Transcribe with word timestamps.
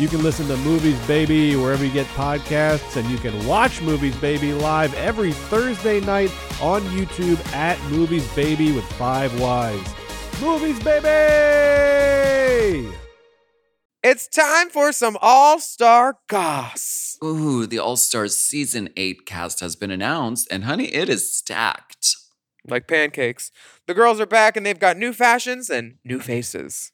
You 0.00 0.08
can 0.08 0.22
listen 0.22 0.48
to 0.48 0.56
Movies 0.56 0.98
Baby 1.06 1.54
wherever 1.56 1.84
you 1.84 1.92
get 1.92 2.06
podcasts, 2.06 2.96
and 2.96 3.06
you 3.10 3.18
can 3.18 3.46
watch 3.46 3.82
Movies 3.82 4.16
Baby 4.16 4.54
live 4.54 4.94
every 4.94 5.32
Thursday 5.32 6.00
night 6.00 6.32
on 6.62 6.80
YouTube 6.84 7.38
at 7.52 7.78
Movies 7.90 8.26
Baby 8.34 8.72
with 8.72 8.90
Five 8.92 9.38
Wives. 9.38 9.94
Movies 10.40 10.82
Baby! 10.82 11.10
It's 14.02 14.26
time 14.26 14.70
for 14.70 14.90
some 14.90 15.18
All 15.20 15.60
Star 15.60 16.16
Goss. 16.28 17.18
Ooh, 17.22 17.66
the 17.66 17.78
All 17.78 17.98
Stars 17.98 18.38
Season 18.38 18.88
8 18.96 19.26
cast 19.26 19.60
has 19.60 19.76
been 19.76 19.90
announced, 19.90 20.48
and 20.50 20.64
honey, 20.64 20.86
it 20.94 21.10
is 21.10 21.30
stacked. 21.30 22.16
Like 22.66 22.88
pancakes. 22.88 23.52
The 23.86 23.92
girls 23.92 24.18
are 24.18 24.24
back 24.24 24.56
and 24.56 24.64
they've 24.64 24.78
got 24.78 24.96
new 24.96 25.12
fashions 25.12 25.68
and 25.68 25.96
new 26.06 26.20
faces. 26.20 26.90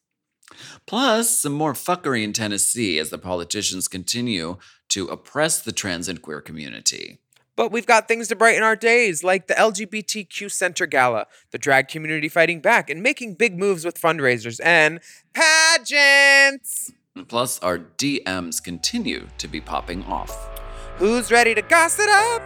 Plus, 0.86 1.38
some 1.38 1.52
more 1.52 1.72
fuckery 1.72 2.22
in 2.22 2.32
Tennessee 2.32 2.98
as 2.98 3.10
the 3.10 3.18
politicians 3.18 3.88
continue 3.88 4.56
to 4.88 5.06
oppress 5.08 5.60
the 5.60 5.72
trans 5.72 6.08
and 6.08 6.22
queer 6.22 6.40
community. 6.40 7.18
But 7.56 7.72
we've 7.72 7.86
got 7.86 8.06
things 8.06 8.28
to 8.28 8.36
brighten 8.36 8.62
our 8.62 8.76
days, 8.76 9.24
like 9.24 9.46
the 9.46 9.54
LGBTQ 9.54 10.50
Center 10.50 10.86
Gala, 10.86 11.26
the 11.52 11.58
drag 11.58 11.88
community 11.88 12.28
fighting 12.28 12.60
back 12.60 12.90
and 12.90 13.02
making 13.02 13.34
big 13.34 13.58
moves 13.58 13.84
with 13.84 13.98
fundraisers, 14.00 14.60
and 14.62 15.00
pageants! 15.32 16.92
Plus, 17.28 17.58
our 17.60 17.78
DMs 17.78 18.62
continue 18.62 19.28
to 19.38 19.48
be 19.48 19.58
popping 19.58 20.04
off. 20.04 20.60
Who's 20.98 21.32
ready 21.32 21.54
to 21.54 21.62
goss 21.62 21.98
it 21.98 22.10
up? 22.10 22.42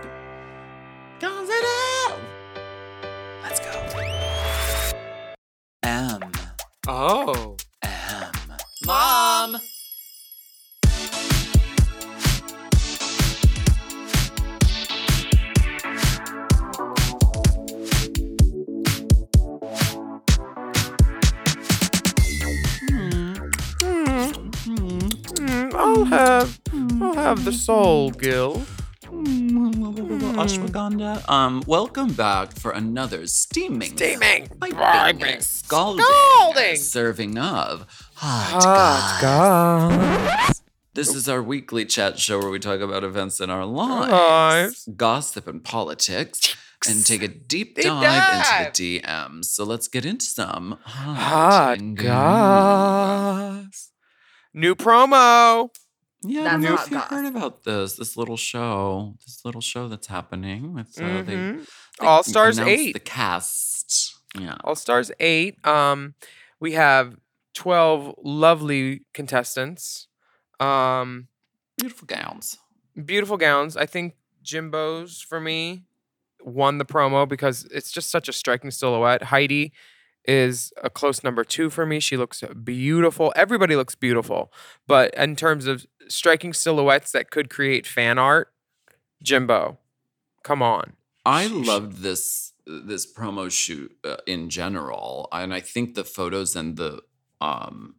Goss 1.19 1.49
it 1.51 1.65
up! 2.13 2.19
Let's 3.43 3.59
go. 3.59 3.81
M. 5.83 6.33
Oh. 6.87 7.57
Soul, 27.65 28.11
hmm. 28.11 28.19
Gil. 28.19 28.59
Hmm. 29.07 29.49
Hmm. 29.83 30.39
Ashwagandha. 30.41 31.29
Um, 31.29 31.63
welcome 31.67 32.13
back 32.15 32.53
for 32.53 32.71
another 32.71 33.27
steaming, 33.27 33.97
Steaming, 33.97 34.49
piping, 34.61 35.41
scalding, 35.41 36.05
Scalding. 36.05 36.77
serving 36.77 37.37
of 37.39 37.87
hot, 38.15 38.63
Hot 38.63 39.19
goss. 39.21 40.63
This 40.95 41.15
is 41.15 41.29
our 41.29 41.43
weekly 41.43 41.85
chat 41.85 42.19
show 42.19 42.39
where 42.39 42.51
we 42.51 42.59
talk 42.59 42.81
about 42.81 43.05
events 43.05 43.41
in 43.41 43.51
our 43.51 43.65
lives, 43.67 44.11
lives. 44.11 44.89
gossip 44.97 45.47
and 45.47 45.63
politics, 45.63 46.57
and 46.89 47.05
take 47.05 47.23
a 47.23 47.29
deep, 47.29 47.77
Deep 47.77 47.85
dive, 47.85 48.03
dive. 48.03 48.67
into 48.69 48.83
the 48.83 49.01
DMs. 49.01 49.45
So 49.47 49.65
let's 49.65 49.87
get 49.89 50.05
into 50.07 50.25
some 50.25 50.79
hot, 50.85 51.17
Hot 51.19 51.79
and 51.79 51.97
goss. 51.97 53.91
New 54.55 54.75
promo. 54.75 55.71
Yeah, 56.23 56.43
I 56.43 56.51
don't 56.53 56.61
know 56.63 56.75
if 56.75 56.91
you've 56.91 57.01
heard 57.03 57.25
about 57.27 57.65
this, 57.65 57.97
this 57.97 58.17
little 58.17 58.37
show, 58.37 59.15
this 59.25 59.43
little 59.45 59.61
show 59.63 59.89
that's 59.89 60.07
happening 60.09 60.75
with 60.75 61.01
uh, 61.01 61.23
they, 61.23 61.35
Mhm. 61.35 61.67
they 61.99 62.07
All 62.07 62.23
Stars 62.23 62.59
8. 62.59 62.93
the 62.93 63.01
cast. 63.01 64.17
Yeah, 64.39 64.57
All 64.63 64.75
Stars 64.75 65.11
8. 65.19 65.65
Um, 65.67 66.15
we 66.61 66.73
have 66.73 67.17
12 67.55 68.15
lovely 68.23 69.07
contestants. 69.15 70.09
Um, 70.61 71.29
beautiful 71.79 72.07
gowns. 72.07 72.59
beautiful 73.07 73.39
gowns. 73.39 73.77
I 73.79 73.87
think 73.87 74.15
Jimbo's 74.45 75.23
for 75.23 75.41
me 75.41 75.85
won 76.43 76.77
the 76.79 76.85
promo 76.85 77.27
because 77.27 77.65
it's 77.73 77.91
just 77.93 78.11
such 78.11 78.29
a 78.29 78.33
striking 78.33 78.71
silhouette. 78.71 79.25
Heidi 79.25 79.73
is 80.27 80.71
a 80.83 80.91
close 80.91 81.25
number 81.25 81.45
two 81.45 81.71
for 81.71 81.87
me. 81.87 81.99
She 81.99 82.17
looks 82.19 82.43
beautiful. 82.63 83.33
Everybody 83.37 83.75
looks 83.75 83.95
beautiful. 83.95 84.53
But 84.87 85.15
in 85.15 85.35
terms 85.35 85.67
of 85.67 85.87
striking 86.11 86.53
silhouettes 86.53 87.13
that 87.13 87.31
could 87.31 87.51
create 87.51 87.87
fan 87.87 88.19
art, 88.19 88.53
Jimbo, 89.23 89.79
come 90.43 90.63
on. 90.63 90.95
I 91.25 91.47
loved 91.47 91.99
this 91.99 92.53
this 92.67 93.11
promo 93.11 93.51
shoot 93.51 93.97
uh, 94.05 94.17
in 94.27 94.49
general, 94.49 95.29
and 95.33 95.53
I 95.53 95.61
think 95.61 95.95
the 95.95 96.05
photos 96.05 96.57
and 96.57 96.77
the 96.77 97.03
um 97.41 97.97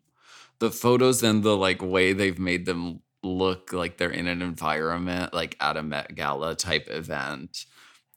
the 0.59 0.71
photos 0.71 1.23
and 1.23 1.43
the 1.43 1.57
like 1.57 1.81
way 1.81 2.13
they've 2.13 2.39
made 2.39 2.65
them 2.65 3.01
look 3.23 3.73
like 3.73 3.97
they're 3.97 4.09
in 4.09 4.27
an 4.27 4.41
environment 4.41 5.33
like 5.33 5.55
at 5.59 5.77
a 5.77 5.83
Met 5.83 6.15
Gala 6.15 6.55
type 6.55 6.87
event. 6.89 7.65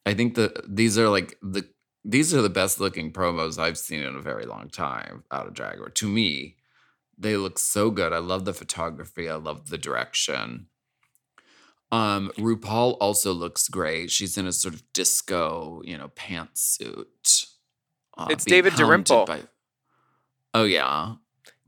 I 0.07 0.15
think 0.15 0.35
that 0.35 0.75
these 0.75 0.99
are 0.99 1.09
like 1.09 1.39
the 1.43 1.67
these 2.05 2.35
are 2.35 2.43
the 2.43 2.51
best 2.51 2.81
looking 2.81 3.13
promos 3.13 3.59
I've 3.59 3.79
seen 3.79 4.01
in 4.01 4.15
a 4.15 4.21
very 4.21 4.45
long 4.45 4.69
time 4.69 5.25
out 5.31 5.47
of 5.47 5.55
Drag 5.55 5.73
Jaguar. 5.73 5.89
To 5.91 6.09
me, 6.09 6.57
they 7.19 7.37
look 7.37 7.59
so 7.59 7.91
good. 7.91 8.13
I 8.13 8.19
love 8.19 8.45
the 8.45 8.55
photography. 8.55 9.29
I 9.29 9.37
love 9.37 9.69
the 9.71 9.79
direction. 9.79 10.67
Um, 11.93 12.33
RuPaul 12.39 12.97
also 13.01 13.33
looks 13.33 13.69
great. 13.69 14.11
She's 14.11 14.37
in 14.37 14.47
a 14.47 14.53
sort 14.53 14.75
of 14.75 14.83
disco, 14.93 15.81
you 15.85 15.97
know, 15.97 16.09
pantsuit. 16.17 17.47
Uh, 18.17 18.27
It's 18.31 18.45
David 18.45 18.75
Dalrymple. 18.75 19.27
by- 19.27 19.43
oh 20.55 20.65
yeah, 20.65 21.17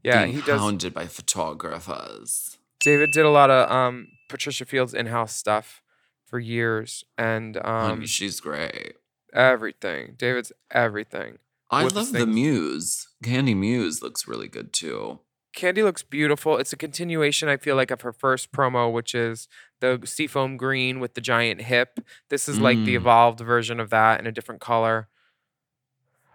Yeah, 0.03 0.25
being 0.25 0.37
he 0.37 0.43
does. 0.43 0.61
hounded 0.61 0.93
by 0.95 1.07
photographers. 1.07 2.57
David 2.81 3.11
did 3.13 3.25
a 3.25 3.31
lot 3.31 3.51
of 3.51 3.71
um, 3.71 4.09
Patricia 4.29 4.65
Fields 4.65 4.95
in-house 4.95 5.35
stuff 5.35 5.83
for 6.25 6.39
years, 6.41 7.05
and 7.17 7.57
um, 7.59 7.63
Honey, 7.91 8.07
she's 8.07 8.41
great. 8.41 8.95
everything. 9.33 10.15
David's 10.17 10.53
everything. 10.71 11.39
I 11.71 11.85
love 11.85 12.13
the. 12.13 12.27
Muse. 12.27 13.09
Candy 13.25 13.55
Muse 13.55 14.01
looks 14.03 14.27
really 14.29 14.47
good 14.49 14.73
too. 14.73 15.21
Candy 15.57 15.83
looks 15.83 16.03
beautiful. 16.05 16.57
It's 16.59 16.73
a 16.73 16.77
continuation, 16.77 17.49
I 17.49 17.57
feel 17.57 17.75
like, 17.75 17.91
of 17.91 18.03
her 18.03 18.13
first 18.13 18.53
promo, 18.53 18.93
which 18.93 19.15
is 19.15 19.49
the 19.81 20.01
seafoam 20.05 20.57
green 20.57 21.01
with 21.01 21.15
the 21.15 21.21
giant 21.21 21.63
hip. 21.63 21.99
This 22.29 22.49
is 22.49 22.61
like 22.61 22.77
the 22.85 22.95
Mm. 22.95 23.01
evolved 23.01 23.41
version 23.41 23.81
of 23.81 23.91
that 23.91 24.21
in 24.21 24.27
a 24.27 24.33
different 24.33 24.61
color. 24.61 25.09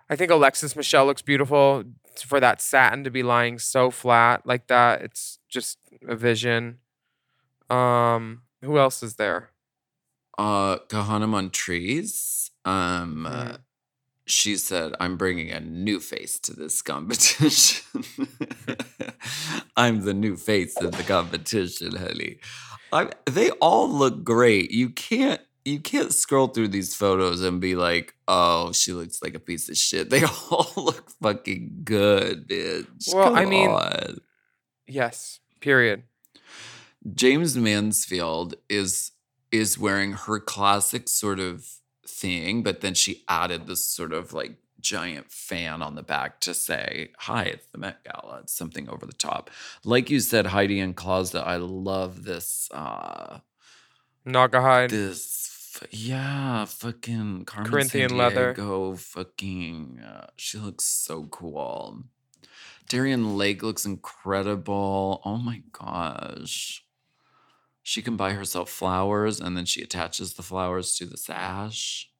I 0.09 0.15
think 0.17 0.29
Alexis 0.31 0.75
Michelle 0.75 1.05
looks 1.05 1.21
beautiful 1.21 1.83
for 2.25 2.39
that 2.41 2.61
satin 2.61 3.03
to 3.05 3.09
be 3.11 3.23
lying 3.23 3.59
so 3.59 3.91
flat 3.91 4.45
like 4.45 4.67
that. 4.67 5.01
It's 5.01 5.39
just 5.47 5.77
a 6.05 6.15
vision. 6.15 6.79
Um, 7.69 8.41
who 8.61 8.77
else 8.77 9.01
is 9.01 9.15
there? 9.15 9.51
Uh, 10.37 10.79
Kahanna 10.89 11.29
Montrese. 11.29 12.49
Um, 12.65 13.25
Mhm. 13.29 13.59
She 14.27 14.55
said, 14.57 14.93
"I'm 14.99 15.17
bringing 15.17 15.51
a 15.51 15.59
new 15.59 15.99
face 15.99 16.39
to 16.41 16.53
this 16.53 16.81
competition. 16.81 18.03
I'm 19.77 20.01
the 20.05 20.13
new 20.13 20.35
face 20.35 20.75
of 20.77 20.91
the 20.91 21.03
competition, 21.03 21.95
honey. 21.95 22.37
I, 22.93 23.09
they 23.29 23.51
all 23.51 23.89
look 23.89 24.23
great. 24.23 24.71
You 24.71 24.89
can't." 24.89 25.41
You 25.63 25.79
can't 25.79 26.11
scroll 26.11 26.47
through 26.47 26.69
these 26.69 26.95
photos 26.95 27.41
and 27.43 27.61
be 27.61 27.75
like, 27.75 28.15
"Oh, 28.27 28.71
she 28.71 28.93
looks 28.93 29.21
like 29.21 29.35
a 29.35 29.39
piece 29.39 29.69
of 29.69 29.77
shit." 29.77 30.09
They 30.09 30.23
all 30.23 30.73
look 30.75 31.11
fucking 31.21 31.81
good, 31.83 32.47
bitch. 32.47 33.13
Well, 33.13 33.35
I 33.35 33.41
Come 33.41 33.49
mean- 33.51 33.69
on. 33.69 34.17
Yes. 34.87 35.39
Period. 35.59 36.01
Jaymes 37.07 37.55
Mansfield 37.55 38.55
is 38.69 39.11
is 39.51 39.77
wearing 39.77 40.13
her 40.13 40.39
classic 40.39 41.07
sort 41.07 41.39
of 41.39 41.67
thing, 42.21 42.63
but 42.63 42.81
then 42.81 42.93
she 42.93 43.23
added 43.27 43.67
this 43.67 43.83
sort 43.83 44.13
of 44.13 44.33
like 44.33 44.53
giant 44.79 45.31
fan 45.31 45.81
on 45.81 45.95
the 45.95 46.03
back 46.03 46.39
to 46.41 46.53
say, 46.53 47.11
"Hi, 47.19 47.43
it's 47.43 47.67
the 47.67 47.77
Met 47.77 48.03
Gala." 48.03 48.39
It's 48.43 48.53
something 48.53 48.89
over 48.89 49.05
the 49.05 49.13
top. 49.13 49.49
Like 49.83 50.09
you 50.09 50.19
said, 50.19 50.47
Heidi 50.47 50.79
N 50.79 50.93
Closet. 50.93 51.41
I 51.45 51.57
love 51.57 52.23
this. 52.23 52.69
uh 52.71 53.39
Naugahyde. 54.25 54.89
This, 54.89 55.81
yeah, 55.89 56.65
fucking 56.65 57.45
Carmen 57.45 57.71
Corinthian 57.71 58.15
leather. 58.15 58.53
Go 58.53 58.95
Fucking, 58.95 59.99
uh, 59.99 60.27
she 60.35 60.57
looks 60.59 60.83
so 60.83 61.23
cool. 61.25 62.03
Darienne 62.87 63.37
Lake 63.37 63.63
looks 63.63 63.85
incredible. 63.85 65.21
Oh 65.25 65.37
my 65.37 65.63
gosh. 65.71 66.83
She 67.81 68.01
can 68.01 68.15
buy 68.15 68.33
herself 68.33 68.69
flowers 68.69 69.39
and 69.39 69.57
then 69.57 69.65
she 69.65 69.81
attaches 69.81 70.33
the 70.33 70.43
flowers 70.43 70.95
to 70.97 71.05
the 71.05 71.17
sash. 71.17 72.10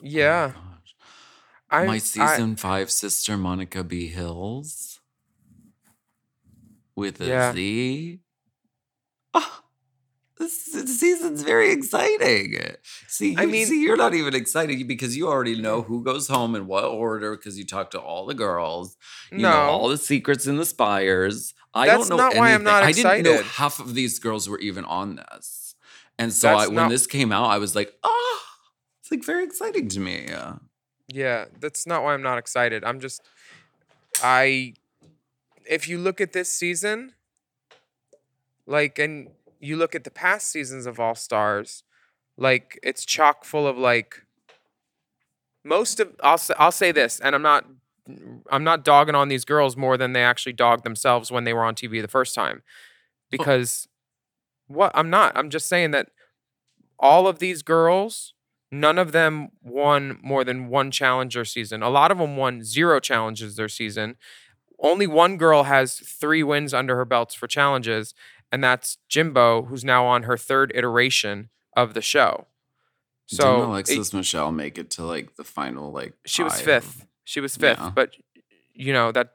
Oh 0.00 0.02
my 0.02 0.08
Yeah. 0.10 0.48
gosh. 0.54 0.94
I, 1.70 1.84
My 1.86 1.94
I- 1.94 1.98
season 1.98 2.56
five 2.56 2.90
sister, 2.90 3.36
Monica 3.36 3.82
B. 3.84 4.12
Hillz, 4.14 4.98
with 6.94 7.20
a 7.20 7.52
Z. 7.52 8.20
Yeah. 9.34 9.40
Ah, 9.40 9.62
this, 10.38 10.70
this 10.72 11.00
season's 11.00 11.42
very 11.42 11.72
exciting. 11.72 12.56
See, 13.08 13.34
I 13.36 13.46
mean- 13.46 13.66
see, 13.66 13.82
you're 13.82 13.96
not 13.96 14.14
even 14.14 14.34
excited 14.34 14.86
because 14.86 15.16
you 15.16 15.26
already 15.28 15.60
know 15.60 15.82
who 15.82 16.04
goes 16.04 16.28
home 16.28 16.54
in 16.54 16.66
what 16.66 16.84
order 16.84 17.36
because 17.36 17.58
you 17.58 17.64
talk 17.64 17.90
to 17.92 18.00
all 18.00 18.26
the 18.26 18.34
girls. 18.34 18.96
You 19.32 19.38
know 19.38 19.50
all 19.52 19.88
the 19.88 19.98
secrets 19.98 20.46
and 20.46 20.58
the 20.58 20.64
spires. 20.66 21.54
I 21.72 21.86
That's 21.88 22.08
don't 22.08 22.16
know 22.18 22.24
not 22.24 22.36
why 22.36 22.48
I'm 22.50 22.54
anything. 22.60 22.64
not 22.64 22.82
I 22.84 22.92
didn't 22.92 23.24
know 23.24 23.42
half 23.42 23.80
of 23.80 23.94
these 23.94 24.20
girls 24.20 24.48
were 24.48 24.60
even 24.60 24.84
on 24.84 25.16
this, 25.16 25.74
and 26.20 26.32
so 26.32 26.50
I, 26.54 26.66
when 26.68 26.74
not- 26.76 26.90
this 26.90 27.06
came 27.08 27.32
out, 27.32 27.46
I 27.46 27.58
was 27.58 27.74
like, 27.74 27.88
it's 27.88 28.43
like 29.14 29.24
very 29.24 29.44
exciting 29.44 29.88
to 29.88 30.00
me. 30.00 30.26
Yeah. 30.28 30.54
Yeah, 31.08 31.46
that's 31.60 31.86
not 31.86 32.02
why 32.02 32.14
I'm 32.14 32.22
not 32.22 32.38
excited. 32.38 32.84
I'm 32.84 33.00
just 33.00 33.22
I 34.22 34.74
if 35.68 35.88
you 35.88 35.98
look 35.98 36.20
at 36.20 36.32
this 36.32 36.50
season 36.50 37.12
like 38.66 38.98
and 38.98 39.30
you 39.60 39.76
look 39.76 39.94
at 39.94 40.04
the 40.04 40.10
past 40.10 40.48
seasons 40.48 40.86
of 40.86 40.98
All 40.98 41.14
Stars, 41.14 41.84
like 42.36 42.78
it's 42.82 43.04
chock 43.04 43.44
full 43.44 43.66
of 43.66 43.78
like 43.78 44.24
most 45.62 46.00
of 46.00 46.14
I'll 46.22 46.38
say, 46.38 46.54
I'll 46.58 46.72
say 46.72 46.90
this 46.90 47.20
and 47.20 47.34
I'm 47.34 47.42
not 47.42 47.66
I'm 48.50 48.64
not 48.64 48.84
dogging 48.84 49.14
on 49.14 49.28
these 49.28 49.44
girls 49.44 49.76
more 49.76 49.96
than 49.96 50.12
they 50.12 50.22
actually 50.22 50.52
dogged 50.52 50.84
themselves 50.84 51.30
when 51.30 51.44
they 51.44 51.52
were 51.52 51.64
on 51.64 51.74
TV 51.74 52.02
the 52.02 52.08
first 52.08 52.34
time. 52.34 52.62
Because 53.30 53.88
what 54.66 54.90
I'm 54.94 55.10
not. 55.10 55.36
I'm 55.36 55.50
just 55.50 55.66
saying 55.68 55.92
that 55.92 56.08
all 56.98 57.26
of 57.26 57.38
these 57.38 57.62
girls 57.62 58.33
none 58.80 58.98
of 58.98 59.12
them 59.12 59.48
won 59.62 60.18
more 60.22 60.44
than 60.44 60.68
one 60.68 60.90
challenger 60.90 61.44
season. 61.44 61.82
A 61.82 61.88
lot 61.90 62.10
of 62.10 62.18
them 62.18 62.36
won 62.36 62.62
zero 62.62 63.00
challenges 63.00 63.56
their 63.56 63.68
season. 63.68 64.16
Only 64.78 65.06
one 65.06 65.36
girl 65.36 65.64
has 65.64 65.98
three 65.98 66.42
wins 66.42 66.74
under 66.74 66.96
her 66.96 67.04
belts 67.04 67.34
for 67.34 67.46
challenges, 67.46 68.14
and 68.52 68.62
that's 68.62 68.98
Jimbo, 69.08 69.62
who's 69.64 69.84
now 69.84 70.04
on 70.06 70.24
her 70.24 70.36
third 70.36 70.72
iteration 70.74 71.50
of 71.76 71.94
the 71.94 72.02
show. 72.02 72.46
So 73.26 73.44
Didn't 73.44 73.60
it- 73.60 73.68
Alexis 73.68 74.12
Michelle 74.12 74.52
make 74.52 74.76
it 74.78 74.90
to 74.92 75.04
like 75.04 75.36
the 75.36 75.44
final 75.44 75.90
like 75.92 76.12
she 76.26 76.42
was 76.42 76.60
fifth. 76.60 77.06
She 77.24 77.40
was 77.40 77.56
fifth, 77.56 77.78
Yeah. 77.80 77.90
but 77.94 78.14
you 78.74 78.92
know 78.92 79.12
that 79.12 79.34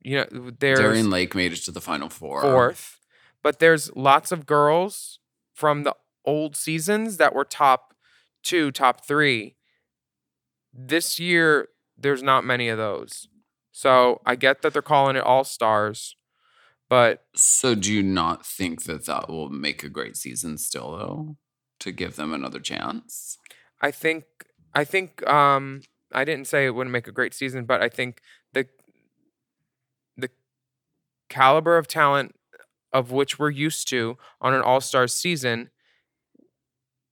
you 0.00 0.16
know 0.16 0.50
there's 0.58 0.80
Darienne 0.80 1.10
Lake 1.10 1.34
made 1.34 1.52
it 1.52 1.56
to 1.64 1.70
the 1.70 1.80
final 1.80 2.08
four. 2.08 2.40
fourth, 2.42 2.98
but 3.42 3.58
there's 3.60 3.94
lots 3.94 4.32
of 4.32 4.46
girls 4.46 5.18
from 5.54 5.84
the 5.84 5.94
old 6.24 6.56
seasons 6.56 7.18
that 7.18 7.34
were 7.34 7.44
top 7.44 7.89
two, 8.42 8.70
top 8.70 9.06
three. 9.06 9.56
This 10.72 11.18
year, 11.18 11.68
there's 11.96 12.22
not 12.22 12.44
many 12.44 12.68
of 12.68 12.78
those. 12.78 13.28
So 13.72 14.20
I 14.26 14.36
get 14.36 14.62
that 14.62 14.72
they're 14.72 14.82
calling 14.82 15.16
it 15.16 15.22
All 15.22 15.44
Stars, 15.44 16.16
but 16.88 17.24
So 17.34 17.74
do 17.74 17.92
you 17.92 18.02
not 18.02 18.44
think 18.44 18.84
that 18.84 19.06
that 19.06 19.28
will 19.28 19.48
make 19.48 19.82
a 19.82 19.88
great 19.88 20.16
season 20.16 20.58
still 20.58 20.92
though? 20.92 21.36
To 21.80 21.92
give 21.92 22.16
them 22.16 22.34
another 22.34 22.60
chance? 22.60 23.38
I 23.80 23.90
think 23.90 24.24
I 24.74 24.84
think 24.84 25.26
um 25.26 25.82
I 26.12 26.24
didn't 26.24 26.46
say 26.46 26.66
it 26.66 26.74
wouldn't 26.74 26.92
make 26.92 27.06
a 27.06 27.12
great 27.12 27.32
season, 27.32 27.64
but 27.64 27.80
I 27.82 27.88
think 27.88 28.20
the 28.52 28.66
the 30.16 30.30
caliber 31.28 31.78
of 31.78 31.86
talent 31.86 32.34
of 32.92 33.12
which 33.12 33.38
we're 33.38 33.50
used 33.50 33.88
to 33.88 34.18
on 34.40 34.52
an 34.52 34.60
all-stars 34.60 35.14
season 35.14 35.70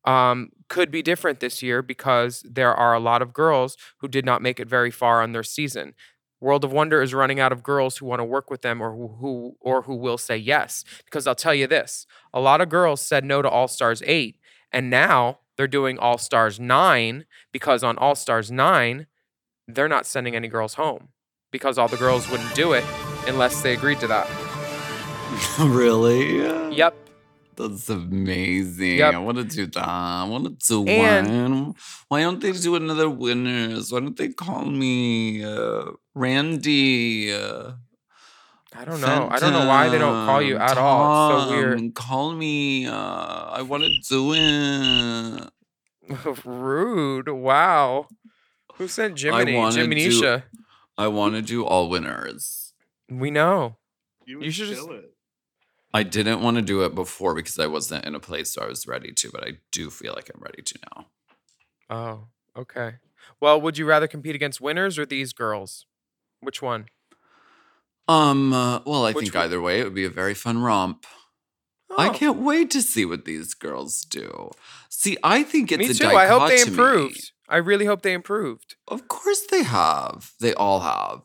um 0.08 0.50
could 0.68 0.90
be 0.90 1.02
different 1.02 1.40
this 1.40 1.62
year 1.62 1.82
because 1.82 2.42
there 2.48 2.74
are 2.74 2.94
a 2.94 3.00
lot 3.00 3.22
of 3.22 3.32
girls 3.32 3.76
who 3.98 4.08
did 4.08 4.24
not 4.24 4.42
make 4.42 4.60
it 4.60 4.68
very 4.68 4.90
far 4.90 5.22
on 5.22 5.32
their 5.32 5.42
season. 5.42 5.94
World 6.40 6.64
of 6.64 6.72
Wonder 6.72 7.02
is 7.02 7.14
running 7.14 7.40
out 7.40 7.52
of 7.52 7.62
girls 7.62 7.96
who 7.96 8.06
want 8.06 8.20
to 8.20 8.24
work 8.24 8.48
with 8.50 8.62
them 8.62 8.80
or 8.80 8.92
who, 8.94 9.08
who 9.20 9.56
or 9.60 9.82
who 9.82 9.96
will 9.96 10.18
say 10.18 10.36
yes. 10.36 10.84
Because 11.04 11.26
I'll 11.26 11.34
tell 11.34 11.54
you 11.54 11.66
this, 11.66 12.06
a 12.32 12.40
lot 12.40 12.60
of 12.60 12.68
girls 12.68 13.00
said 13.00 13.24
no 13.24 13.42
to 13.42 13.48
All 13.48 13.66
Stars 13.66 14.02
8 14.06 14.38
and 14.72 14.90
now 14.90 15.40
they're 15.56 15.66
doing 15.66 15.98
All 15.98 16.18
Stars 16.18 16.60
9 16.60 17.26
because 17.52 17.82
on 17.82 17.98
All 17.98 18.14
Stars 18.14 18.50
9, 18.50 19.06
they're 19.66 19.88
not 19.88 20.06
sending 20.06 20.36
any 20.36 20.48
girls 20.48 20.74
home 20.74 21.08
because 21.50 21.78
all 21.78 21.88
the 21.88 21.96
girls 21.96 22.30
wouldn't 22.30 22.54
do 22.54 22.72
it 22.72 22.84
unless 23.26 23.62
they 23.62 23.72
agreed 23.72 24.00
to 24.00 24.06
that. 24.06 24.28
really? 25.58 26.38
Yep. 26.74 27.07
That's 27.58 27.88
amazing. 27.88 28.98
Yep. 28.98 29.14
I 29.14 29.18
want 29.18 29.38
to 29.38 29.44
do 29.44 29.66
that. 29.66 29.84
I 29.88 30.24
want 30.28 30.44
to 30.44 30.66
do 30.68 30.86
And- 30.88 31.52
one. 31.54 31.74
Why 32.08 32.22
don't 32.22 32.40
they 32.40 32.52
do 32.52 32.76
another 32.76 33.10
winners? 33.10 33.90
Why 33.92 34.00
don't 34.00 34.16
they 34.16 34.28
call 34.28 34.64
me 34.64 35.42
uh, 35.44 35.86
Randy? 36.14 37.32
Uh, 37.34 37.72
I 38.74 38.84
don't 38.84 39.00
know. 39.00 39.28
I 39.30 39.38
don't 39.40 39.52
know 39.52 39.66
why 39.66 39.88
they 39.88 39.98
don't 39.98 40.26
call 40.26 40.40
you 40.40 40.56
Phantom, 40.56 40.78
at 40.78 40.78
all. 40.78 41.36
It's 41.40 41.50
so 41.50 41.56
weird. 41.56 41.78
Tom, 41.78 41.92
Call 41.92 42.32
me. 42.34 42.86
Uh, 42.86 42.94
I 43.58 43.62
want 43.62 43.82
to 43.82 43.90
do 44.08 44.32
it. 44.34 45.50
Rude. 46.46 47.28
Wow. 47.28 48.06
Who 48.76 48.86
sent 48.88 49.18
Jiminy? 49.20 49.56
wanna 49.56 49.74
Jiminy 49.80 50.02
do- 50.04 50.08
Isha. 50.18 50.44
I 50.96 51.08
want 51.08 51.34
to 51.34 51.42
do 51.42 51.64
all 51.64 51.88
winners. 51.88 52.72
We 53.10 53.30
know. 53.30 53.76
You, 54.26 54.34
You 54.34 54.46
would 54.46 54.54
should 54.54 54.68
just- 54.68 54.88
it. 54.88 55.10
I 55.94 56.02
didn't 56.02 56.42
want 56.42 56.56
to 56.56 56.62
do 56.62 56.84
it 56.84 56.94
before 56.94 57.34
because 57.34 57.58
I 57.58 57.66
wasn't 57.66 58.04
in 58.04 58.14
a 58.14 58.20
place 58.20 58.52
so 58.52 58.62
I 58.62 58.66
was 58.66 58.86
ready 58.86 59.12
to, 59.12 59.30
but 59.30 59.46
I 59.46 59.52
do 59.72 59.88
feel 59.90 60.12
like 60.14 60.30
I'm 60.34 60.40
ready 60.40 60.62
to 60.62 60.78
now. 60.94 61.06
Oh, 61.90 62.60
okay. 62.60 62.94
Well, 63.40 63.60
would 63.60 63.78
you 63.78 63.86
rather 63.86 64.06
compete 64.06 64.34
against 64.34 64.60
winners 64.60 64.98
or 64.98 65.06
these 65.06 65.32
girls? 65.32 65.86
Which 66.40 66.60
one? 66.62 66.86
Um, 68.06 68.52
uh, 68.52 68.80
well, 68.86 69.04
I 69.04 69.12
Which 69.12 69.24
think 69.24 69.34
one? 69.34 69.44
either 69.44 69.60
way, 69.60 69.80
it 69.80 69.84
would 69.84 69.94
be 69.94 70.04
a 70.04 70.10
very 70.10 70.34
fun 70.34 70.62
romp. 70.62 71.06
I 71.96 72.08
Oh, 72.08 72.12
can't 72.12 72.38
wait 72.38 72.70
to 72.72 72.82
see 72.82 73.04
what 73.04 73.24
these 73.24 73.54
girls 73.54 74.02
do. 74.02 74.50
See, 74.88 75.16
I 75.22 75.42
think 75.42 75.72
it's 75.72 75.78
Me 75.78 75.90
a 75.90 75.94
too. 75.94 76.16
I 76.16 76.26
hope 76.26 76.48
they 76.48 76.60
improved. 76.60 77.32
I 77.48 77.56
really 77.56 77.86
hope 77.86 78.02
they 78.02 78.12
improved. 78.12 78.76
Of 78.86 79.08
course 79.08 79.46
they 79.50 79.62
have. 79.62 80.32
They 80.40 80.52
all 80.54 80.80
have. 80.80 81.22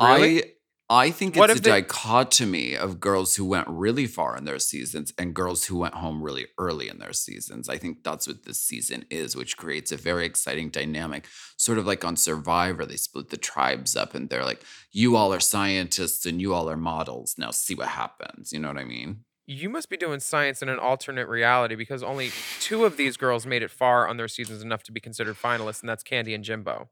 Really? 0.00 0.44
I 0.44 0.46
I 0.92 1.12
think 1.12 1.36
What 1.36 1.50
it's 1.50 1.60
a 1.60 1.62
they- 1.62 1.70
dichotomy 1.82 2.76
of 2.76 2.98
girls 2.98 3.36
who 3.36 3.44
went 3.44 3.68
really 3.68 4.08
far 4.08 4.36
in 4.36 4.44
their 4.44 4.58
seasons 4.58 5.12
and 5.16 5.32
girls 5.32 5.66
who 5.66 5.76
went 5.78 5.94
home 5.94 6.20
really 6.20 6.48
early 6.58 6.88
in 6.88 6.98
their 6.98 7.12
seasons. 7.12 7.68
I 7.68 7.78
think 7.78 8.02
that's 8.02 8.26
what 8.26 8.42
this 8.44 8.60
season 8.60 9.04
is, 9.08 9.36
which 9.36 9.56
creates 9.56 9.92
a 9.92 9.96
very 9.96 10.26
exciting 10.26 10.68
dynamic. 10.68 11.28
Sort 11.56 11.78
of 11.78 11.86
like 11.86 12.04
on 12.04 12.16
Survivor, 12.16 12.84
they 12.84 12.96
split 12.96 13.28
the 13.30 13.36
tribes 13.36 13.94
up 13.94 14.16
and 14.16 14.28
they're 14.28 14.44
like, 14.44 14.62
you 14.90 15.14
all 15.14 15.32
are 15.32 15.38
scientists 15.38 16.26
and 16.26 16.40
you 16.40 16.52
all 16.52 16.68
are 16.68 16.76
models. 16.76 17.36
Now 17.38 17.52
see 17.52 17.76
what 17.76 17.86
happens. 17.88 18.52
You 18.52 18.58
know 18.58 18.66
what 18.68 18.78
I 18.78 18.84
mean? 18.84 19.24
You 19.46 19.68
must 19.68 19.90
be 19.90 19.96
doing 19.96 20.18
science 20.18 20.60
in 20.60 20.68
an 20.68 20.80
alternate 20.80 21.28
reality 21.28 21.76
because 21.76 22.02
only 22.02 22.32
two 22.60 22.84
of 22.84 22.96
these 22.96 23.16
girls 23.16 23.46
made 23.46 23.62
it 23.62 23.70
far 23.70 24.08
on 24.08 24.16
their 24.16 24.28
seasons 24.28 24.60
enough 24.60 24.82
to 24.84 24.92
be 24.92 24.98
considered 25.00 25.36
finalists, 25.36 25.80
and 25.80 25.88
that's 25.88 26.02
Candy 26.02 26.34
and 26.34 26.42
Jimbo. 26.42 26.88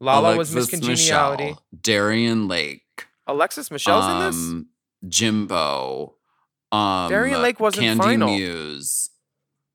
Lala 0.00 0.36
was 0.36 0.54
Miss 0.54 0.70
Congeniality. 0.70 1.44
Michelle, 1.44 1.62
Darienne 1.82 2.46
Lake. 2.46 3.07
Alexis 3.28 3.70
Michelle's 3.70 4.06
in 4.06 4.18
this. 4.26 4.36
um, 4.36 4.66
Jimbo, 5.08 6.16
um, 6.72 7.10
Darienne 7.10 7.42
Lake 7.42 7.60
wasn't 7.60 7.84
Candy 7.84 8.02
final. 8.02 8.28
Muse, 8.34 9.10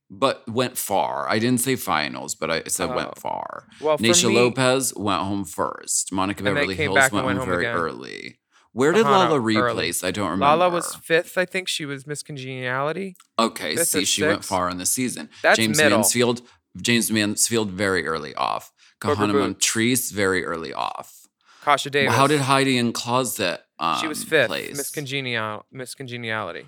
but 0.09 0.47
went 0.49 0.77
far. 0.77 1.27
I 1.29 1.39
didn't 1.39 1.61
say 1.61 1.75
finals, 1.75 2.35
but 2.35 2.51
I 2.51 2.63
said 2.67 2.89
Oh. 2.91 2.95
went 2.95 3.17
far. 3.17 3.67
Well, 3.79 3.97
for 3.97 4.03
Naysha 4.03 4.27
me, 4.29 4.35
Lopez 4.35 4.93
went 4.95 5.21
home 5.21 5.45
first. 5.45 6.11
Monica 6.11 6.43
Beverly 6.43 6.75
Hillz 6.75 7.11
went, 7.11 7.25
went 7.25 7.39
home 7.39 7.47
very 7.47 7.65
again. 7.65 7.75
early. 7.77 8.39
Where 8.73 8.91
did 8.91 9.05
Bahana, 9.05 9.29
Lala 9.29 9.35
early. 9.39 9.57
replace? 9.57 10.03
I 10.03 10.09
don't 10.11 10.25
remember. 10.31 10.45
Lala 10.45 10.69
was 10.71 10.95
fifth. 10.95 11.37
I 11.37 11.45
think 11.45 11.67
she 11.67 11.85
was 11.85 12.07
Miss 12.07 12.23
Congeniality. 12.23 13.15
okay. 13.37 13.75
fifth 13.75 13.87
See, 13.89 14.03
she 14.05 14.23
went 14.23 14.43
far 14.43 14.67
in 14.69 14.77
the 14.79 14.85
season. 14.87 15.29
That's 15.43 15.59
Jaymes 15.59 15.77
middle. 15.77 15.99
Mansfield. 15.99 16.41
Jaymes 16.79 17.11
Mansfield 17.11 17.69
very 17.69 18.07
early 18.07 18.33
off. 18.33 18.71
Kahanna. 18.99 19.33
Montrese 19.33 20.09
very 20.11 20.43
early 20.43 20.73
off. 20.73 21.22
Kasha 21.63 21.89
Davis. 21.89 22.13
How 22.15 22.27
did 22.27 22.41
Heidi 22.41 22.77
N 22.77 22.91
Closet 22.93 23.61
um, 23.79 23.97
she 23.99 24.07
was 24.07 24.23
fifth? 24.23 24.47
place? 24.47 24.75
Miss 24.77 24.89
Congenial, 24.91 25.65
Miss 25.71 25.95
Congeniality, 25.95 26.67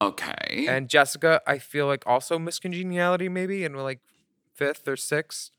Okay. 0.00 0.66
and 0.68 0.88
Jessica. 0.88 1.40
I 1.46 1.58
feel 1.58 1.86
like 1.86 2.04
also 2.06 2.38
Miss 2.38 2.58
Congeniality, 2.58 3.28
maybe, 3.28 3.64
and 3.64 3.76
like 3.76 4.00
fifth 4.54 4.86
or 4.86 4.96
sixth. 4.96 5.50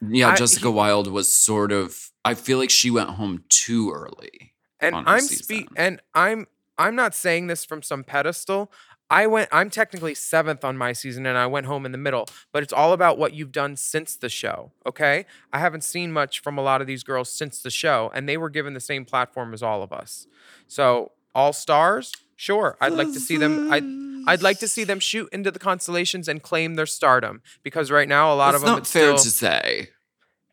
Yeah, 0.00 0.30
I- 0.30 0.36
Jessica 0.36 0.68
he- 0.68 0.74
Wild 0.74 1.10
was 1.10 1.34
sort 1.34 1.72
of. 1.72 2.10
I 2.24 2.34
feel 2.34 2.58
like 2.58 2.70
she 2.70 2.90
went 2.90 3.10
home 3.10 3.44
too 3.48 3.90
early. 3.92 4.54
and 4.80 4.94
I'm 4.94 5.20
spe- 5.20 5.68
and 5.76 6.00
I'm 6.14 6.46
I'm 6.78 6.94
not 6.94 7.12
saying 7.14 7.48
this 7.48 7.64
from 7.64 7.82
some 7.82 8.04
pedestal. 8.04 8.70
I 9.10 9.26
went 9.26 9.48
I'm 9.52 9.70
technically 9.70 10.14
7th 10.14 10.64
on 10.64 10.76
my 10.76 10.92
season 10.92 11.24
and 11.26 11.38
I 11.38 11.46
went 11.46 11.66
home 11.66 11.86
in 11.86 11.92
the 11.92 11.98
middle, 11.98 12.26
but 12.52 12.62
it's 12.62 12.72
all 12.72 12.92
about 12.92 13.18
what 13.18 13.32
you've 13.34 13.52
done 13.52 13.76
since 13.76 14.16
the 14.16 14.28
show, 14.28 14.72
okay? 14.86 15.24
I 15.52 15.58
haven't 15.60 15.82
seen 15.84 16.12
much 16.12 16.40
from 16.40 16.58
a 16.58 16.62
lot 16.62 16.80
of 16.80 16.86
these 16.86 17.02
girls 17.02 17.30
since 17.30 17.62
the 17.62 17.70
show 17.70 18.10
and 18.14 18.28
they 18.28 18.36
were 18.36 18.50
given 18.50 18.74
the 18.74 18.80
same 18.80 19.04
platform 19.04 19.54
as 19.54 19.62
all 19.62 19.82
of 19.82 19.92
us. 19.92 20.26
So, 20.66 21.12
all 21.34 21.52
stars? 21.52 22.12
Sure. 22.36 22.76
I'd 22.80 22.92
like 22.92 23.12
to 23.14 23.20
see 23.20 23.36
them 23.36 23.72
I'd 23.72 23.84
I'd 24.30 24.42
like 24.42 24.58
to 24.58 24.68
see 24.68 24.84
them 24.84 25.00
shoot 25.00 25.28
into 25.32 25.50
the 25.50 25.58
constellations 25.58 26.28
and 26.28 26.42
claim 26.42 26.74
their 26.74 26.84
stardom 26.86 27.40
because 27.62 27.90
right 27.90 28.08
now 28.08 28.32
a 28.32 28.36
lot 28.36 28.54
it's 28.54 28.56
of 28.56 28.60
them 28.62 28.70
not 28.72 28.78
it's 28.80 28.92
fair 28.92 29.16
still, 29.16 29.24
to 29.24 29.30
say. 29.30 29.88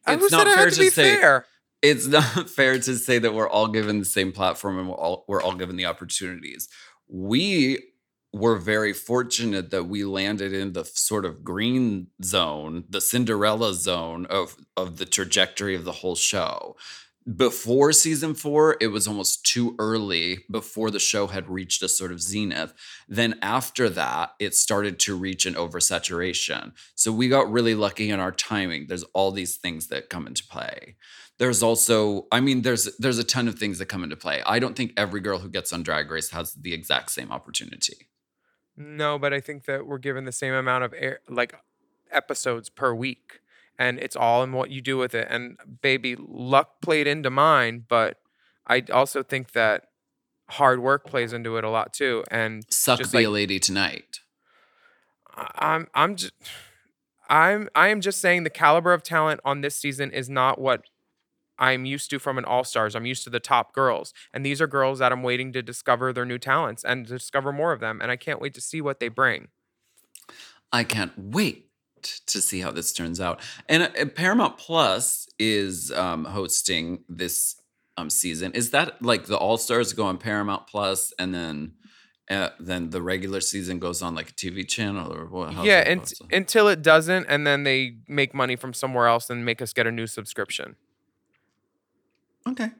Uh, 0.08 0.18
It's 0.22 0.32
not 0.32 0.48
fair 0.48 0.70
to 0.70 0.76
to 0.76 0.80
be 0.82 0.90
say. 0.90 1.16
fair? 1.18 1.46
It's 1.82 2.08
not 2.18 2.50
fair 2.50 2.80
to 2.80 2.96
say 2.96 3.20
that 3.20 3.34
we're 3.34 3.50
all 3.50 3.68
given 3.68 4.00
the 4.00 4.06
same 4.06 4.32
platform 4.32 4.80
and 4.80 4.88
we're 4.88 4.96
all 4.96 5.26
we're 5.28 5.42
all 5.42 5.56
given 5.56 5.76
the 5.76 5.86
opportunities. 5.88 6.70
We 7.10 7.80
were 8.36 8.58
very 8.58 8.92
fortunate 8.92 9.72
that 9.72 9.86
we 9.86 10.04
landed 10.04 10.51
in 10.51 10.74
the 10.74 10.84
sort 10.84 11.24
of 11.24 11.42
green 11.42 12.08
zone, 12.22 12.84
the 12.89 13.00
Cinderella 13.00 13.74
zone 13.74 14.25
of 14.25 14.58
of 14.75 14.98
the 14.98 15.06
trajectory 15.06 15.74
of 15.74 15.86
the 15.86 15.94
whole 15.94 16.15
show. 16.15 16.75
Before 17.38 17.94
season 17.94 18.36
four, 18.36 18.75
it 18.82 18.88
was 18.88 19.08
almost 19.08 19.46
too 19.46 19.74
early 19.80 20.39
before 20.51 20.92
the 20.92 21.00
show 21.00 21.27
had 21.27 21.50
reached 21.50 21.82
a 21.82 21.88
sort 21.88 22.12
of 22.12 22.22
zenith. 22.22 22.74
Then 23.08 23.39
after 23.42 23.89
that, 23.89 24.34
it 24.38 24.54
started 24.54 25.00
to 25.00 25.15
reach 25.15 25.46
an 25.46 25.56
oversaturation. 25.56 26.74
So 26.94 27.13
we 27.13 27.30
got 27.30 27.50
really 27.50 27.74
lucky 27.74 28.10
in 28.10 28.20
our 28.20 28.34
timing. 28.34 28.88
There's 28.88 29.06
all 29.13 29.32
these 29.32 29.56
things 29.56 29.88
that 29.88 30.10
come 30.10 30.27
into 30.27 30.46
play. 30.46 30.98
There's 31.39 31.63
also, 31.63 32.27
I 32.34 32.42
mean, 32.42 32.63
there's 32.63 32.96
there's 32.98 33.18
a 33.18 33.24
ton 33.24 33.48
of 33.48 33.58
things 33.58 33.80
that 33.80 33.86
come 33.88 34.04
into 34.04 34.18
play. 34.18 34.44
I 34.46 34.60
don't 34.60 34.75
think 34.75 34.92
every 34.98 35.22
girl 35.22 35.39
who 35.39 35.50
gets 35.50 35.72
on 35.72 35.84
Drag 35.84 36.12
Race 36.12 36.32
has 36.32 36.54
the 36.54 36.74
exact 36.74 37.12
same 37.12 37.32
opportunity. 37.32 38.10
No, 38.77 39.17
but 39.17 39.34
I 39.34 39.39
think 39.39 39.65
that 39.65 39.88
we're 39.88 39.98
given 39.98 40.25
the 40.25 40.32
same 40.32 40.53
amount 40.53 40.84
of 40.84 40.94
air, 40.98 41.20
like 41.29 41.55
episodes 42.12 42.70
per 42.70 42.94
week, 42.94 43.39
and 43.79 44.00
it's 44.00 44.15
all 44.15 44.44
in 44.44 44.51
what 44.51 44.70
you 44.70 44.82
do 44.82 44.98
with 44.98 45.15
it. 45.15 45.27
And 45.29 45.58
baby, 45.82 46.15
luck 46.17 46.82
played 46.82 47.08
into 47.08 47.29
mine, 47.29 47.86
but 47.88 48.17
I 48.67 48.84
also 48.91 49.24
think 49.24 49.53
that 49.53 49.86
hard 50.50 50.79
work 50.82 51.05
plays 51.05 51.34
into 51.34 51.58
it 51.58 51.63
a 51.63 51.70
lot 51.70 51.94
too. 51.94 52.24
And 52.29 52.63
Suck 52.70 53.00
Just 53.00 53.12
be 53.12 53.20
like- 53.20 53.27
a 53.27 53.29
lady 53.29 53.60
tonight. 53.60 54.20
I'm, 55.36 55.88
I'm 55.94 56.15
just, 56.15 56.34
I'm, 57.29 57.70
I 57.74 57.88
am 57.88 58.01
just 58.01 58.22
saying 58.22 58.44
the 58.44 58.50
caliber 58.50 58.94
of 58.94 59.01
talent 59.03 59.39
on 59.44 59.62
this 59.62 59.75
season 59.75 60.12
is 60.12 60.29
not 60.29 60.60
what 60.60 60.84
I'm 61.58 61.86
used 61.86 62.10
to 62.10 62.20
from 62.20 62.38
an 62.38 62.46
All 62.46 62.64
Stars. 62.64 62.96
I'm 62.96 63.06
used 63.06 63.24
to 63.24 63.30
the 63.30 63.40
top 63.40 63.74
girls, 63.74 64.14
and 64.34 64.46
these 64.46 64.62
are 64.62 64.68
girls 64.68 65.00
that 65.00 65.12
I'm 65.12 65.24
waiting 65.24 65.54
to 65.54 65.62
discover 65.62 66.12
their 66.14 66.26
new 66.26 66.38
talents 66.38 66.84
and 66.84 67.06
discover 67.06 67.52
more 67.52 67.72
of 67.72 67.80
them. 67.80 68.00
And 68.02 68.12
I 68.12 68.16
can't 68.16 68.42
wait 68.42 68.54
to 68.56 68.62
see 68.62 68.82
what 68.82 69.00
they 69.00 69.08
bring. 69.08 69.50
I 70.72 70.84
can't 70.84 71.14
wait 71.18 71.70
to 72.02 72.42
see 72.42 72.60
how 72.60 72.72
this 72.72 72.94
turns 72.94 73.20
out. 73.20 73.42
And 73.68 73.84
uh, 73.84 74.06
Paramount 74.08 74.58
Plus 74.58 75.28
is 75.40 75.92
um, 75.92 76.26
hosting 76.26 77.04
this 77.10 77.56
um, 77.98 78.10
season. 78.10 78.52
Is 78.54 78.72
that 78.72 79.02
like 79.02 79.26
the 79.26 79.38
All 79.38 79.58
Stars 79.58 79.94
go 79.94 80.06
on 80.06 80.18
Paramount 80.18 80.68
Plus, 80.68 81.14
and 81.18 81.34
then 81.34 81.74
uh, 82.30 82.50
then 82.60 82.90
the 82.90 83.02
regular 83.02 83.40
season 83.40 83.80
goes 83.80 84.02
on 84.02 84.16
like 84.16 84.30
a 84.30 84.34
TV 84.34 84.68
channel 84.68 85.14
or 85.14 85.26
what? 85.28 85.54
how's 85.54 85.66
yeah, 85.66 85.84
and, 85.86 86.12
until 86.32 86.68
it 86.68 86.82
doesn't, 86.82 87.26
and 87.30 87.46
then 87.46 87.64
they 87.64 87.98
make 88.08 88.34
money 88.34 88.56
from 88.56 88.74
somewhere 88.74 89.08
else 89.08 89.30
and 89.30 89.46
make 89.46 89.62
us 89.62 89.74
get 89.74 89.86
a 89.88 89.92
new 89.92 90.08
subscription. 90.08 90.76
Okay. 92.48 92.72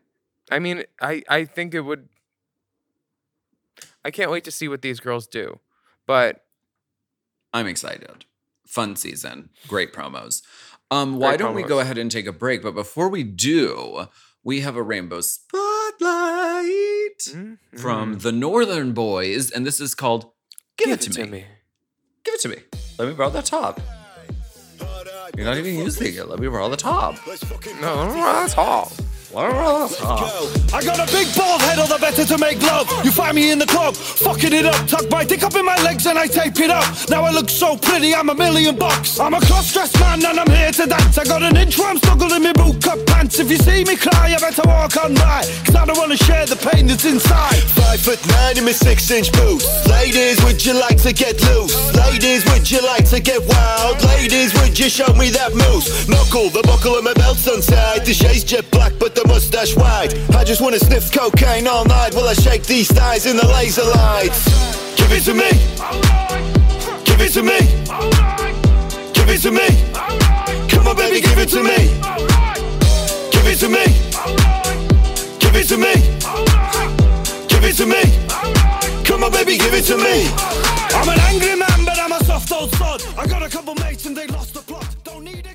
I 0.52 0.60
mean, 0.60 0.84
I 1.02 1.24
I 1.30 1.46
think 1.46 1.74
it 1.74 1.82
would. 1.82 2.10
I 4.04 4.12
can't 4.12 4.32
wait 4.32 4.44
to 4.44 4.52
see 4.52 4.68
what 4.68 4.82
these 4.82 5.00
girls 5.00 5.28
do, 5.28 5.60
but 6.06 6.46
I'm 7.54 7.68
excited. 7.68 8.26
Fun 8.68 8.96
season. 8.96 9.50
Great 9.68 9.94
promos. 9.94 10.42
Um, 10.92 11.18
why 11.18 11.32
Great 11.32 11.40
don't 11.40 11.56
we 11.56 11.64
go 11.64 11.80
ahead 11.80 11.98
and 11.98 12.12
take 12.12 12.28
a 12.28 12.32
break? 12.32 12.62
But 12.62 12.76
before 12.76 13.10
we 13.10 13.24
do, 13.24 14.06
we 14.44 14.62
have 14.62 14.76
a 14.76 14.84
rainbow 14.84 15.22
spotlight 15.22 15.62
from 17.78 18.18
Mhm. 18.18 18.22
the 18.22 18.32
Northern 18.32 18.94
Boys, 18.94 19.50
and 19.50 19.66
this 19.66 19.80
is 19.82 19.96
called 19.96 20.32
Give, 20.78 20.90
It, 20.90 21.02
to, 21.02 21.26
me. 21.26 21.46
Give 22.24 22.34
it 22.36 22.42
to 22.42 22.50
me. 22.50 22.58
Let 23.00 23.08
me 23.08 23.14
borrow 23.14 23.30
the 23.30 23.42
top. 23.42 23.80
You're 25.36 25.46
not 25.46 25.58
even 25.58 25.76
using 25.76 26.14
it. 26.14 26.28
Let 26.28 26.40
me 26.40 26.48
borrow 26.48 26.70
the 26.70 26.78
top. 26.78 27.16
No, 27.26 27.32
that's 27.32 27.44
all. 27.44 27.98
Let 27.98 28.16
me 28.16 28.22
borrow 28.22 28.48
the 28.48 28.54
top. 28.54 28.92
I 29.38 30.82
got 30.84 30.98
a 30.98 31.12
big 31.12 31.28
bald 31.36 31.62
head, 31.62 31.78
all 31.80 31.88
the 31.88 31.98
better 32.00 32.24
to 32.24 32.38
make 32.38 32.62
love. 32.62 32.90
You 33.04 33.12
find 33.12 33.36
me 33.36 33.52
in 33.52 33.60
the 33.60 33.66
club, 33.66 33.96
fucking 33.96 34.54
it 34.54 34.66
up. 34.66 34.88
Tuck 34.88 35.10
my 35.12 35.26
dick 35.26 35.44
up 35.44 35.56
in 35.56 35.66
my 35.66 35.76
legs 35.84 36.06
and 36.06 36.18
I 36.18 36.28
tape 36.28 36.58
it 36.60 36.70
up. 36.70 36.86
Now 37.10 37.24
I 37.24 37.32
look 37.32 37.50
so 37.50 37.76
pretty, 37.76 38.16
I'm 38.16 38.30
a 38.30 38.36
million 38.36 38.78
bucks. 38.78 39.20
I'm 39.20 39.34
a 39.34 39.42
cross-dressed 39.42 40.00
man 40.00 40.26
and 40.26 40.40
I'm 40.40 40.50
here 40.50 40.72
to 40.72 40.86
dance. 40.86 41.18
I 41.18 41.26
got 41.26 41.44
an 41.44 41.58
inch 41.58 41.78
I'm 41.80 41.98
snuggled 41.98 42.32
in 42.32 42.44
my 42.44 42.54
boot 42.54 42.82
pants. 43.06 43.40
If 43.40 43.52
you 43.52 43.58
see 43.58 43.84
me 43.84 43.96
cry, 43.96 44.30
you 44.30 44.38
better 44.40 44.62
walk 44.66 44.96
on 45.04 45.14
by. 45.16 45.44
Cause 45.66 45.76
I 45.76 45.86
don't 45.86 45.98
wanna 45.98 46.18
share 46.18 46.46
the 46.46 46.56
pain 46.56 46.88
that's 46.88 47.06
inside. 47.06 47.60
Five 47.76 48.00
foot 48.00 48.26
nine 48.28 48.58
in 48.58 48.64
my 48.64 48.72
six 48.72 49.12
inch 49.12 49.32
boots. 49.34 49.66
Ladies, 49.90 50.42
would 50.46 50.64
you 50.66 50.80
like 50.80 51.02
to 51.04 51.12
get 51.12 51.42
loose? 51.44 51.76
Ladies, 51.94 52.46
would 52.52 52.70
you 52.72 52.82
like 52.86 53.10
to 53.10 53.20
get 53.20 53.42
wild? 53.48 54.02
Ladies, 54.04 54.54
would 54.62 54.80
you 54.80 54.90
show 54.90 55.12
me 55.14 55.30
that 55.32 55.54
moose? 55.54 56.08
Knuckle, 56.08 56.50
the 56.50 56.64
buckle 56.64 56.96
of 56.96 57.04
my 57.04 57.14
belt's 57.14 57.48
untied. 57.48 58.06
The 58.06 58.14
shade's 58.14 58.44
jet 58.44 58.70
black, 58.72 58.94
but 59.00 59.16
the 59.16 59.25
mustache 59.28 59.76
white. 59.76 60.14
I 60.36 60.44
just 60.44 60.62
wanna 60.62 60.80
sniff 60.80 61.12
cocaine 61.12 61.68
all 61.68 61.86
night 61.86 62.14
while 62.16 62.28
I 62.28 62.34
shake 62.34 62.64
these 62.64 62.92
thighs 62.92 63.26
in 63.26 63.38
the 63.38 63.48
laser 63.48 63.84
lights. 63.84 64.46
Give 64.96 65.12
it 65.12 65.24
to 65.26 65.34
me. 65.34 65.52
Give 67.06 67.22
it 67.22 67.32
to 67.34 67.44
me. 67.44 67.60
Give 69.14 69.30
it 69.30 69.42
to 69.42 69.52
me. 69.52 69.68
Come 70.70 70.88
on, 70.88 70.96
baby, 70.96 71.22
give 71.22 71.38
it 71.38 71.50
to 71.50 71.64
me. 71.64 71.78
Give 73.32 73.48
it 73.48 73.60
to 73.60 73.70
me. 73.70 73.86
Give 75.40 75.56
it 75.56 75.68
to 75.68 75.78
me. 75.78 75.94
Give 77.48 77.64
it 77.64 77.76
to 77.78 77.86
me. 77.86 78.04
Come 79.04 79.24
on, 79.24 79.32
baby, 79.32 79.58
give 79.58 79.74
it 79.74 79.86
to 79.86 79.98
me. 79.98 80.30
I'm 80.94 81.10
an 81.10 81.20
angry 81.20 81.56
man, 81.56 81.86
but 81.86 81.98
I'm 82.00 82.12
a 82.12 82.24
soft 82.24 82.52
old 82.52 82.74
sod. 82.76 83.04
I 83.18 83.26
got 83.28 83.44
a 83.44 83.50
couple 83.50 83.76
mates 83.76 84.06
and 84.06 84.16
they 84.16 84.28
lost 84.28 84.54
the 84.54 84.62
plot. 84.62 84.88
Don't 85.04 85.24
need 85.24 85.46
a 85.46 85.55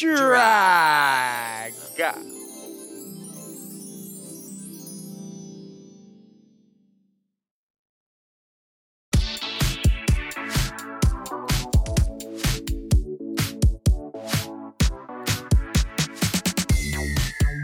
drag. 0.00 1.74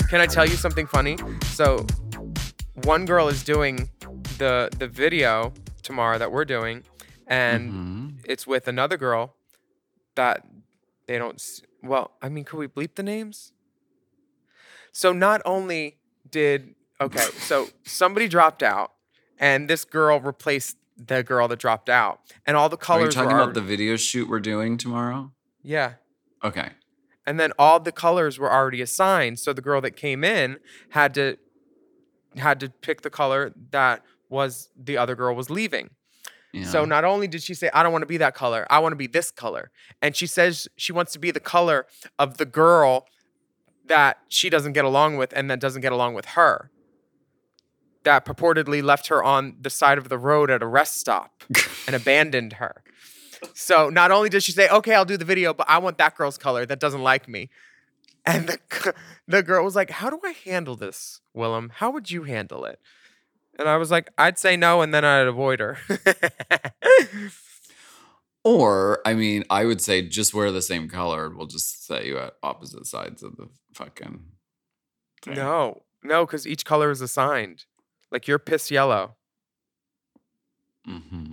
Can 0.09 0.21
I 0.21 0.26
tell 0.26 0.47
you 0.47 0.55
something 0.57 0.87
funny? 0.87 1.19
So, 1.47 1.85
one 2.85 3.05
girl 3.07 3.28
is 3.28 3.43
doing 3.43 3.90
the 4.38 4.69
the 4.78 4.87
video 4.87 5.52
tomorrow 5.83 6.19
that 6.19 6.31
we're 6.31 6.45
doing, 6.45 6.85
and 7.26 7.73
Mhm. 7.73 8.21
it's 8.25 8.47
with 8.47 8.69
another 8.69 8.97
girl 8.97 9.35
that 10.14 10.47
they 11.07 11.19
don't. 11.19 11.35
s- 11.35 11.62
Well, 11.87 12.12
I 12.23 12.28
mean, 12.28 12.45
could 12.45 12.59
we 12.59 12.69
bleep 12.69 12.95
the 12.97 13.02
names? 13.02 13.52
So 14.93 15.12
not 15.12 15.43
only 15.45 15.99
did 16.28 16.75
okay, 17.00 17.21
so 17.38 17.69
somebody 17.85 18.28
dropped 18.28 18.62
out, 18.62 18.93
and 19.38 19.69
this 19.69 19.85
girl 19.85 20.21
replaced 20.21 20.76
the 20.97 21.23
girl 21.23 21.47
that 21.49 21.59
dropped 21.59 21.88
out, 21.88 22.21
and 22.47 22.57
all 22.57 22.69
the 22.69 22.76
colors. 22.76 23.02
Are 23.02 23.07
you 23.07 23.12
talking 23.26 23.37
were 23.37 23.43
about 23.43 23.55
the 23.55 23.61
video 23.61 23.97
shoot 23.97 24.28
we're 24.28 24.40
doing 24.40 24.76
tomorrow? 24.78 25.33
yeah, 25.62 25.95
Okay. 26.45 26.71
and 27.26 27.38
then 27.40 27.52
all 27.59 27.81
the 27.81 27.93
colors 27.93 28.38
were 28.38 28.50
already 28.52 28.81
assigned. 28.81 29.38
So 29.38 29.52
the 29.52 29.61
girl 29.62 29.81
that 29.83 29.97
came 29.97 30.25
in 30.25 30.59
had 30.90 31.12
to 31.14 31.37
had 32.37 32.61
to 32.61 32.69
pick 32.71 33.02
the 33.02 33.11
color 33.11 33.52
that 33.71 34.02
was 34.29 34.68
the 34.77 34.96
other 34.96 35.14
girl 35.14 35.35
was 35.35 35.51
leaving. 35.51 35.90
Yeah. 36.57 36.64
So 36.66 36.85
not 36.85 37.05
only 37.05 37.29
did 37.29 37.42
she 37.42 37.55
say, 37.55 37.71
I 37.75 37.83
don't 37.83 37.92
want 37.92 38.03
to 38.03 38.07
be 38.07 38.16
that 38.16 38.35
color, 38.35 38.66
I 38.71 38.79
want 38.79 38.92
to 38.92 38.97
be 38.97 39.07
this 39.07 39.31
color. 39.31 39.71
And 40.01 40.16
she 40.16 40.27
says 40.27 40.69
she 40.77 40.92
wants 40.92 41.12
to 41.12 41.19
be 41.19 41.31
the 41.31 41.40
color 41.40 41.87
of 42.19 42.38
the 42.38 42.47
girl 42.47 43.07
that 43.87 44.19
she 44.29 44.49
doesn't 44.49 44.73
get 44.73 44.85
along 44.85 45.16
with 45.16 45.33
and 45.37 45.51
that 45.51 45.61
doesn't 45.61 45.83
get 45.83 45.92
along 45.92 46.14
with 46.14 46.27
her. 46.27 46.71
That 48.05 48.25
purportedly 48.25 48.83
left 48.83 49.09
her 49.09 49.23
on 49.23 49.57
the 49.61 49.71
side 49.71 49.99
of 49.99 50.09
the 50.09 50.19
road 50.19 50.51
at 50.51 50.62
a 50.62 50.66
rest 50.66 50.99
stop 50.99 51.45
and 51.87 51.95
abandoned 52.01 52.55
her. 52.55 52.83
So 53.53 53.90
not 53.90 54.11
only 54.11 54.31
does 54.31 54.45
she 54.45 54.53
say, 54.53 54.69
okay, 54.69 54.95
I'll 54.95 55.05
do 55.05 55.19
the 55.19 55.25
video, 55.25 55.53
but 55.53 55.69
I 55.69 55.79
want 55.79 55.99
that 55.99 56.16
girl's 56.16 56.38
color 56.38 56.64
that 56.64 56.81
doesn't 56.81 57.03
like 57.03 57.29
me. 57.29 57.51
And 58.25 58.49
the, 58.49 58.95
the 59.29 59.42
girl 59.42 59.62
was 59.62 59.77
like, 59.77 59.90
how 59.90 60.09
do 60.09 60.21
I 60.25 60.35
handle 60.45 60.75
this, 60.75 61.21
Willam? 61.37 61.71
How 61.71 61.90
would 61.90 62.11
you 62.11 62.23
handle 62.23 62.64
it? 62.64 62.81
And 63.59 63.69
I 63.69 63.77
was 63.79 63.90
like, 63.90 64.11
I'd 64.19 64.38
say 64.38 64.57
no, 64.57 64.83
and 64.83 64.92
then 64.92 65.05
I'd 65.05 65.27
avoid 65.27 65.61
her. 65.61 65.79
Or, 68.45 69.01
I 69.05 69.14
mean, 69.14 69.42
I 69.51 69.64
would 69.64 69.81
say 69.81 70.03
just 70.03 70.33
wear 70.33 70.53
the 70.53 70.62
same 70.62 70.88
color. 70.88 71.29
We'll 71.31 71.49
just 71.49 71.85
set 71.85 72.07
you 72.07 72.16
at 72.19 72.35
opposite 72.45 72.87
sides 72.87 73.25
of 73.25 73.37
the 73.37 73.49
fucking. 73.75 74.21
thing. 75.23 75.35
no, 75.35 75.83
no, 76.05 76.25
because 76.25 76.47
each 76.47 76.64
color 76.64 76.92
is 76.92 77.01
assigned. 77.01 77.64
Like 78.12 78.29
you're 78.29 78.38
piss 78.38 78.71
yellow. 78.71 79.16
Mm-hmm. 80.88 81.25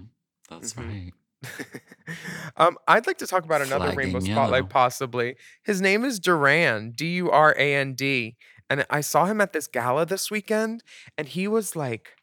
That's 0.50 0.74
Mhm. 0.74 0.88
right. 0.88 1.14
um, 2.58 2.78
I'd 2.88 3.06
like 3.06 3.20
to 3.20 3.28
talk 3.28 3.44
about 3.46 3.62
another 3.62 3.92
Rainbow 3.92 4.20
Spotlight, 4.20 4.36
yellow. 4.62 4.64
possibly. 4.68 5.36
His 5.64 5.82
name 5.82 6.04
is 6.06 6.20
Duran, 6.20 6.94
D 6.96 7.18
U 7.18 7.30
R 7.30 7.54
A 7.60 7.76
N 7.76 7.94
D. 7.94 8.38
And 8.70 8.86
I 8.90 9.02
saw 9.02 9.26
him 9.26 9.40
at 9.42 9.54
this 9.54 9.68
gala 9.68 10.06
this 10.06 10.32
weekend, 10.32 10.84
and 11.18 11.28
he 11.28 11.48
was 11.48 11.76
like 11.76 12.16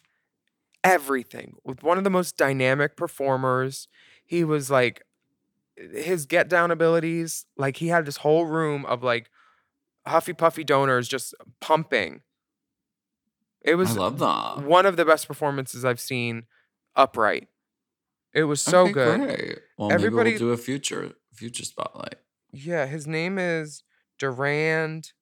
everything 0.82 1.56
with 1.64 1.82
one 1.82 1.98
of 1.98 2.04
the 2.04 2.10
most 2.10 2.36
dynamic 2.36 2.96
performers. 2.96 3.88
He 4.24 4.44
was 4.44 4.70
like 4.70 5.02
his 5.76 6.26
get 6.26 6.48
down 6.48 6.70
abilities, 6.70 7.46
like 7.56 7.76
he 7.78 7.88
had 7.88 8.04
this 8.06 8.18
whole 8.18 8.46
room 8.46 8.84
of 8.86 9.02
like 9.02 9.30
huffy 10.06 10.32
puffy 10.32 10.64
donors 10.64 11.08
just 11.08 11.34
pumping. 11.60 12.22
It 13.62 13.72
I 13.72 13.74
was 13.74 13.96
love 13.96 14.18
that. 14.20 14.64
one 14.66 14.86
of 14.86 14.96
the 14.96 15.04
best 15.04 15.28
performances 15.28 15.84
I've 15.84 16.00
seen 16.00 16.44
upright. 16.96 17.48
It 18.32 18.44
was 18.44 18.60
so 18.62 18.82
Okay, 18.84 18.92
good. 18.92 19.20
Great. 19.20 19.58
Well, 19.76 19.92
Everybody- 19.92 20.32
maybe 20.32 20.44
we'll 20.44 20.54
do 20.56 20.60
a 20.60 20.64
future 20.64 21.12
future 21.34 21.64
spotlight. 21.64 22.16
Yeah, 22.52 22.86
his 22.86 23.06
name 23.06 23.38
is 23.38 23.82
Durand 24.18 25.12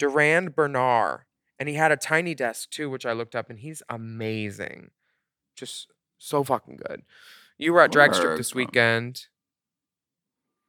Durand 0.00 0.56
Bernarr. 0.56 1.20
And 1.58 1.68
he 1.68 1.74
had 1.74 1.92
a 1.92 1.96
tiny 1.96 2.34
desk 2.34 2.70
too, 2.70 2.88
which 2.88 3.04
I 3.04 3.12
looked 3.12 3.36
up, 3.36 3.50
and 3.50 3.58
he's 3.58 3.82
amazing. 3.88 4.90
Just 5.54 5.88
so 6.16 6.42
fucking 6.42 6.80
good. 6.88 7.02
You 7.58 7.74
were 7.74 7.82
at 7.82 7.92
Drag 7.92 8.14
Strip 8.14 8.38
this 8.38 8.54
weekend. 8.54 9.26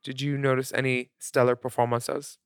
Did 0.04 0.20
you 0.20 0.38
notice 0.38 0.74
any 0.74 1.12
stellar 1.18 1.56
performances? 1.56 2.38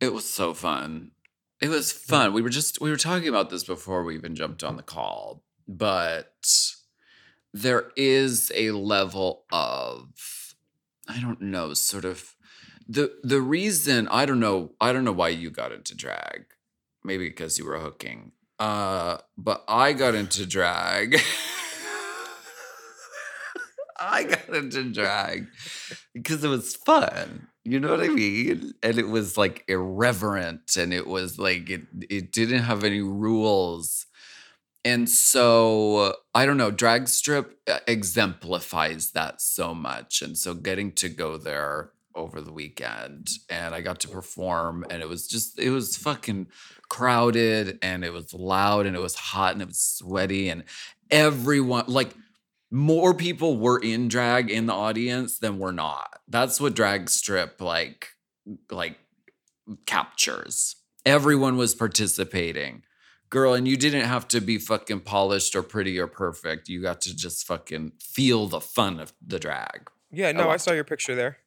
It 0.00 0.12
was 0.12 0.28
so 0.28 0.52
fun. 0.52 1.12
It 1.60 1.68
was 1.68 1.92
mm. 1.92 1.96
fun. 1.96 2.32
We 2.32 2.42
were 2.42 2.48
just 2.48 2.80
we 2.80 2.90
were 2.90 2.96
talking 2.96 3.28
about 3.28 3.50
this 3.50 3.62
before 3.62 4.02
we 4.02 4.16
even 4.16 4.34
jumped 4.34 4.64
on 4.64 4.76
the 4.76 4.82
call, 4.82 5.44
but 5.68 6.34
there 7.52 7.92
is 7.96 8.50
a 8.56 8.72
level 8.72 9.44
of 9.52 10.56
I 11.06 11.20
don't 11.20 11.40
know, 11.40 11.72
sort 11.74 12.04
of 12.04 12.34
the 12.88 13.12
the 13.22 13.40
reason 13.40 14.08
I 14.08 14.26
don't 14.26 14.40
know 14.40 14.72
I 14.80 14.92
don't 14.92 15.04
know 15.04 15.12
why 15.12 15.28
you 15.28 15.50
got 15.50 15.72
into 15.72 15.94
drag. 15.94 16.46
Maybe 17.02 17.28
because 17.28 17.58
you 17.58 17.66
were 17.66 17.78
hooking. 17.78 18.32
Uh 18.58 19.18
but 19.36 19.64
I 19.68 19.92
got 19.92 20.14
into 20.14 20.46
drag. 20.46 21.20
I 23.98 24.24
got 24.24 24.48
into 24.48 24.92
drag 24.92 25.46
because 26.12 26.44
it 26.44 26.48
was 26.48 26.76
fun. 26.76 27.48
You 27.64 27.80
know 27.80 27.90
what 27.90 28.02
I 28.02 28.08
mean? 28.08 28.74
And 28.82 28.98
it 28.98 29.08
was 29.08 29.38
like 29.38 29.64
irreverent 29.68 30.76
and 30.76 30.92
it 30.92 31.06
was 31.06 31.38
like 31.38 31.70
it 31.70 31.82
it 32.10 32.32
didn't 32.32 32.62
have 32.62 32.84
any 32.84 33.00
rules. 33.00 34.06
And 34.84 35.08
so 35.08 36.16
I 36.34 36.44
don't 36.44 36.58
know, 36.58 36.70
drag 36.70 37.08
strip 37.08 37.58
uh, 37.66 37.78
exemplifies 37.86 39.12
that 39.12 39.40
so 39.40 39.74
much. 39.74 40.20
And 40.20 40.36
so 40.36 40.52
getting 40.52 40.92
to 40.92 41.08
go 41.08 41.38
there 41.38 41.90
over 42.14 42.40
the 42.40 42.52
weekend 42.52 43.28
and 43.50 43.74
I 43.74 43.80
got 43.80 44.00
to 44.00 44.08
perform 44.08 44.84
and 44.90 45.02
it 45.02 45.08
was 45.08 45.26
just 45.26 45.58
it 45.58 45.70
was 45.70 45.96
fucking 45.96 46.48
crowded 46.88 47.78
and 47.82 48.04
it 48.04 48.12
was 48.12 48.32
loud 48.32 48.86
and 48.86 48.94
it 48.94 49.02
was 49.02 49.14
hot 49.14 49.52
and 49.52 49.62
it 49.62 49.68
was 49.68 49.80
sweaty 49.80 50.48
and 50.48 50.64
everyone 51.10 51.84
like 51.88 52.14
more 52.70 53.14
people 53.14 53.56
were 53.56 53.78
in 53.78 54.08
drag 54.08 54.50
in 54.50 54.66
the 54.66 54.72
audience 54.72 55.38
than 55.38 55.60
were 55.60 55.72
not. 55.72 56.20
That's 56.26 56.60
what 56.60 56.74
drag 56.74 57.08
strip 57.08 57.60
like 57.60 58.08
like 58.70 58.98
captures. 59.86 60.76
Everyone 61.06 61.56
was 61.56 61.74
participating. 61.74 62.82
Girl, 63.30 63.54
and 63.54 63.66
you 63.66 63.76
didn't 63.76 64.06
have 64.06 64.28
to 64.28 64.40
be 64.40 64.58
fucking 64.58 65.00
polished 65.00 65.54
or 65.54 65.62
pretty 65.62 65.98
or 65.98 66.06
perfect. 66.06 66.68
You 66.68 66.82
got 66.82 67.00
to 67.02 67.16
just 67.16 67.46
fucking 67.46 67.92
feel 68.00 68.46
the 68.46 68.60
fun 68.60 69.00
of 69.00 69.12
the 69.24 69.38
drag. 69.38 69.90
Yeah, 70.10 70.32
no, 70.32 70.44
I 70.44 70.46
loved 70.46 70.62
saw 70.62 70.72
your 70.72 70.84
picture 70.84 71.14
there. 71.14 71.38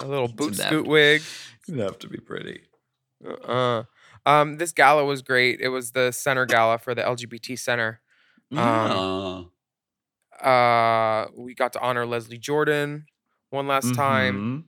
A 0.00 0.06
little 0.06 0.28
boot 0.28 0.54
scoot 0.56 0.86
wig. 0.86 1.22
Didn't 1.66 1.80
have 1.82 1.98
to 2.00 2.08
be 2.08 2.18
pretty. 2.18 2.62
Uh, 3.46 3.82
um, 4.24 4.58
this 4.58 4.72
gala 4.72 5.04
was 5.04 5.22
great. 5.22 5.60
It 5.60 5.68
was 5.68 5.90
the 5.92 6.12
center 6.12 6.46
gala 6.46 6.78
for 6.78 6.94
the 6.94 7.02
LGBT 7.02 7.58
Center. 7.58 8.00
Yeah. 8.50 9.42
Uh, 10.40 11.26
we 11.36 11.54
got 11.54 11.72
to 11.72 11.80
honor 11.80 12.06
Leslie 12.06 12.38
Jordan 12.38 13.06
one 13.50 13.66
last 13.66 13.94
time. 13.94 14.66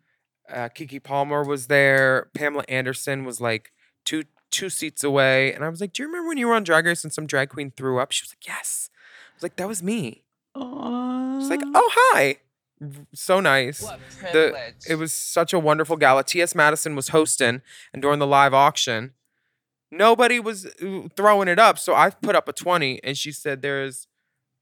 Mhm. 0.50 0.54
Uh, 0.56 0.68
Keke 0.70 1.02
Palmer 1.02 1.44
was 1.44 1.68
there. 1.68 2.28
Pamela 2.34 2.64
Anderson 2.68 3.24
was 3.24 3.40
like 3.40 3.72
two 4.04 4.24
two 4.50 4.68
seats 4.68 5.04
away, 5.04 5.54
and 5.54 5.64
I 5.64 5.68
was 5.68 5.80
like, 5.80 5.92
"Do 5.92 6.02
you 6.02 6.08
remember 6.08 6.26
when 6.28 6.38
you 6.38 6.48
were 6.48 6.54
on 6.54 6.64
Drag 6.64 6.84
Race 6.86 7.04
and 7.04 7.12
some 7.12 7.26
drag 7.26 7.50
queen 7.50 7.70
threw 7.70 8.00
up?" 8.00 8.10
She 8.10 8.24
was 8.24 8.30
like, 8.32 8.44
"Yes." 8.48 8.90
I 9.30 9.34
was 9.36 9.42
like, 9.44 9.54
"That 9.56 9.68
was 9.68 9.80
me." 9.80 10.24
She's 10.56 11.48
like, 11.50 11.60
"Oh 11.64 11.90
hi." 11.94 12.38
V- 12.80 13.06
So 13.14 13.40
nice. 13.40 13.82
The, 14.32 14.52
it 14.88 14.94
was 14.96 15.12
such 15.12 15.52
a 15.52 15.58
wonderful 15.58 15.96
gala. 15.96 16.24
T.S. 16.24 16.54
Madison 16.54 16.96
was 16.96 17.08
hosting, 17.08 17.62
and 17.92 18.00
during 18.02 18.18
the 18.18 18.26
live 18.26 18.54
auction, 18.54 19.12
nobody 19.90 20.40
was 20.40 20.66
uh, 20.66 21.08
throwing 21.16 21.48
it 21.48 21.58
up. 21.58 21.78
So 21.78 21.94
I 21.94 22.10
put 22.10 22.34
up 22.36 22.48
a 22.48 22.52
20, 22.52 23.00
and 23.04 23.16
she 23.16 23.32
said, 23.32 23.62
There's 23.62 24.06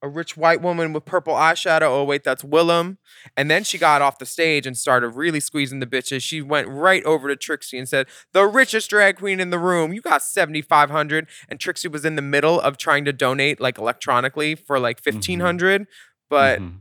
a 0.01 0.09
rich 0.09 0.37
white 0.37 0.63
woman 0.63 0.93
with 0.93 1.05
purple 1.05 1.35
eyeshadow. 1.35 1.83
Oh, 1.89 2.05
wait, 2.05 2.23
that's 2.23 2.45
Willam. 2.45 2.99
And 3.37 3.51
then 3.51 3.65
she 3.65 3.79
got 3.79 4.01
off 4.01 4.19
the 4.19 4.27
stage 4.27 4.65
and 4.65 4.79
started 4.79 5.09
really 5.09 5.41
squeezing 5.41 5.81
the 5.81 5.87
bitches. 5.87 6.23
She 6.23 6.41
went 6.41 6.69
right 6.69 7.03
over 7.05 7.27
to 7.29 7.35
Trixie 7.35 7.79
and 7.79 7.89
said, 7.89 8.07
The 8.33 8.47
richest 8.47 8.91
drag 8.91 9.17
queen 9.19 9.41
in 9.41 9.51
the 9.51 9.59
room. 9.59 9.93
You 9.93 10.01
got 10.01 10.23
7,500. 10.23 11.27
And 11.49 11.59
Trixie 11.59 11.89
was 11.89 12.05
in 12.05 12.15
the 12.15 12.23
middle 12.23 12.61
of 12.61 12.77
trying 12.77 13.05
to 13.07 13.13
donate 13.13 13.61
like 13.61 13.77
electronically 13.77 14.55
for 14.55 14.79
like 14.79 15.01
1,500. 15.05 15.87
But 16.31 16.61
Mhm. 16.61 16.81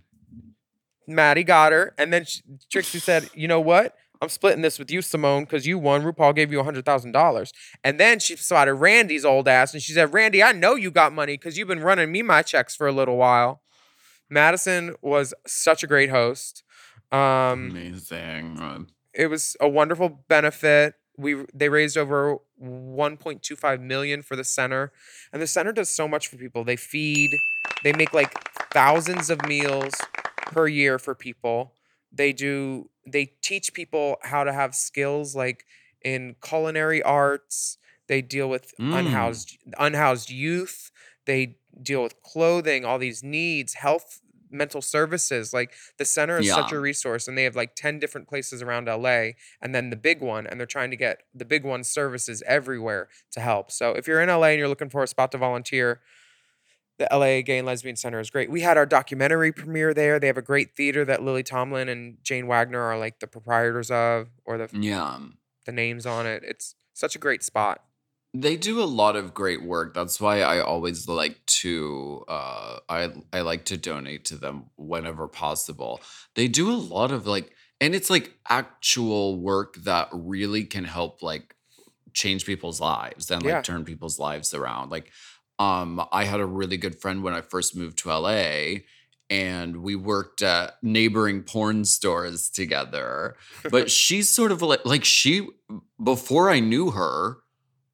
Maddie 1.08 1.44
got 1.44 1.72
her, 1.72 1.94
and 1.98 2.12
then 2.12 2.26
she, 2.26 2.42
Trixie 2.70 3.00
said, 3.00 3.30
"You 3.34 3.48
know 3.48 3.62
what? 3.62 3.96
I'm 4.22 4.30
splitting 4.30 4.62
this 4.62 4.80
with 4.80 4.92
you, 4.92 5.02
Simone, 5.02 5.44
because 5.44 5.66
you 5.66 5.78
won. 5.78 6.04
RuPaul 6.04 6.36
gave 6.36 6.52
you 6.52 6.62
hundred 6.62 6.86
thousand 6.86 7.14
dollars." 7.14 7.54
And 7.84 8.00
then 8.00 8.20
she 8.20 8.36
spotted 8.36 8.74
Randy's 8.76 9.26
old 9.26 9.48
ass, 9.48 9.74
and 9.74 9.82
she 9.82 9.94
said, 9.94 10.14
"Randy, 10.14 10.44
I 10.44 10.52
know 10.52 10.76
you 10.76 10.92
got 10.92 11.14
money 11.14 11.34
because 11.34 11.58
you've 11.58 11.68
been 11.68 11.80
running 11.80 12.12
me 12.12 12.22
my 12.22 12.42
checks 12.42 12.76
for 12.76 12.88
a 12.88 12.92
little 12.92 13.16
while." 13.18 13.62
Madison 14.30 14.96
was 15.02 15.34
such 15.46 15.84
a 15.84 15.88
great 15.88 16.10
host. 16.10 16.64
Um, 17.12 17.72
Amazing. 17.72 18.88
It 19.14 19.28
was 19.28 19.56
a 19.62 19.70
wonderful 19.70 20.26
benefit. 20.28 20.96
We 21.18 21.46
they 21.54 21.70
raised 21.70 21.98
over 21.98 22.38
1.25 22.62 23.82
million 23.82 24.22
for 24.22 24.36
the 24.36 24.44
center, 24.44 24.92
and 25.32 25.42
the 25.42 25.48
center 25.48 25.72
does 25.72 25.90
so 25.90 26.08
much 26.08 26.28
for 26.28 26.36
people. 26.36 26.64
They 26.64 26.76
feed, 26.76 27.32
they 27.84 27.94
make 27.94 28.14
like 28.14 28.34
thousands 28.72 29.30
of 29.30 29.44
meals 29.48 29.94
per 30.52 30.68
year 30.68 31.00
for 31.00 31.16
people. 31.16 31.74
They 32.12 32.34
do 32.34 32.90
they 33.06 33.26
teach 33.42 33.74
people 33.74 34.18
how 34.24 34.44
to 34.44 34.52
have 34.54 34.76
skills 34.76 35.36
like 35.36 35.66
in 36.02 36.36
culinary 36.44 37.02
arts. 37.04 37.78
They 38.08 38.22
deal 38.22 38.50
with 38.50 38.74
Mm. 38.80 39.00
unhoused 39.00 39.58
unhoused 39.78 40.30
youth. 40.30 40.92
They 41.26 41.58
deal 41.82 42.04
with 42.04 42.22
clothing, 42.24 42.86
all 42.86 42.98
these 42.98 43.24
needs, 43.24 43.76
health, 43.76 44.22
mental 44.50 44.82
services. 44.82 45.54
Like 45.54 45.74
the 45.98 46.06
center 46.06 46.40
is 46.40 46.50
such 46.50 46.72
a 46.72 46.80
resource, 46.80 47.28
and 47.28 47.38
they 47.38 47.44
have 47.44 47.56
like 47.56 47.76
ten 47.76 48.00
different 48.00 48.28
places 48.28 48.62
around 48.62 48.88
LA, 48.88 49.36
and 49.62 49.76
then 49.76 49.90
the 49.90 49.96
big 49.98 50.22
one, 50.22 50.48
and 50.48 50.60
they're 50.60 50.68
trying 50.68 50.92
to 50.92 50.98
get 50.98 51.24
the 51.34 51.46
big 51.46 51.64
one 51.66 51.84
services 51.84 52.42
everywhere 52.48 53.10
to 53.32 53.42
help. 53.42 53.72
So 53.72 53.92
if 53.92 54.08
you're 54.08 54.22
in 54.22 54.30
LA 54.30 54.48
and 54.50 54.60
you're 54.60 54.70
looking 54.70 54.90
for 54.90 55.04
a 55.04 55.08
spot 55.08 55.32
to 55.34 55.38
volunteer, 55.38 56.02
the 56.98 57.08
LA 57.12 57.42
Gay 57.42 57.60
and 57.60 57.68
Lesbian 57.68 57.96
Center 57.96 58.20
is 58.20 58.30
great. 58.30 58.50
We 58.50 58.62
had 58.62 58.78
our 58.78 58.86
documentary 58.86 59.52
premiere 59.52 59.94
there. 59.94 60.20
They 60.20 60.28
have 60.28 60.38
a 60.38 60.42
great 60.42 60.76
theater 60.76 61.06
that 61.06 61.24
Lily 61.24 61.44
Tomlin 61.44 61.90
and 61.90 62.18
Jane 62.24 62.48
Wagner 62.48 62.82
are 62.82 62.98
like 62.98 63.20
the 63.20 63.28
proprietors 63.28 63.92
of, 63.92 64.30
or 64.46 64.58
the 64.58 64.70
yeah. 64.74 65.20
the 65.66 65.72
names 65.72 66.06
on 66.06 66.26
it. 66.26 66.44
It's 66.44 66.76
such 66.94 67.16
a 67.16 67.20
great 67.20 67.44
spot. 67.44 67.84
They 68.34 68.58
do 68.58 68.82
a 68.82 68.86
lot 68.86 69.16
of 69.16 69.34
great 69.34 69.64
work. 69.64 69.94
That's 69.94 70.20
why 70.20 70.42
I 70.42 70.60
always 70.60 71.08
like 71.08 71.46
to 71.46 72.24
uh 72.28 72.80
I 72.90 73.12
I 73.32 73.42
like 73.42 73.66
to 73.66 73.78
donate 73.78 74.26
to 74.26 74.36
them 74.36 74.66
whenever 74.76 75.28
possible. 75.28 76.02
They 76.36 76.48
do 76.48 76.72
a 76.72 76.76
lot 76.76 77.12
of 77.12 77.26
like 77.28 77.52
and 77.80 77.94
it's 77.96 78.10
like 78.10 78.34
actual 78.50 79.40
work 79.40 79.76
that 79.84 80.10
really 80.12 80.66
can 80.66 80.84
help 80.84 81.22
like 81.22 81.56
change 82.14 82.46
people's 82.46 82.82
lives 82.82 83.30
and 83.30 83.44
like 83.44 83.52
Yeah. 83.52 83.62
turn 83.62 83.86
people's 83.86 84.20
lives 84.20 84.54
around. 84.54 84.90
Like 84.92 85.12
um 85.60 86.06
I 86.12 86.26
had 86.26 86.40
a 86.40 86.46
really 86.46 86.78
good 86.78 87.00
friend 87.00 87.24
when 87.24 87.34
I 87.34 87.42
first 87.42 87.76
moved 87.76 87.98
to 88.00 88.10
LA 88.10 88.82
and 89.30 89.78
we 89.84 89.96
worked 89.96 90.42
at 90.42 90.76
neighboring 90.82 91.44
porn 91.44 91.86
stores 91.86 92.50
together. 92.50 93.36
But 93.70 93.92
she's 94.00 94.30
sort 94.30 94.52
of 94.52 94.62
like 94.62 94.86
like 94.86 95.06
she 95.06 95.48
before 96.02 96.50
I 96.50 96.60
knew 96.60 96.92
her 96.92 97.38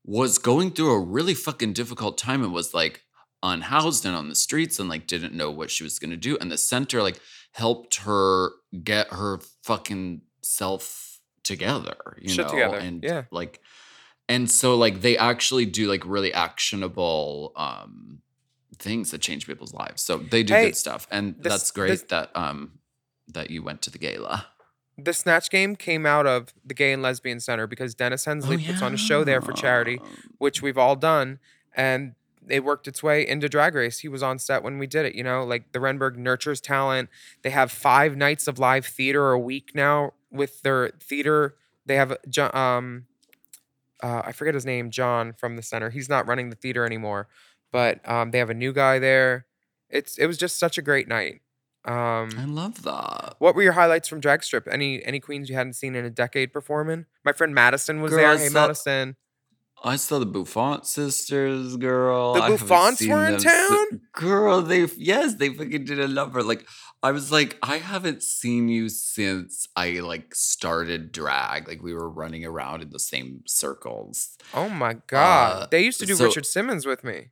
was 0.05 0.37
going 0.37 0.71
through 0.71 0.91
a 0.91 0.99
really 0.99 1.33
fucking 1.33 1.73
difficult 1.73 2.17
time 2.17 2.43
and 2.43 2.53
was 2.53 2.73
like 2.73 3.03
unhoused 3.41 4.05
and 4.05 4.15
on 4.15 4.29
the 4.29 4.35
streets 4.35 4.79
and 4.79 4.89
like 4.89 5.07
didn't 5.07 5.33
know 5.33 5.51
what 5.51 5.71
she 5.71 5.83
was 5.83 5.99
going 5.99 6.11
to 6.11 6.17
do 6.17 6.37
and 6.39 6.51
the 6.51 6.57
center 6.57 7.01
like 7.01 7.19
helped 7.51 7.95
her 7.97 8.51
get 8.83 9.07
her 9.09 9.39
fucking 9.63 10.21
self 10.41 11.19
together 11.43 12.17
you 12.21 12.29
Shit 12.29 12.45
know 12.45 12.51
together, 12.51 12.77
and 12.77 13.03
yeah. 13.03 13.23
like 13.31 13.59
and 14.29 14.49
so 14.49 14.75
like 14.75 15.01
they 15.01 15.17
actually 15.17 15.65
do 15.65 15.87
like 15.87 16.03
really 16.05 16.33
actionable 16.33 17.51
um 17.55 18.21
things 18.77 19.11
that 19.11 19.21
change 19.21 19.45
people's 19.47 19.73
lives 19.73 20.01
so 20.01 20.17
they 20.17 20.43
do 20.43 20.53
Hey, 20.53 20.65
good 20.67 20.75
stuff 20.75 21.07
and 21.11 21.35
this- 21.39 21.51
that's 21.53 21.71
great 21.71 21.89
this- 21.89 22.01
that 22.03 22.31
um 22.35 22.79
that 23.27 23.49
you 23.49 23.61
went 23.63 23.81
to 23.83 23.89
the 23.89 23.97
gala 23.97 24.47
The 24.97 25.13
Snatch 25.13 25.49
Game 25.49 25.75
came 25.75 26.05
out 26.05 26.27
of 26.27 26.53
the 26.63 26.75
Gay 26.75 26.91
and 26.93 27.01
Lesbian 27.01 27.39
Center 27.39 27.65
because 27.65 27.95
Dennis 27.95 28.25
Hensley 28.25 28.57
Oh, 28.57 28.67
puts 28.67 28.81
on 28.83 28.93
a 28.93 28.97
show 28.97 29.23
there 29.23 29.41
for 29.41 29.51
charity, 29.51 29.99
which 30.37 30.61
we've 30.61 30.77
all 30.77 30.95
done, 30.95 31.39
and 31.75 32.13
it 32.47 32.63
worked 32.63 32.87
its 32.87 33.01
way 33.01 33.25
into 33.27 33.49
Drag 33.49 33.73
Race. 33.73 33.99
He 33.99 34.07
was 34.07 34.21
on 34.21 34.37
set 34.37 34.61
when 34.61 34.77
we 34.77 34.85
did 34.85 35.07
it. 35.07 35.15
You 35.15 35.23
know, 35.23 35.43
like 35.45 35.71
the 35.71 35.79
Renberg 35.79 36.15
nurtures 36.17 36.61
talent. 36.61 37.09
They 37.41 37.49
have 37.49 37.71
five 37.71 38.15
nights 38.15 38.47
of 38.47 38.59
live 38.59 38.85
theater 38.85 39.31
a 39.31 39.39
week 39.39 39.71
now 39.73 40.13
with 40.29 40.61
their 40.61 40.89
theater. 40.99 41.55
They 41.87 41.95
have 41.95 42.15
um, 42.53 43.07
uh, 44.03 44.21
I 44.25 44.33
forget 44.33 44.53
his 44.53 44.65
name, 44.65 44.91
John 44.91 45.33
from 45.33 45.55
the 45.55 45.63
center. 45.63 45.89
He's 45.89 46.09
not 46.09 46.27
running 46.27 46.49
the 46.49 46.57
theater 46.57 46.85
anymore, 46.85 47.29
but 47.71 48.07
um, 48.07 48.31
they 48.31 48.37
have 48.37 48.49
a 48.49 48.53
new 48.53 48.73
guy 48.73 48.99
there. 48.99 49.45
It's 49.89 50.17
it 50.17 50.27
was 50.27 50.37
just 50.37 50.59
such 50.59 50.77
a 50.77 50.81
great 50.81 51.07
night. 51.07 51.39
Um, 51.85 52.29
i 52.37 52.45
love 52.45 52.83
that 52.83 53.35
what 53.39 53.55
were 53.55 53.61
your 53.61 53.73
highlights 53.73 54.07
from 54.07 54.19
Drag 54.19 54.43
Strip? 54.43 54.67
Any 54.69 55.03
any 55.03 55.19
queens 55.19 55.49
you 55.49 55.55
hadn't 55.55 55.73
seen 55.73 55.95
in 55.95 56.05
a 56.05 56.09
decade 56.09 56.53
performing? 56.53 57.05
My 57.23 57.31
friend 57.33 57.55
Madison 57.55 58.01
was 58.01 58.11
Girl, 58.11 58.19
there. 58.19 58.37
Hey 58.37 58.49
Madison. 58.49 59.15
I 59.85 59.97
saw 59.97 60.19
the 60.19 60.25
Buffon 60.25 60.83
sisters, 60.85 61.75
girl. 61.75 62.33
The 62.35 62.39
Buffons 62.57 63.01
were 63.05 63.25
in 63.25 63.31
them 63.33 63.39
si- 63.41 63.49
town? 63.49 64.01
girl, 64.13 64.61
they 64.61 64.85
yes, 64.97 65.35
they 65.35 65.49
fucking 65.49 65.85
did 65.85 65.99
a 65.99 66.07
number. 66.07 66.41
Like 66.41 66.65
I 67.01 67.11
was 67.11 67.31
like, 67.33 67.57
I 67.61 67.77
haven't 67.79 68.23
seen 68.23 68.69
you 68.69 68.87
since 68.87 69.67
I 69.75 69.99
like 69.99 70.33
started 70.35 71.11
drag. 71.11 71.67
Like 71.67 71.83
we 71.83 71.93
were 71.93 72.09
running 72.09 72.45
around 72.45 72.81
in 72.81 72.91
the 72.91 72.99
same 72.99 73.41
circles. 73.45 74.37
Oh 74.53 74.69
my 74.69 74.95
god. 75.07 75.63
Uh, 75.63 75.67
they 75.69 75.83
used 75.83 75.99
to 75.99 76.05
do 76.05 76.15
so- 76.15 76.25
Richard 76.25 76.45
Simmons 76.45 76.85
with 76.85 77.03
me. 77.03 77.31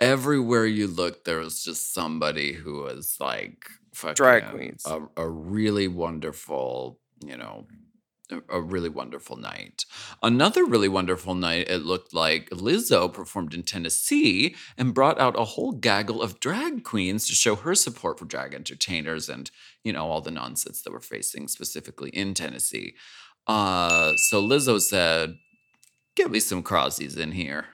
Everywhere 0.00 0.64
you 0.64 0.86
looked, 0.86 1.26
there 1.26 1.36
was 1.40 1.62
just 1.62 1.92
somebody 1.92 2.54
who 2.54 2.80
was 2.82 3.16
like 3.20 3.64
fucking 3.92 4.14
Drag 4.14 4.50
queens. 4.50 4.86
A, 4.86 5.02
a 5.18 5.28
really 5.28 5.88
wonderful, 5.88 6.98
you 7.22 7.36
know, 7.36 7.66
a, 8.48 8.60
really 8.60 8.88
wonderful 8.88 9.36
night. 9.36 9.84
Another 10.22 10.64
really 10.64 10.88
wonderful 10.88 11.34
night, 11.34 11.68
it 11.68 11.82
looked 11.84 12.14
like 12.14 12.50
Lizzo 12.50 13.12
performed 13.12 13.54
in 13.54 13.62
Tennessee 13.62 14.54
and 14.76 14.94
brought 14.94 15.20
out 15.20 15.38
a 15.38 15.44
whole 15.44 15.72
gaggle 15.72 16.22
of 16.22 16.40
drag 16.40 16.84
queens 16.84 17.26
to 17.26 17.34
show 17.34 17.56
her 17.56 17.74
support 17.74 18.18
for 18.18 18.24
drag 18.24 18.54
entertainers 18.54 19.28
and, 19.28 19.50
you 19.82 19.92
know, 19.92 20.06
all 20.06 20.20
the 20.20 20.30
nonsense 20.30 20.82
that 20.82 20.92
we're 20.92 21.00
facing 21.00 21.48
specifically 21.48 22.10
in 22.10 22.34
Tennessee. 22.34 22.94
Uh, 23.46 24.14
so 24.16 24.42
Lizzo 24.42 24.80
said, 24.80 25.38
Get 26.16 26.30
me 26.30 26.40
some 26.40 26.62
crossies 26.62 27.16
in 27.16 27.32
here. 27.32 27.66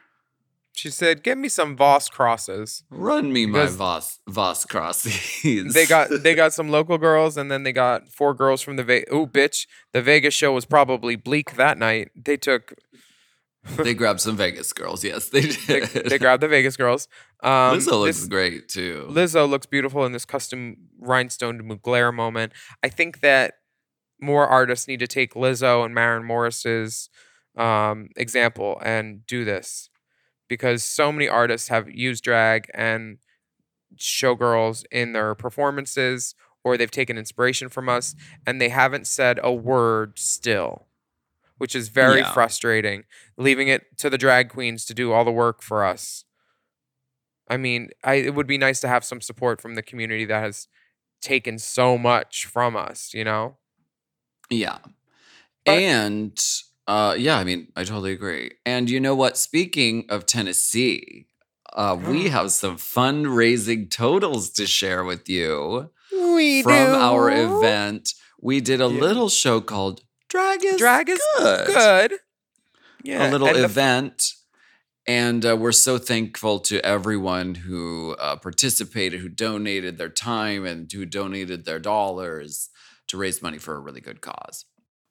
She 0.77 0.91
said, 0.91 1.23
"Give 1.23 1.39
me 1.39 1.49
some 1.49 1.75
Voss 1.75 2.11
crosses." 2.11 2.85
Run 2.91 3.33
me 3.33 3.47
my 3.47 3.61
Because- 3.61 3.77
Voss 3.77 4.21
Voss 4.29 4.67
crossies. 4.67 5.73
They 5.73 5.87
got 5.87 6.11
they 6.23 6.35
got 6.43 6.53
some 6.53 6.69
local 6.69 6.99
girls, 6.99 7.39
and 7.39 7.51
then 7.51 7.62
they 7.62 7.73
got 7.73 8.11
four 8.11 8.35
girls 8.35 8.61
from 8.61 8.77
the 8.77 8.85
Ve- 8.85 9.07
oh 9.11 9.27
bitch. 9.27 9.67
The 9.95 10.03
Vegas 10.03 10.35
show 10.35 10.53
was 10.53 10.67
probably 10.67 11.17
bleak 11.17 11.57
that 11.57 11.79
night. 11.79 12.11
They 12.15 12.37
took 12.37 12.75
they 13.79 13.95
grabbed 13.95 14.21
some 14.21 14.37
Vegas 14.37 14.75
girls. 14.75 15.03
Yes, 15.03 15.31
they 15.31 15.41
they, 15.41 15.81
did. 15.81 16.11
they 16.11 16.19
grabbed 16.19 16.43
the 16.43 16.49
Vegas 16.49 16.77
girls. 16.77 17.09
Um, 17.43 17.79
Lizzo 17.79 18.01
looks 18.01 18.19
this- 18.21 18.29
great 18.29 18.69
too. 18.69 19.07
Lizzo 19.11 19.49
looks 19.49 19.65
beautiful 19.65 20.05
in 20.05 20.12
this 20.12 20.27
custom 20.27 20.77
rhinestone 21.01 21.62
Mugler 21.62 22.12
moment. 22.12 22.53
I 22.85 22.91
think 22.91 23.21
that 23.21 23.55
more 24.21 24.47
artists 24.47 24.87
need 24.87 25.01
to 25.01 25.07
take 25.07 25.33
Lizzo 25.33 25.87
and 25.87 25.95
Maren 25.95 26.25
Morris's 26.25 27.09
um, 27.57 28.11
example 28.17 28.79
and 28.85 29.27
do 29.27 29.43
this 29.47 29.89
because 30.49 30.85
so 30.85 31.11
many 31.13 31.29
artists 31.29 31.69
have 31.69 31.91
used 31.91 32.23
drag 32.25 32.71
and 32.75 33.19
showgirls 33.97 34.85
in 34.91 35.13
their 35.13 35.35
performances 35.35 36.35
or 36.65 36.77
they've 36.77 36.91
taken 36.91 37.17
inspiration 37.17 37.69
from 37.69 37.89
us 37.89 38.15
and 38.47 38.61
they 38.61 38.69
haven't 38.69 39.07
said 39.07 39.39
a 39.43 39.53
word 39.53 40.19
still 40.19 40.87
which 41.59 41.75
is 41.75 41.89
very 41.89 42.19
Yeah. 42.19 42.33
frustrating 42.33 43.05
leaving 43.39 43.69
it 43.69 43.97
to 43.99 44.11
the 44.11 44.19
drag 44.19 44.51
queens 44.51 44.85
to 44.87 44.95
do 44.95 45.13
all 45.13 45.25
the 45.25 45.33
work 45.33 45.63
for 45.63 45.85
us 45.85 46.25
I 47.49 47.57
mean, 47.57 47.91
I 48.03 48.15
it 48.15 48.35
would 48.35 48.49
be 48.49 48.59
nice 48.59 48.81
to 48.81 48.89
have 48.89 49.05
some 49.05 49.21
support 49.21 49.61
from 49.63 49.77
the 49.77 49.83
community 49.83 50.25
that 50.25 50.43
has 50.43 50.67
taken 51.23 51.61
so 51.61 51.97
much 51.97 52.45
from 52.45 52.75
us, 52.77 53.15
you 53.15 53.23
know? 53.23 53.57
Yeah. 54.51 54.79
But- 55.65 55.79
and 55.79 56.45
uh 56.87 57.14
yeah, 57.18 57.37
I 57.38 57.44
mean, 57.44 57.68
I 57.77 57.85
totally 57.85 58.12
agree. 58.12 58.53
And 58.64 58.88
you 58.88 59.01
know 59.01 59.14
what? 59.14 59.37
Speaking 59.37 60.07
of 60.09 60.27
Tennessee, 60.27 61.27
uh 61.75 61.96
we 62.11 62.29
have 62.29 62.53
some 62.53 62.77
fundraising 62.77 63.90
totals 63.90 64.51
to 64.53 64.66
share 64.66 65.05
with 65.05 65.29
you 65.29 65.90
We 66.12 66.62
from 66.62 66.94
our 66.94 67.31
event. 67.31 68.11
We 68.40 68.61
did 68.61 68.81
a 68.81 68.85
Yeah. 68.88 69.01
little 69.07 69.29
show 69.29 69.61
called 69.61 70.03
Drag 70.29 70.64
is 70.64 70.77
Drag 70.77 71.09
is 71.09 71.20
Good. 71.38 71.66
good. 71.66 72.12
Yeah. 73.03 73.29
a 73.29 73.33
little 73.33 73.49
and 73.49 73.57
the- 73.59 73.64
event. 73.64 74.33
and 75.07 75.46
uh, 75.46 75.57
we're 75.57 75.70
so 75.88 75.99
thankful 75.99 76.59
to 76.61 76.85
everyone 76.85 77.55
who 77.55 78.16
uh, 78.18 78.35
participated, 78.37 79.20
who 79.20 79.29
donated 79.29 79.99
their 79.99 80.09
time 80.09 80.64
and 80.66 80.90
who 80.92 81.05
donated 81.07 81.64
their 81.64 81.79
dollars 81.79 82.68
to 83.09 83.16
raise 83.16 83.40
money 83.40 83.59
for 83.59 83.75
a 83.77 83.81
really 83.81 84.01
good 84.01 84.20
cause. 84.20 84.64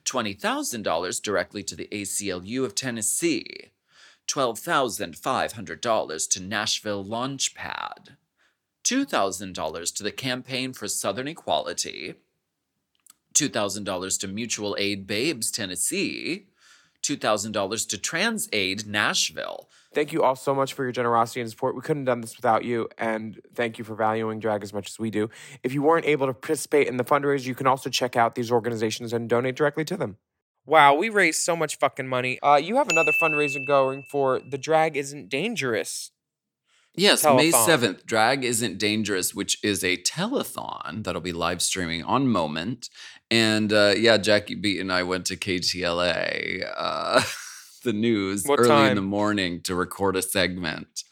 $20,000 0.06 1.22
directly 1.24 1.64
to 1.64 1.76
the 1.76 1.88
ACLU 1.92 2.64
of 2.64 2.76
Tennessee. 2.76 3.72
$12,500 4.28 6.30
to 6.30 6.40
Nashville 6.40 7.04
Launchpad. 7.04 8.10
$2,000 8.84 9.96
to 9.96 10.04
the 10.04 10.12
Campaign 10.12 10.74
for 10.74 10.88
Southern 10.88 11.28
Equality. 11.28 12.14
$2,000 13.34 14.20
to 14.20 14.28
Mutual 14.28 14.76
Aid 14.80 15.08
Babes 15.08 15.52
Tennessee. 15.52 16.48
$2,000 17.04 17.90
to 17.90 17.98
Trans 17.98 18.48
Aid 18.54 18.88
Nashville. 18.88 19.70
Thank 19.94 20.12
you 20.12 20.24
all 20.24 20.36
so 20.36 20.56
much 20.56 20.74
for 20.74 20.84
your 20.84 20.92
generosity 20.92 21.42
and 21.42 21.50
support. 21.50 21.76
We 21.76 21.82
couldn't 21.82 22.04
have 22.04 22.14
done 22.14 22.22
this 22.22 22.36
without 22.36 22.64
you, 22.64 22.88
and 22.98 23.40
thank 23.54 23.78
you 23.78 23.84
for 23.84 23.94
valuing 23.94 24.40
drag 24.40 24.64
as 24.64 24.74
much 24.74 24.90
as 24.90 24.98
we 24.98 25.12
do. 25.12 25.30
If 25.62 25.74
you 25.74 25.84
weren't 25.84 26.06
able 26.06 26.28
to 26.28 26.34
participate 26.34 26.88
in 26.88 26.98
the 26.98 27.04
fundraiser, 27.04 27.46
you 27.46 27.56
can 27.56 27.68
also 27.68 27.90
check 27.90 28.16
out 28.16 28.36
these 28.36 28.52
organizations 28.52 29.14
and 29.14 29.30
donate 29.30 29.56
directly 29.56 29.86
to 29.86 29.98
them. 29.98 30.18
Wow, 30.66 30.96
we 30.96 31.10
raised 31.10 31.42
so 31.42 31.56
much 31.56 31.78
fucking 31.78 32.08
money. 32.08 32.40
Uh, 32.42 32.56
you 32.56 32.78
have 32.78 32.88
another 32.88 33.12
fundraiser 33.22 33.66
going 33.68 34.04
for 34.10 34.40
The 34.50 34.58
Drag 34.58 34.96
Isn't 34.96 35.30
Dangerous. 35.30 36.12
Yes, 36.96 37.24
May 37.24 37.52
7th, 37.52 38.06
Drag 38.06 38.44
Isn't 38.46 38.78
Dangerous, 38.78 39.34
which 39.34 39.58
is 39.64 39.84
a 39.84 39.98
telethon 39.98 41.04
that'll 41.04 41.22
be 41.22 41.34
live 41.34 41.62
streaming 41.62 42.04
on 42.04 42.28
Moment. 42.28 42.90
And 43.32 43.74
uh, 43.74 43.94
yeah, 43.98 44.18
Jackie 44.18 44.54
Beat 44.56 44.80
and 44.80 44.92
I 44.92 45.02
went 45.02 45.26
to 45.28 45.36
KTLA, 45.36 46.72
uh, 46.78 47.24
the 47.84 47.94
news, 47.94 48.46
What 48.46 48.60
early 48.60 48.90
in 48.90 48.96
the 48.96 49.02
morning 49.02 49.62
to 49.64 49.74
record 49.74 50.16
a 50.16 50.22
segment. 50.22 51.04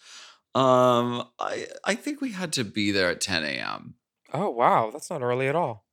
Um, 0.54 1.28
I 1.39 1.67
I 1.84 1.96
think 1.96 2.22
we 2.22 2.32
had 2.34 2.52
to 2.54 2.63
be 2.63 2.91
there 2.91 3.10
at 3.10 3.22
10 3.22 3.44
a.m. 3.44 3.96
Oh, 4.34 4.50
wow, 4.50 4.91
that's 4.91 5.10
not 5.10 5.22
early 5.24 5.48
at 5.48 5.56
all. 5.56 5.86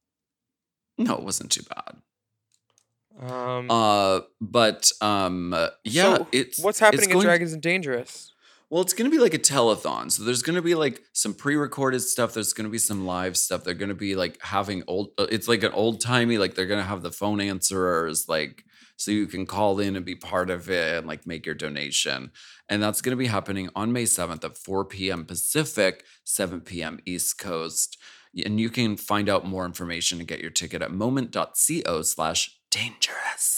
No, 0.98 1.14
it 1.14 1.22
wasn't 1.22 1.51
too 1.53 1.62
bad. 1.62 1.96
Um, 3.33 3.70
Uh, 3.70 4.20
but 4.40 4.90
um, 5.01 5.55
yeah, 5.85 6.16
so 6.18 6.27
it's 6.33 6.59
what's 6.59 6.77
it's 6.77 6.81
happening 6.81 7.05
in 7.11 7.12
going- 7.14 7.24
Drag 7.24 7.40
Isn't 7.42 7.61
Dangerous? 7.62 8.33
Well, 8.70 8.83
it's 8.83 8.92
going 8.92 9.11
to 9.11 9.16
be 9.16 9.22
like 9.22 9.33
a 9.33 9.38
telethon. 9.38 10.12
So 10.12 10.24
there's 10.24 10.42
going 10.42 10.57
to 10.57 10.62
be 10.62 10.74
like 10.74 11.02
some 11.14 11.33
pre-recorded 11.33 12.00
stuff. 12.00 12.35
There's 12.35 12.52
going 12.52 12.66
to 12.66 12.70
be 12.70 12.78
some 12.78 13.07
live 13.07 13.37
stuff. 13.37 13.64
They're 13.64 13.72
going 13.72 13.88
to 13.88 13.94
be 13.94 14.14
like 14.14 14.38
having 14.42 14.83
old. 14.87 15.11
uh, 15.16 15.26
It's 15.31 15.48
like 15.48 15.62
an 15.62 15.72
old 15.72 16.00
timey. 16.02 16.37
Like 16.37 16.54
they're 16.54 16.66
going 16.66 16.81
to 16.81 16.87
have 16.87 17.02
the 17.02 17.11
phone 17.11 17.40
answerers, 17.40 18.28
like 18.28 18.64
so 18.96 19.11
you 19.11 19.26
can 19.26 19.46
call 19.46 19.78
in 19.78 19.96
and 19.96 20.04
be 20.04 20.16
part 20.16 20.50
of 20.50 20.68
it 20.68 20.98
and 20.98 21.07
like 21.07 21.26
make 21.26 21.46
your 21.46 21.54
donation. 21.54 22.31
And 22.68 22.83
that's 22.83 23.00
going 23.00 23.12
to 23.12 23.16
be 23.16 23.28
happening 23.28 23.70
on 23.74 23.92
May 23.92 24.04
7th 24.04 24.44
at 24.44 24.59
4 24.59 24.85
p.m. 24.85 25.24
Pacific, 25.24 26.04
7 26.24 26.61
p.m. 26.61 26.98
East 27.07 27.38
Coast. 27.38 27.96
And 28.44 28.61
you 28.61 28.68
can 28.68 28.96
find 28.96 29.28
out 29.31 29.46
more 29.46 29.64
information 29.64 30.18
and 30.18 30.28
get 30.28 30.40
your 30.40 30.50
ticket 30.50 30.83
at 30.83 30.92
moment.co 30.92 32.02
slash 32.02 32.59
dangerous. 32.70 33.57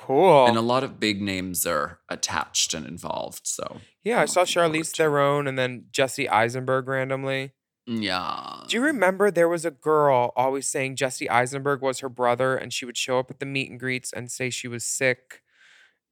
Cool. 0.00 0.46
And 0.46 0.56
a 0.56 0.60
lot 0.62 0.84
of 0.84 1.00
big 1.00 1.20
names 1.20 1.66
are 1.66 1.98
attached 2.08 2.72
and 2.72 2.86
involved. 2.86 3.40
So 3.48 3.78
yeah, 4.04 4.20
I 4.20 4.26
saw 4.26 4.42
Charlize. 4.44 4.94
Theron 4.94 5.48
and 5.48 5.58
then 5.58 5.86
Jesse 5.90 6.28
Eisenberg 6.28 6.86
randomly. 6.86 7.52
Yeah. 7.84 8.60
Do 8.68 8.76
you 8.76 8.82
remember 8.82 9.30
there 9.30 9.48
was 9.48 9.64
a 9.64 9.70
girl 9.72 10.32
always 10.36 10.68
saying 10.68 10.96
Jesse 10.96 11.28
Eisenberg 11.28 11.82
was 11.82 11.98
her 12.00 12.08
brother 12.08 12.56
and 12.56 12.72
she 12.72 12.84
would 12.84 12.96
show 12.96 13.18
up 13.18 13.30
at 13.30 13.40
the 13.40 13.46
meet 13.46 13.70
and 13.70 13.80
greets 13.80 14.12
and 14.12 14.30
say 14.30 14.50
she 14.50 14.68
was 14.68 14.84
sick? 14.84 15.42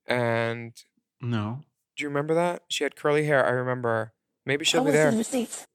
And 0.07 0.72
No. 1.20 1.61
do 1.96 2.03
you 2.03 2.09
remember 2.09 2.35
that? 2.35 2.64
She 2.68 2.83
had 2.85 2.96
curly 2.96 3.25
hair. 3.27 3.46
I 3.46 3.51
remember. 3.51 4.12
Maybe 4.44 4.64
she'll 4.64 4.83
be 4.83 4.90
Policy 4.90 4.99
there. 4.99 5.12
receipts. 5.12 5.66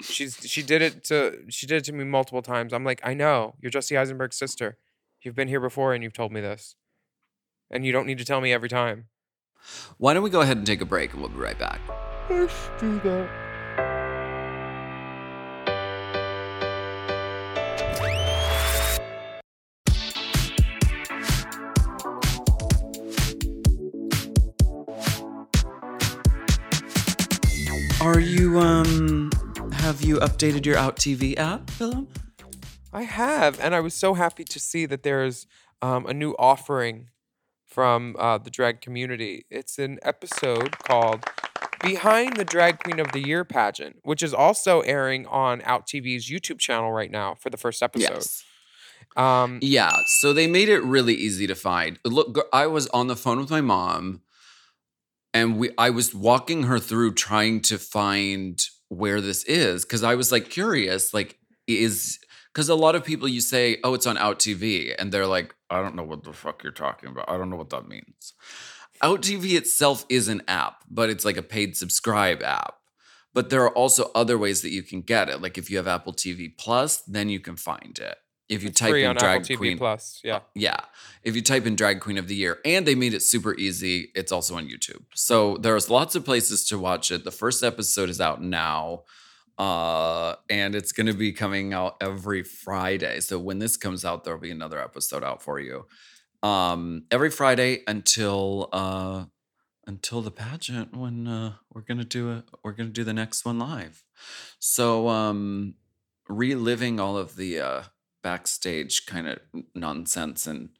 She's 0.00 0.36
she 0.48 0.62
did 0.62 0.80
it 0.80 1.02
to 1.04 1.40
she 1.48 1.66
did 1.66 1.78
it 1.78 1.84
to 1.84 1.92
me 1.92 2.04
multiple 2.04 2.42
times. 2.42 2.72
I'm 2.72 2.84
like, 2.84 3.00
I 3.02 3.14
know. 3.14 3.56
You're 3.60 3.70
Jesse 3.70 3.96
Eisenberg's 3.96 4.36
sister. 4.36 4.78
You've 5.20 5.34
been 5.34 5.48
here 5.48 5.60
before 5.60 5.94
and 5.94 6.02
you've 6.02 6.12
told 6.12 6.32
me 6.32 6.40
this. 6.40 6.76
And 7.70 7.84
you 7.84 7.92
don't 7.92 8.06
need 8.06 8.18
to 8.18 8.24
tell 8.24 8.40
me 8.40 8.52
every 8.52 8.68
time. 8.68 9.06
Why 9.98 10.14
don't 10.14 10.22
we 10.22 10.30
go 10.30 10.42
ahead 10.42 10.56
and 10.56 10.66
take 10.66 10.80
a 10.80 10.84
break 10.84 11.12
and 11.12 11.20
we'll 11.20 11.30
be 11.30 11.38
right 11.38 11.58
back. 11.58 11.80
Let's 12.30 12.54
do 12.78 13.00
that. 13.00 13.28
Are 28.00 28.20
you 28.20 28.60
um 28.60 29.30
have 29.72 30.02
you 30.02 30.18
updated 30.18 30.64
your 30.64 30.78
Out 30.78 30.96
TV 30.96 31.36
app, 31.36 31.68
Philip? 31.70 32.08
I 32.98 33.02
have, 33.02 33.60
and 33.60 33.76
I 33.76 33.80
was 33.80 33.94
so 33.94 34.14
happy 34.14 34.42
to 34.42 34.58
see 34.58 34.84
that 34.86 35.04
there's 35.04 35.46
um, 35.80 36.04
a 36.06 36.12
new 36.12 36.32
offering 36.36 37.10
from 37.64 38.16
uh, 38.18 38.38
the 38.38 38.50
drag 38.50 38.80
community. 38.80 39.46
It's 39.50 39.78
an 39.78 40.00
episode 40.02 40.76
called 40.80 41.24
"Behind 41.80 42.36
the 42.36 42.44
Drag 42.44 42.80
Queen 42.80 42.98
of 42.98 43.12
the 43.12 43.24
Year" 43.24 43.44
pageant, 43.44 44.00
which 44.02 44.20
is 44.20 44.34
also 44.34 44.80
airing 44.80 45.28
on 45.28 45.62
Out 45.64 45.86
TV's 45.86 46.28
YouTube 46.28 46.58
channel 46.58 46.90
right 46.90 47.10
now 47.10 47.36
for 47.36 47.50
the 47.50 47.56
first 47.56 47.84
episode. 47.84 48.14
Yes. 48.14 48.44
Um, 49.16 49.60
Yeah, 49.62 49.92
so 50.18 50.32
they 50.32 50.48
made 50.48 50.68
it 50.68 50.82
really 50.82 51.14
easy 51.14 51.46
to 51.46 51.54
find. 51.54 52.00
Look, 52.04 52.48
I 52.52 52.66
was 52.66 52.88
on 52.88 53.06
the 53.06 53.16
phone 53.16 53.38
with 53.38 53.50
my 53.50 53.60
mom 53.60 54.22
and 55.32 55.56
we 55.56 55.70
I 55.78 55.90
was 55.90 56.12
walking 56.12 56.64
her 56.64 56.80
through 56.80 57.14
trying 57.14 57.60
to 57.62 57.78
find 57.78 58.60
where 58.88 59.20
this 59.20 59.44
is 59.44 59.84
cuz 59.84 60.02
I 60.02 60.14
was 60.14 60.32
like 60.32 60.50
curious 60.50 61.12
like 61.14 61.38
is 61.66 62.18
because 62.58 62.68
a 62.68 62.74
lot 62.74 62.96
of 62.96 63.04
people 63.04 63.28
you 63.28 63.40
say, 63.40 63.78
oh, 63.84 63.94
it's 63.94 64.04
on 64.04 64.18
Out 64.18 64.40
TV, 64.40 64.92
and 64.98 65.12
they're 65.12 65.28
like, 65.28 65.54
I 65.70 65.80
don't 65.80 65.94
know 65.94 66.02
what 66.02 66.24
the 66.24 66.32
fuck 66.32 66.64
you're 66.64 66.72
talking 66.72 67.08
about. 67.08 67.30
I 67.30 67.38
don't 67.38 67.50
know 67.50 67.56
what 67.56 67.70
that 67.70 67.86
means. 67.86 68.32
Out 69.00 69.22
TV 69.22 69.56
itself 69.56 70.04
is 70.08 70.26
an 70.26 70.42
app, 70.48 70.82
but 70.90 71.08
it's 71.08 71.24
like 71.24 71.36
a 71.36 71.42
paid 71.42 71.76
subscribe 71.76 72.42
app. 72.42 72.74
But 73.32 73.50
there 73.50 73.62
are 73.62 73.70
also 73.70 74.10
other 74.12 74.36
ways 74.36 74.62
that 74.62 74.70
you 74.70 74.82
can 74.82 75.02
get 75.02 75.28
it. 75.28 75.40
Like 75.40 75.56
if 75.56 75.70
you 75.70 75.76
have 75.76 75.86
Apple 75.86 76.12
TV 76.12 76.50
Plus, 76.58 76.96
then 77.02 77.28
you 77.28 77.38
can 77.38 77.54
find 77.54 77.96
it. 77.96 78.16
If 78.48 78.64
you 78.64 78.70
It's 78.70 78.80
type 78.80 78.92
in 78.92 79.14
drag 79.14 79.42
Apple 79.42 79.54
TV 79.54 79.56
queen, 79.56 79.78
Plus. 79.78 80.20
Yeah. 80.24 80.36
Uh, 80.38 80.40
yeah. 80.56 80.80
If 81.22 81.36
you 81.36 81.42
type 81.42 81.64
in 81.64 81.76
drag 81.76 82.00
queen 82.00 82.18
of 82.18 82.26
the 82.26 82.34
year, 82.34 82.58
and 82.64 82.84
they 82.84 82.96
made 82.96 83.14
it 83.14 83.22
super 83.22 83.54
easy, 83.54 84.10
it's 84.16 84.32
also 84.32 84.56
on 84.56 84.66
YouTube. 84.66 85.04
So 85.14 85.58
there's 85.58 85.88
lots 85.88 86.16
of 86.16 86.24
places 86.24 86.66
to 86.70 86.78
watch 86.80 87.12
it. 87.12 87.22
The 87.22 87.30
first 87.30 87.62
episode 87.62 88.08
is 88.08 88.20
out 88.20 88.42
now. 88.42 89.04
Uh, 89.58 90.36
and 90.48 90.74
it's 90.74 90.92
gonna 90.92 91.14
be 91.14 91.32
coming 91.32 91.72
out 91.72 91.96
every 92.00 92.42
Friday. 92.42 93.20
So 93.20 93.38
when 93.38 93.58
this 93.58 93.76
comes 93.76 94.04
out, 94.04 94.24
there'll 94.24 94.40
be 94.40 94.50
another 94.50 94.80
episode 94.80 95.24
out 95.24 95.42
for 95.42 95.58
you. 95.58 95.86
Um, 96.42 97.04
every 97.10 97.30
Friday 97.30 97.82
until 97.86 98.68
uh 98.72 99.24
until 99.86 100.20
the 100.20 100.30
pageant 100.30 100.94
when 100.94 101.26
uh 101.26 101.54
we're 101.72 101.80
gonna 101.80 102.04
do 102.04 102.30
a 102.30 102.44
we're 102.62 102.72
gonna 102.72 102.90
do 102.90 103.04
the 103.04 103.12
next 103.14 103.44
one 103.44 103.58
live. 103.58 104.04
So 104.60 105.08
um 105.08 105.74
reliving 106.28 107.00
all 107.00 107.16
of 107.16 107.36
the 107.36 107.58
uh 107.58 107.82
backstage 108.22 109.06
kind 109.06 109.28
of 109.28 109.38
nonsense 109.74 110.46
and 110.46 110.70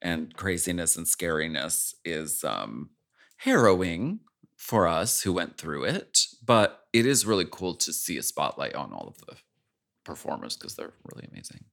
and 0.00 0.34
craziness 0.36 0.96
and 0.96 1.06
scariness 1.06 1.94
is 2.04 2.44
um 2.44 2.90
harrowing 3.38 4.20
for 4.56 4.86
us 4.86 5.22
who 5.22 5.32
went 5.32 5.56
through 5.56 5.84
it 5.84 6.18
but 6.44 6.77
it 6.92 7.04
is 7.06 7.26
really 7.26 7.46
cool 7.50 7.74
to 7.74 7.92
see 7.92 8.16
a 8.16 8.22
spotlight 8.22 8.74
on 8.74 8.92
all 8.92 9.06
of 9.08 9.18
the 9.26 9.36
performers 10.04 10.56
because 10.56 10.74
they're 10.74 10.92
really 11.12 11.28
amazing 11.30 11.64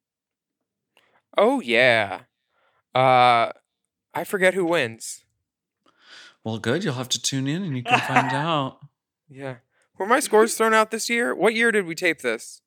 Oh 1.38 1.60
yeah. 1.60 2.22
Uh, 2.94 3.52
I 4.14 4.24
forget 4.24 4.54
who 4.54 4.66
wins. 4.66 5.24
well 6.44 6.58
good 6.60 6.84
you'll 6.84 6.94
have 6.94 7.10
to 7.10 7.22
tune 7.22 7.48
in 7.48 7.64
and 7.64 7.76
you 7.76 7.84
can 7.84 8.00
find 8.00 8.34
out 8.34 8.80
Yeah. 9.30 9.56
Were 9.98 10.06
my 10.06 10.20
scores 10.20 10.56
thrown 10.56 10.74
out 10.74 10.92
this 10.92 11.10
year? 11.10 11.34
What 11.34 11.56
year 11.56 11.72
did 11.72 11.86
we 11.86 11.96
tape 11.96 12.22
this? 12.22 12.62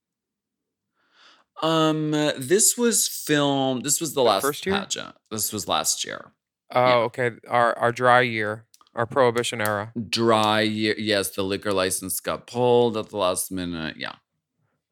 um 1.62 2.14
uh, 2.14 2.32
this 2.38 2.78
was 2.78 3.08
filmed 3.08 3.84
this 3.84 4.00
was 4.00 4.14
the 4.14 4.22
last 4.22 4.42
first 4.42 4.64
year? 4.66 4.76
pageant 4.76 5.14
this 5.30 5.52
was 5.52 5.66
last 5.66 6.04
year 6.04 6.32
Oh, 6.70 6.84
Yeah. 6.86 6.96
okay. 7.08 7.30
Our 7.48 7.76
our 7.78 7.92
dry 7.92 8.20
year, 8.20 8.66
our 8.98 9.06
prohibition 9.06 9.60
era. 9.60 9.92
dry 10.10 10.60
year 10.60 10.94
yes 10.98 11.30
the 11.30 11.42
liquor 11.42 11.72
license 11.72 12.20
got 12.20 12.46
pulled 12.46 12.96
at 12.96 13.08
the 13.10 13.16
last 13.16 13.50
minute 13.50 13.96
yeah 13.96 14.16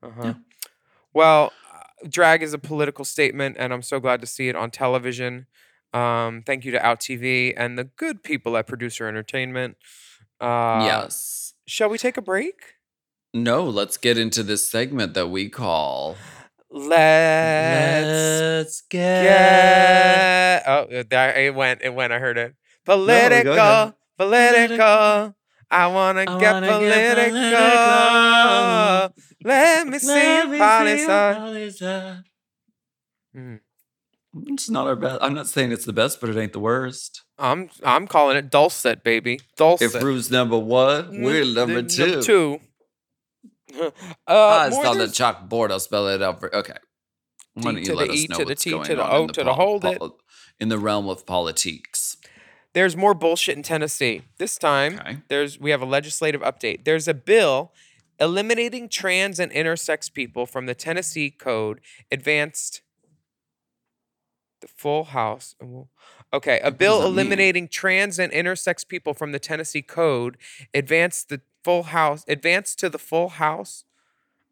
Uh-huh. 0.03 0.23
Yeah. 0.25 0.35
Well, 1.13 1.53
uh, 1.75 2.09
drag 2.09 2.43
is 2.43 2.53
a 2.55 2.59
political 2.59 3.05
statement, 3.05 3.57
and 3.59 3.73
I'm 3.73 3.83
so 3.83 3.99
glad 4.01 4.21
to 4.21 4.27
see 4.27 4.49
it 4.49 4.57
on 4.57 4.71
television. 4.71 5.47
Um, 5.93 6.43
thank 6.47 6.65
you 6.65 6.73
to 6.73 6.85
Out 6.87 7.01
TV 7.01 7.53
and 7.57 7.79
the 7.79 7.85
good 7.85 8.23
people 8.23 8.57
at 8.57 8.67
Producer 8.67 9.09
Entertainment. 9.09 9.77
Uh, 10.41 10.83
yes 10.85 11.55
Shall 11.67 11.89
we 11.89 11.99
take 11.99 12.17
a 12.17 12.23
break? 12.23 12.55
no 13.35 13.65
let's 13.65 13.97
get 13.97 14.17
into 14.19 14.43
this 14.43 14.71
segment 14.71 15.15
that 15.15 15.29
we 15.29 15.49
call 15.49 16.17
Let's 16.71 18.83
get 18.91 19.23
get. 19.25 20.63
Oh, 20.67 20.87
uh, 20.99 21.05
there 21.09 21.35
it 21.35 21.55
went. 21.55 21.81
It 21.83 21.95
went. 21.95 22.13
I 22.13 22.19
heard 22.19 22.37
it. 22.39 22.55
Political, 22.87 23.53
ahead. 23.59 23.95
political. 24.17 25.35
I 25.69 25.87
wanna 25.89 26.21
I 26.21 26.39
get 26.39 26.53
wanna 26.55 26.67
get 26.69 27.17
political. 27.17 27.31
political. 27.33 29.15
Let 29.45 29.87
me 29.89 29.99
see 29.99 30.07
Let 30.09 30.45
your 30.45 30.53
me 30.53 30.59
body 30.59 30.91
see 30.93 30.99
your 31.01 31.07
side. 31.09 31.37
body 31.37 31.71
side. 31.71 32.23
Mm. 33.37 33.61
It's 34.49 34.69
not 34.71 34.87
our 34.87 34.97
best. 34.97 35.19
I'm 35.23 35.35
not 35.35 35.47
saying 35.49 35.73
it's 35.73 35.85
the 35.87 35.93
best, 35.93 36.21
but 36.21 36.31
it 36.31 36.37
ain't 36.37 36.53
the 36.53 36.61
worst. 36.61 37.23
I'm 37.39 37.71
I'm 37.83 38.07
calling 38.07 38.37
it 38.37 38.51
dulcet, 38.51 39.03
baby. 39.03 39.41
Dulcet. 39.57 39.95
If 39.95 40.03
Rue's 40.03 40.31
number 40.31 40.59
one, 40.59 41.23
we're 41.23 41.45
Mm, 41.45 41.55
number 41.55 41.83
the- 41.83 41.89
two. 41.89 42.23
two. 42.23 42.61
uh, 43.83 43.91
Ah, 44.29 44.67
it's 44.67 44.77
more 44.77 44.87
on 44.87 44.99
the 44.99 45.07
chalkboard. 45.07 45.71
I'll 45.71 45.81
spell 45.81 46.07
it 46.09 46.23
out 46.23 46.39
for. 46.39 46.55
Okay. 46.55 46.77
Why 47.55 47.73
don't 47.73 47.85
you 47.87 47.95
let 47.95 48.11
us 48.11 48.29
know 48.29 48.39
what's 48.45 48.65
going 48.65 48.99
on 49.01 49.21
in 49.23 49.27
the 49.29 49.33
to 49.33 49.41
the 49.45 49.45
pol- 49.47 49.55
hold 49.55 49.85
it. 49.87 49.99
pol- 49.99 50.19
in 50.61 50.69
the 50.69 50.79
realm 50.79 51.09
of 51.09 51.25
politics? 51.27 52.06
There's 52.77 52.95
more 52.95 53.15
bullshit 53.15 53.57
in 53.57 53.63
Tennessee. 53.63 54.21
This 54.37 54.59
time, 54.59 54.99
Okay. 55.01 55.17
there's 55.29 55.59
we 55.59 55.71
have 55.71 55.81
a 55.81 55.87
legislative 55.87 56.43
update. 56.43 56.85
There's 56.85 57.09
a 57.09 57.15
bill 57.15 57.73
eliminating 58.21 58.91
trans 58.91 59.41
and 59.41 59.51
intersex 59.51 60.13
people 60.13 60.45
from 60.45 60.67
the 60.67 60.75
Tennessee 60.75 61.31
Code 61.31 61.81
advanced 62.13 62.83
the 64.61 64.69
full 64.69 65.05
house. 65.05 65.55
Okay, 66.35 66.61
a 66.63 66.71
bill 66.71 66.99
that 66.99 67.05
mean? 67.05 67.13
eliminating 67.15 67.69
trans 67.69 68.19
and 68.19 68.31
intersex 68.31 68.87
people 68.87 69.15
from 69.15 69.33
the 69.33 69.39
Tennessee 69.39 69.81
Code 69.81 70.37
advanced 70.75 71.31
the 71.31 71.41
full 71.65 71.85
house 71.85 72.27
advanced 72.29 72.79
to 72.81 72.91
the 72.91 72.99
full 72.99 73.31
house. 73.31 73.85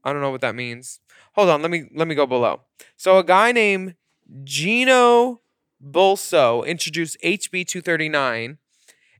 I 0.03 0.15
don't 0.15 0.23
know 0.23 0.31
what 0.31 0.41
that 0.41 0.55
means. 0.55 0.99
Hold 1.35 1.51
on, 1.51 1.61
let 1.61 1.71
me 1.71 1.91
let 1.95 2.09
me 2.09 2.15
go 2.15 2.25
below. 2.25 2.63
So 2.97 3.19
a 3.19 3.23
guy 3.25 3.53
named 3.53 3.97
Gino 4.45 5.43
Bulso 5.85 6.67
introduced 6.67 7.17
HB 7.23 7.67
239 7.67 8.59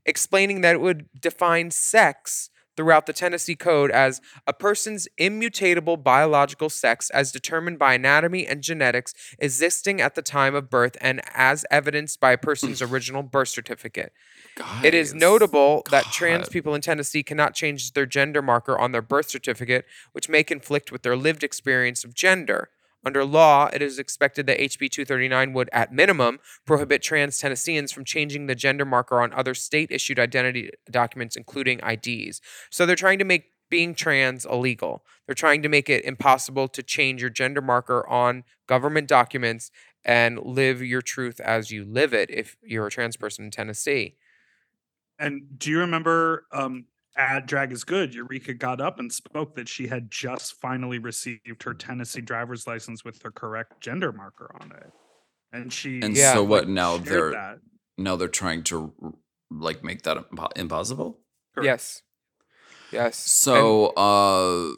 explaining 0.05 0.61
that 0.61 0.75
it 0.75 0.81
would 0.81 1.09
define 1.19 1.71
sex 1.71 2.49
throughout 2.75 3.05
the 3.05 3.13
Tennessee 3.13 3.55
Code 3.55 3.91
as 3.91 4.21
a 4.45 4.53
person's 4.53 5.07
immutable 5.17 5.97
biological 5.97 6.69
sex 6.69 7.09
as 7.09 7.31
determined 7.31 7.79
by 7.79 7.93
anatomy 7.93 8.45
and 8.45 8.61
genetics 8.61 9.13
existing 9.39 10.01
at 10.01 10.15
the 10.15 10.21
time 10.21 10.55
of 10.55 10.69
birth 10.69 10.97
and 10.99 11.21
as 11.33 11.65
evidenced 11.71 12.19
by 12.19 12.33
a 12.33 12.37
person's 12.37 12.81
original 12.81 13.23
birth 13.23 13.49
certificate. 13.49 14.11
It 14.83 14.93
is 14.93 15.13
Guys, 15.13 15.21
notable 15.21 15.83
that 15.91 16.05
trans 16.05 16.49
people 16.49 16.75
in 16.75 16.81
Tennessee 16.81 17.23
cannot 17.23 17.55
change 17.55 17.93
their 17.93 18.05
gender 18.05 18.41
marker 18.41 18.77
on 18.77 18.91
their 18.91 19.01
birth 19.01 19.29
certificate, 19.29 19.85
which 20.11 20.29
may 20.29 20.43
conflict 20.43 20.91
with 20.91 21.03
their 21.03 21.15
lived 21.15 21.43
experience 21.43 22.03
of 22.03 22.13
gender. 22.13 22.69
Under 23.05 23.23
law, 23.23 23.69
it 23.71 23.83
is 23.83 23.99
expected 23.99 24.47
that 24.47 24.57
HB 24.57 24.89
239 24.89 25.53
would, 25.53 25.69
at 25.71 25.93
minimum, 25.93 26.39
prohibit 26.65 27.03
trans 27.03 27.37
Tennesseans 27.37 27.91
from 27.91 28.03
changing 28.03 28.47
the 28.47 28.55
gender 28.55 28.85
marker 28.85 29.21
on 29.21 29.31
other 29.33 29.53
state 29.53 29.91
issued 29.91 30.17
identity 30.17 30.71
documents, 30.89 31.35
including 31.35 31.79
IDs. 31.87 32.41
So 32.71 32.85
they're 32.85 32.95
trying 32.95 33.19
to 33.19 33.25
make 33.25 33.51
being 33.69 33.93
trans 33.93 34.45
illegal. 34.45 35.03
They're 35.25 35.35
trying 35.35 35.61
to 35.61 35.69
make 35.69 35.89
it 35.89 36.03
impossible 36.03 36.67
to 36.69 36.81
change 36.81 37.21
your 37.21 37.29
gender 37.29 37.61
marker 37.61 38.07
on 38.07 38.43
government 38.67 39.07
documents 39.07 39.71
and 40.03 40.39
live 40.39 40.81
your 40.83 41.01
truth 41.01 41.39
as 41.39 41.71
you 41.71 41.83
live 41.83 42.13
it 42.13 42.29
if 42.29 42.57
you're 42.63 42.87
a 42.87 42.91
trans 42.91 43.17
person 43.17 43.45
in 43.45 43.51
Tennessee. 43.51 44.15
And 45.17 45.57
do 45.57 45.71
you 45.71 45.79
remember 45.79 46.45
um, 46.51 46.85
at 47.17 47.45
Drag 47.47 47.71
is 47.71 47.83
Good, 47.83 48.13
Eureka 48.13 48.53
got 48.53 48.81
up 48.81 48.99
and 48.99 49.11
spoke 49.11 49.55
that 49.55 49.67
she 49.69 49.87
had 49.87 50.11
just 50.11 50.53
finally 50.59 50.99
received 50.99 51.63
her 51.63 51.73
Tennessee 51.73 52.21
driver's 52.21 52.67
license 52.67 53.03
with 53.05 53.19
the 53.21 53.31
correct 53.31 53.79
gender 53.81 54.11
marker 54.11 54.53
on 54.59 54.71
it. 54.71 54.91
And 55.53 55.71
she 55.71 56.01
And 56.01 56.15
Yeah. 56.15 56.33
so 56.33 56.41
like, 56.41 56.49
what 56.49 56.67
now? 56.69 56.97
They're 56.97 57.31
that. 57.31 57.59
now 57.97 58.15
they're 58.15 58.27
trying 58.27 58.63
to 58.65 58.93
like 59.49 59.83
make 59.83 60.01
that 60.03 60.17
impo- 60.31 60.51
impossible. 60.57 61.21
Correct. 61.53 61.65
Yes. 61.65 62.01
Yes. 62.91 63.17
And- 63.23 63.29
So 63.29 63.87
uh 63.95 64.73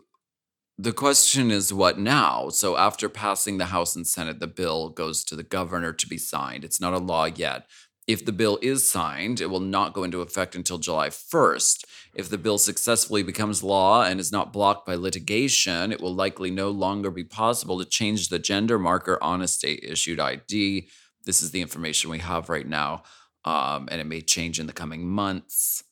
the 0.79 0.93
question 0.93 1.49
is 1.49 1.73
what 1.73 1.97
now? 1.97 2.49
So 2.49 2.77
after 2.77 3.09
passing 3.09 3.57
the 3.57 3.65
House 3.65 3.95
and 3.95 4.05
Senate, 4.05 4.39
the 4.39 4.45
bill 4.45 4.89
goes 4.89 5.23
to 5.23 5.35
the 5.35 5.41
governor 5.43 5.91
to 5.91 6.07
be 6.07 6.19
signed. 6.19 6.63
It's 6.63 6.79
not 6.79 6.93
a 6.93 6.99
law 6.99 7.25
yet. 7.25 7.67
If 8.07 8.23
the 8.25 8.31
bill 8.31 8.57
is 8.61 8.89
signed, 8.89 9.41
it 9.41 9.49
will 9.49 9.59
not 9.59 9.91
go 9.93 10.05
into 10.05 10.21
effect 10.21 10.55
until 10.55 10.77
July 10.77 11.09
1st. 11.09 11.83
If 12.13 12.29
the 12.29 12.37
bill 12.37 12.57
successfully 12.57 13.21
becomes 13.21 13.63
law 13.63 14.03
and 14.03 14.17
is 14.19 14.31
not 14.31 14.53
blocked 14.53 14.85
by 14.85 14.95
litigation, 14.95 15.91
it 15.91 15.99
will 16.01 16.15
likely 16.15 16.49
no 16.49 16.69
longer 16.69 17.11
be 17.11 17.25
possible 17.25 17.77
to 17.79 17.85
change 17.85 18.29
the 18.29 18.39
gender 18.39 18.79
marker 18.79 19.21
on 19.21 19.41
a 19.41 19.47
state 19.47 19.83
issued 19.83 20.21
ID. 20.21 20.87
This 21.25 21.41
is 21.41 21.51
the 21.51 21.61
information 21.61 22.09
we 22.09 22.19
have 22.19 22.47
right 22.47 22.65
now, 22.65 23.03
um, 23.43 23.89
and 23.91 23.99
it 23.99 24.05
may 24.07 24.21
change 24.21 24.57
in 24.57 24.67
the 24.67 24.73
coming 24.73 25.05
months. 25.05 25.83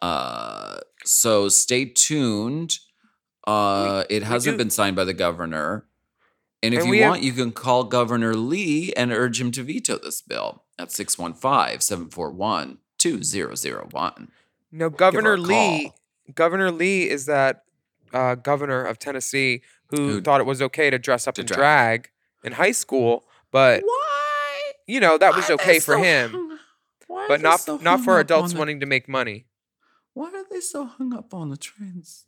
Uh, 0.00 0.78
so 1.04 1.48
stay 1.48 1.84
tuned. 1.84 2.76
Uh, 3.46 4.02
it 4.10 4.24
hasn't 4.24 4.58
been 4.58 4.70
signed 4.70 4.96
by 4.96 5.04
the 5.04 5.14
governor. 5.14 5.86
And 6.60 6.74
if 6.74 6.80
And 6.80 6.86
you 6.86 6.90
we 6.90 6.98
have- 6.98 7.10
want, 7.10 7.22
you 7.22 7.32
can 7.32 7.52
call 7.52 7.84
Governor 7.84 8.34
Lee 8.34 8.92
and 8.94 9.12
urge 9.12 9.40
him 9.40 9.52
to 9.52 9.62
veto 9.62 9.98
this 9.98 10.20
bill 10.20 10.61
at 10.82 10.92
615 10.92 11.80
741 11.80 12.78
2001. 12.98 14.30
No, 14.70 14.90
Governor 14.90 15.38
Lee. 15.38 15.84
call. 15.88 15.98
Governor 16.34 16.70
Lee 16.70 17.08
is 17.08 17.26
that 17.26 17.64
uh, 18.12 18.34
governor 18.36 18.84
of 18.84 18.98
Tennessee 18.98 19.62
who, 19.88 19.96
Who- 20.08 20.20
thought 20.20 20.40
it 20.40 20.46
was 20.46 20.62
okay 20.62 20.90
to 20.90 20.98
dress 20.98 21.26
up 21.26 21.34
to 21.36 21.42
in 21.42 21.46
drag. 21.46 21.58
drag 21.58 22.10
in 22.44 22.52
high 22.52 22.72
school, 22.72 23.24
but 23.50 23.82
Why? 23.82 24.72
you 24.86 25.00
know 25.00 25.18
that 25.18 25.34
was 25.34 25.44
Why 25.48 25.50
are 25.50 25.54
okay 25.54 25.78
for 25.78 25.94
so 25.94 26.02
him, 26.02 26.30
hung- 26.30 26.58
why 27.06 27.24
are 27.24 27.28
but 27.28 27.40
not 27.40 27.60
so 27.60 27.76
not 27.78 28.00
for 28.00 28.18
adults 28.18 28.50
on 28.52 28.54
the- 28.54 28.58
wanting 28.58 28.80
to 28.80 28.86
make 28.86 29.08
money. 29.08 29.46
Why 30.14 30.28
are 30.28 30.44
they 30.50 30.60
so 30.60 30.84
hung 30.84 31.14
up 31.14 31.32
on 31.34 31.48
the 31.50 31.56
trans? 31.56 32.24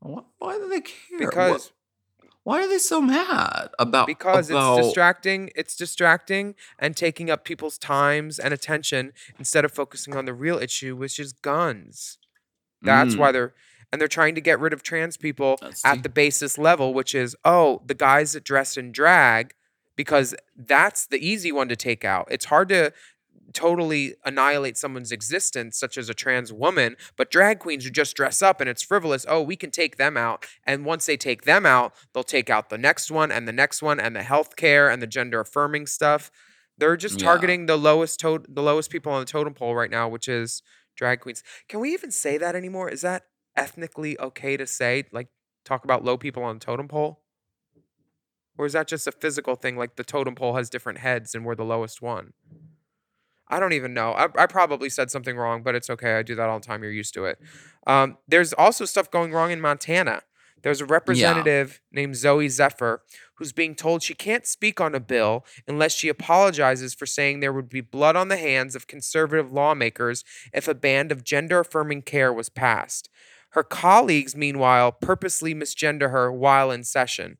Why, 0.00 0.22
why 0.38 0.58
do 0.58 0.68
they 0.68 0.80
care? 0.80 1.18
What- 1.18 1.30
Because 1.30 1.72
Why 2.44 2.62
are 2.64 2.68
they 2.68 2.78
so 2.78 3.00
mad 3.00 3.68
about 3.78 4.06
because 4.06 4.50
about, 4.50 4.78
it's 4.78 4.86
distracting 4.88 5.50
it's 5.54 5.76
distracting 5.76 6.54
and 6.78 6.96
taking 6.96 7.30
up 7.30 7.44
people's 7.44 7.78
times 7.78 8.38
and 8.38 8.52
attention 8.52 9.12
instead 9.38 9.64
of 9.64 9.72
focusing 9.72 10.16
on 10.16 10.24
the 10.24 10.34
real 10.34 10.58
issue 10.58 10.96
which 10.96 11.18
is 11.20 11.32
guns. 11.32 12.18
That's 12.82 13.14
Mm. 13.14 13.18
why 13.18 13.32
they're 13.32 13.54
and 13.92 14.00
they're 14.00 14.08
trying 14.08 14.34
to 14.34 14.40
get 14.40 14.58
rid 14.58 14.72
of 14.72 14.82
trans 14.82 15.16
people 15.16 15.58
at 15.62 15.96
the- 15.98 16.02
the 16.04 16.08
basis 16.08 16.58
level 16.58 16.92
which 16.94 17.14
is 17.14 17.36
oh 17.44 17.82
the 17.86 17.94
guys 17.94 18.32
that 18.32 18.42
dress 18.44 18.76
in 18.76 18.90
drag 18.90 19.54
because 19.94 20.34
that's 20.56 21.06
the 21.06 21.18
easy 21.24 21.52
one 21.52 21.68
to 21.68 21.76
take 21.76 22.04
out. 22.04 22.26
It's 22.30 22.46
hard 22.46 22.68
to 22.70 22.92
totally 23.54 24.14
annihilate 24.24 24.76
someone's 24.76 25.12
existence 25.12 25.78
such 25.78 25.96
as 25.98 26.08
a 26.08 26.14
trans 26.14 26.52
woman 26.52 26.96
but 27.16 27.30
drag 27.30 27.58
queens 27.58 27.84
who 27.84 27.90
just 27.90 28.16
dress 28.16 28.42
up 28.42 28.60
and 28.60 28.68
it's 28.70 28.82
frivolous 28.82 29.24
oh 29.28 29.40
we 29.42 29.56
can 29.56 29.70
take 29.70 29.96
them 29.96 30.16
out. 30.16 30.46
And 30.66 30.84
once 30.84 31.06
they 31.06 31.16
take 31.16 31.42
them 31.42 31.64
out 31.66 31.94
they'll 32.12 32.22
take 32.24 32.50
out 32.50 32.70
the 32.70 32.78
next 32.78 33.10
one 33.10 33.30
and 33.32 33.46
the 33.46 33.52
next 33.52 33.82
one 33.82 33.98
and 34.00 34.14
the 34.16 34.22
health 34.22 34.56
care 34.56 34.88
and 34.90 35.00
the 35.02 35.06
gender 35.06 35.40
affirming 35.40 35.86
stuff. 35.86 36.30
They're 36.78 36.96
just 36.96 37.20
Yeah. 37.20 37.26
targeting 37.26 37.66
the 37.66 37.76
lowest 37.76 38.20
to- 38.20 38.44
the 38.48 38.62
lowest 38.62 38.90
people 38.90 39.12
on 39.12 39.20
the 39.20 39.26
totem 39.26 39.54
pole 39.54 39.74
right 39.74 39.90
now 39.90 40.08
which 40.08 40.28
is 40.28 40.62
drag 40.96 41.20
queens. 41.20 41.42
Can 41.68 41.80
we 41.80 41.92
even 41.92 42.10
say 42.10 42.38
that 42.38 42.54
anymore? 42.54 42.88
Is 42.88 43.00
that 43.02 43.26
ethnically 43.56 44.18
okay 44.20 44.56
to 44.56 44.66
say 44.66 45.04
like 45.12 45.28
talk 45.64 45.84
about 45.84 46.04
low 46.04 46.16
people 46.16 46.42
on 46.42 46.58
the 46.58 46.64
totem 46.64 46.88
pole? 46.88 47.22
Or 48.58 48.66
is 48.66 48.74
that 48.74 48.86
just 48.86 49.06
a 49.06 49.12
physical 49.12 49.56
thing 49.56 49.76
like 49.76 49.96
the 49.96 50.04
totem 50.04 50.34
pole 50.34 50.56
has 50.56 50.68
different 50.68 50.98
heads 50.98 51.34
and 51.34 51.44
we're 51.44 51.54
the 51.54 51.64
lowest 51.64 52.02
one 52.02 52.32
I 53.52 53.60
don't 53.60 53.74
even 53.74 53.92
know. 53.92 54.12
I, 54.12 54.28
I 54.36 54.46
probably 54.46 54.88
said 54.88 55.10
something 55.10 55.36
wrong, 55.36 55.62
but 55.62 55.74
it's 55.74 55.90
okay. 55.90 56.14
I 56.14 56.22
do 56.22 56.34
that 56.34 56.48
all 56.48 56.58
the 56.58 56.66
time. 56.66 56.82
You're 56.82 56.90
used 56.90 57.12
to 57.14 57.26
it. 57.26 57.38
Um, 57.86 58.16
there's 58.26 58.54
also 58.54 58.86
stuff 58.86 59.10
going 59.10 59.30
wrong 59.30 59.50
in 59.50 59.60
Montana. 59.60 60.22
There's 60.62 60.80
a 60.80 60.86
representative 60.86 61.80
named 61.92 62.14
Zooey 62.14 62.48
Zephyr 62.48 63.02
who's 63.34 63.52
being 63.52 63.74
told 63.74 64.02
she 64.02 64.14
can't 64.14 64.46
speak 64.46 64.80
on 64.80 64.94
a 64.94 65.00
bill 65.00 65.44
unless 65.68 65.92
she 65.92 66.08
apologizes 66.08 66.94
for 66.94 67.04
saying 67.04 67.40
there 67.40 67.52
would 67.52 67.68
be 67.68 67.80
blood 67.80 68.16
on 68.16 68.28
the 68.28 68.36
hands 68.36 68.74
of 68.74 68.86
conservative 68.86 69.52
lawmakers 69.52 70.24
if 70.54 70.66
a 70.68 70.74
ban 70.74 71.10
of 71.10 71.24
gender 71.24 71.60
affirming 71.60 72.02
care 72.02 72.32
was 72.32 72.48
passed. 72.48 73.10
Her 73.50 73.62
colleagues, 73.62 74.34
meanwhile, 74.34 74.92
purposely 74.92 75.54
misgender 75.54 76.10
her 76.10 76.32
while 76.32 76.70
in 76.70 76.84
session. 76.84 77.36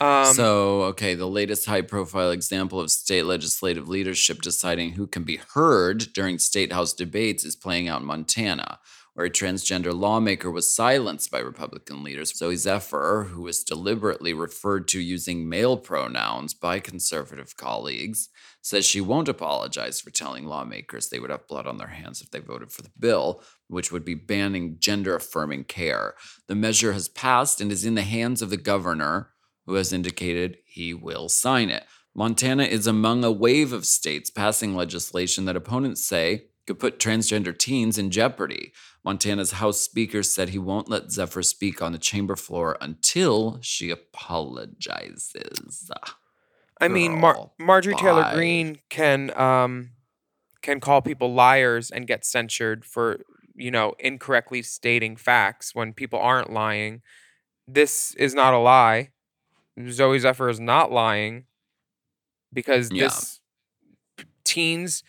Um, 0.00 0.32
so, 0.32 0.82
okay, 0.82 1.14
the 1.14 1.26
latest 1.26 1.66
high 1.66 1.82
profile 1.82 2.30
example 2.30 2.80
of 2.80 2.90
state 2.90 3.24
legislative 3.24 3.88
leadership 3.88 4.42
deciding 4.42 4.92
who 4.92 5.06
can 5.06 5.24
be 5.24 5.40
heard 5.54 6.12
during 6.14 6.38
state 6.38 6.72
house 6.72 6.92
debates 6.92 7.44
is 7.44 7.56
playing 7.56 7.88
out 7.88 8.02
in 8.02 8.06
Montana, 8.06 8.78
where 9.14 9.26
a 9.26 9.30
transgender 9.30 9.92
lawmaker 9.92 10.52
was 10.52 10.72
silenced 10.72 11.32
by 11.32 11.40
Republican 11.40 12.04
leaders. 12.04 12.32
Zooey 12.32 12.56
Zephyr, 12.56 13.24
who 13.30 13.42
was 13.42 13.64
deliberately 13.64 14.32
referred 14.32 14.86
to 14.88 15.00
using 15.00 15.48
male 15.48 15.76
pronouns 15.76 16.54
by 16.54 16.78
conservative 16.78 17.56
colleagues, 17.56 18.28
says 18.62 18.86
she 18.86 19.00
won't 19.00 19.28
apologize 19.28 20.00
for 20.00 20.10
telling 20.10 20.46
lawmakers 20.46 21.08
they 21.08 21.18
would 21.18 21.30
have 21.30 21.48
blood 21.48 21.66
on 21.66 21.78
their 21.78 21.88
hands 21.88 22.20
if 22.20 22.30
they 22.30 22.38
voted 22.38 22.70
for 22.70 22.82
the 22.82 22.92
bill, 23.00 23.42
which 23.66 23.90
would 23.90 24.04
be 24.04 24.14
banning 24.14 24.76
gender 24.78 25.16
affirming 25.16 25.64
care. 25.64 26.14
The 26.46 26.54
measure 26.54 26.92
has 26.92 27.08
passed 27.08 27.60
and 27.60 27.72
is 27.72 27.84
in 27.84 27.96
the 27.96 28.02
hands 28.02 28.42
of 28.42 28.50
the 28.50 28.56
governor 28.56 29.30
who 29.68 29.74
has 29.74 29.92
indicated 29.92 30.56
he 30.64 30.94
will 30.94 31.28
sign 31.28 31.68
it. 31.68 31.84
Montana 32.14 32.62
is 32.62 32.86
among 32.86 33.22
a 33.22 33.30
wave 33.30 33.74
of 33.74 33.84
states 33.84 34.30
passing 34.30 34.74
legislation 34.74 35.44
that 35.44 35.56
opponents 35.56 36.06
say 36.06 36.46
could 36.66 36.78
put 36.78 36.98
transgender 36.98 37.56
teens 37.56 37.98
in 37.98 38.10
jeopardy. 38.10 38.72
Montana's 39.04 39.52
House 39.52 39.82
Speaker 39.82 40.22
said 40.22 40.48
he 40.48 40.58
won't 40.58 40.88
let 40.88 41.12
Zephyr 41.12 41.42
speak 41.42 41.82
on 41.82 41.92
the 41.92 41.98
chamber 41.98 42.34
floor 42.34 42.78
until 42.80 43.58
she 43.60 43.90
apologizes. 43.90 45.90
I 46.80 46.88
mean, 46.88 47.20
Mar- 47.20 47.34
Girl, 47.34 47.52
Marjorie 47.58 47.94
Taylor 47.94 48.22
bye. 48.22 48.36
Greene 48.36 48.78
can 48.88 49.38
um 49.38 49.90
can 50.62 50.80
call 50.80 51.02
people 51.02 51.34
liars 51.34 51.90
and 51.90 52.06
get 52.06 52.24
censured 52.24 52.86
for 52.86 53.20
you 53.54 53.70
know 53.70 53.92
incorrectly 53.98 54.62
stating 54.62 55.14
facts 55.14 55.74
when 55.74 55.92
people 55.92 56.18
aren't 56.18 56.50
lying. 56.50 57.02
This 57.66 58.14
is 58.14 58.34
not 58.34 58.54
a 58.54 58.58
lie. 58.58 59.10
Zooey 59.78 60.20
Zephyr 60.20 60.48
is 60.48 60.60
not 60.60 60.90
lying 60.92 61.46
because 62.52 62.90
Yeah. 62.90 63.08
this 63.08 63.40
teens 64.44 65.02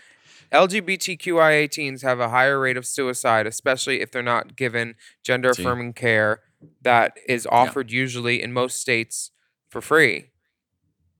LGBTQIA 0.51 1.69
teens 1.69 2.01
have 2.01 2.19
a 2.19 2.29
higher 2.29 2.59
rate 2.59 2.77
of 2.77 2.85
suicide, 2.85 3.47
especially 3.47 4.01
if 4.01 4.11
they're 4.11 4.23
not 4.23 4.55
given 4.55 4.95
gender 5.23 5.51
affirming 5.51 5.93
care 5.93 6.41
that 6.81 7.17
is 7.27 7.47
offered 7.51 7.91
usually 7.91 8.41
in 8.41 8.51
most 8.53 8.79
states 8.79 9.31
for 9.69 9.81
free. 9.81 10.31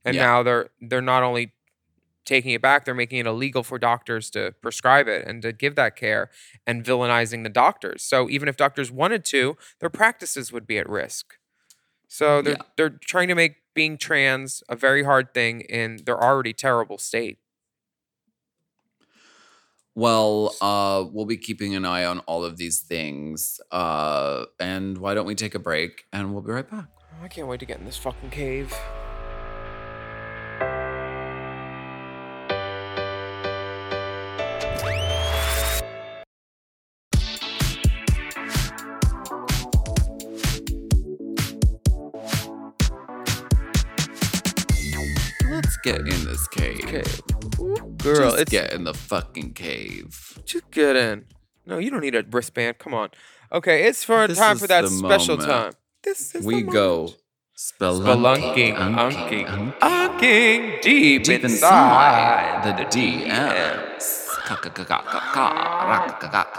And 0.04 0.16
Yeah. 0.16 0.22
now 0.22 0.42
they're 0.42 0.70
they're 0.80 1.02
not 1.02 1.22
only 1.22 1.52
taking 2.26 2.52
it 2.52 2.62
back, 2.62 2.84
they're 2.84 2.94
making 2.94 3.18
it 3.18 3.26
illegal 3.26 3.64
for 3.64 3.78
doctors 3.78 4.30
to 4.30 4.54
prescribe 4.62 5.08
it 5.08 5.26
and 5.26 5.42
to 5.42 5.52
give 5.52 5.74
that 5.76 5.96
care 5.96 6.30
and 6.66 6.84
villainizing 6.84 7.42
the 7.42 7.50
doctors. 7.50 8.02
So 8.04 8.30
even 8.30 8.48
if 8.48 8.56
doctors 8.56 8.90
wanted 8.92 9.24
to, 9.26 9.56
their 9.80 9.90
practices 9.90 10.52
would 10.52 10.66
be 10.66 10.78
at 10.78 10.88
risk. 10.88 11.39
So 12.12 12.42
they're 12.42 12.54
Yeah. 12.54 12.62
they're 12.76 12.90
trying 12.90 13.28
to 13.28 13.36
make 13.36 13.62
being 13.72 13.96
trans 13.96 14.64
a 14.68 14.74
very 14.74 15.04
hard 15.04 15.32
thing 15.32 15.60
in 15.60 16.00
their 16.04 16.20
already 16.20 16.52
terrible 16.52 16.98
state. 16.98 17.38
Well, 19.94 20.54
uh, 20.60 21.04
we'll 21.12 21.24
be 21.24 21.36
keeping 21.36 21.74
an 21.76 21.84
eye 21.84 22.04
on 22.04 22.18
all 22.20 22.44
of 22.44 22.56
these 22.56 22.80
things. 22.80 23.60
Uh, 23.70 24.46
and 24.58 24.98
why 24.98 25.14
don't 25.14 25.26
we 25.26 25.36
take 25.36 25.54
a 25.54 25.58
break 25.60 26.04
and 26.12 26.32
we'll 26.32 26.42
be 26.42 26.50
right 26.50 26.68
back? 26.68 26.86
I 27.22 27.28
can't 27.28 27.46
wait 27.46 27.60
to 27.60 27.66
get 27.66 27.78
in 27.78 27.84
this 27.84 27.96
fucking 27.96 28.30
cave. 28.30 28.74
Get 45.92 46.00
in 46.14 46.24
this 46.24 46.48
cave. 46.48 46.84
Okay. 46.84 47.02
Girl, 47.98 48.30
Just 48.30 48.40
it's 48.42 48.50
get 48.50 48.72
in 48.72 48.84
the 48.84 48.94
fucking 48.94 49.52
cave. 49.54 50.38
just 50.44 50.70
get 50.70 50.96
in. 50.96 51.26
No, 51.66 51.78
you 51.78 51.90
don't 51.90 52.00
need 52.00 52.14
a 52.14 52.24
wristband. 52.30 52.78
Come 52.78 52.94
on. 52.94 53.10
Okay, 53.52 53.84
it's 53.86 54.04
for 54.04 54.26
This 54.26 54.38
time 54.38 54.56
for 54.58 54.66
that 54.68 54.88
special 54.88 55.36
moment. 55.36 55.52
time. 55.52 55.72
This 56.02 56.34
is 56.34 56.44
we 56.46 56.62
go 56.62 57.14
spelunking, 57.56 58.74
unking, 58.74 59.46
unking, 59.46 59.78
unking 59.80 60.80
deep, 60.80 61.24
deep 61.24 61.44
inside 61.44 62.62
inside 62.64 62.78
the 62.78 62.84
DMs. 62.84 64.16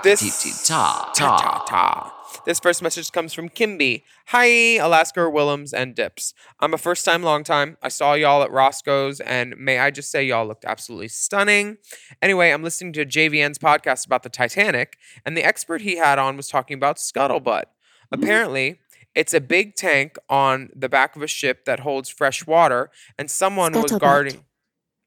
This 0.03 0.63
ta 0.67 1.11
ta 1.15 1.65
ta. 1.67 2.20
This 2.43 2.59
first 2.59 2.81
message 2.81 3.11
comes 3.11 3.33
from 3.33 3.49
Kimby. 3.49 4.01
Hi, 4.29 4.77
Alaska 4.77 5.19
Willams 5.19 5.73
and 5.73 5.93
Dips. 5.93 6.33
I'm 6.59 6.73
a 6.73 6.77
first 6.79 7.05
time, 7.05 7.21
long 7.21 7.43
time. 7.43 7.77
I 7.83 7.89
saw 7.89 8.15
y'all 8.15 8.41
at 8.41 8.51
Roscoe's, 8.51 9.19
and 9.19 9.55
may 9.59 9.77
I 9.77 9.91
just 9.91 10.09
say, 10.09 10.23
y'all 10.23 10.47
looked 10.47 10.65
absolutely 10.65 11.09
stunning. 11.09 11.77
Anyway, 12.19 12.49
I'm 12.49 12.63
listening 12.63 12.93
to 12.93 13.05
JVN's 13.05 13.59
podcast 13.59 14.07
about 14.07 14.23
the 14.23 14.29
Titanic, 14.29 14.97
and 15.23 15.37
the 15.37 15.43
expert 15.43 15.81
he 15.81 15.97
had 15.97 16.17
on 16.17 16.35
was 16.35 16.47
talking 16.47 16.73
about 16.73 16.97
scuttlebutt. 16.97 17.65
Apparently, 18.11 18.79
it's 19.13 19.35
a 19.35 19.41
big 19.41 19.75
tank 19.75 20.17
on 20.27 20.71
the 20.75 20.89
back 20.89 21.15
of 21.15 21.21
a 21.21 21.27
ship 21.27 21.65
that 21.65 21.81
holds 21.81 22.09
fresh 22.09 22.47
water, 22.47 22.89
and 23.19 23.29
someone 23.29 23.73
was 23.73 23.91
guarding 23.91 24.45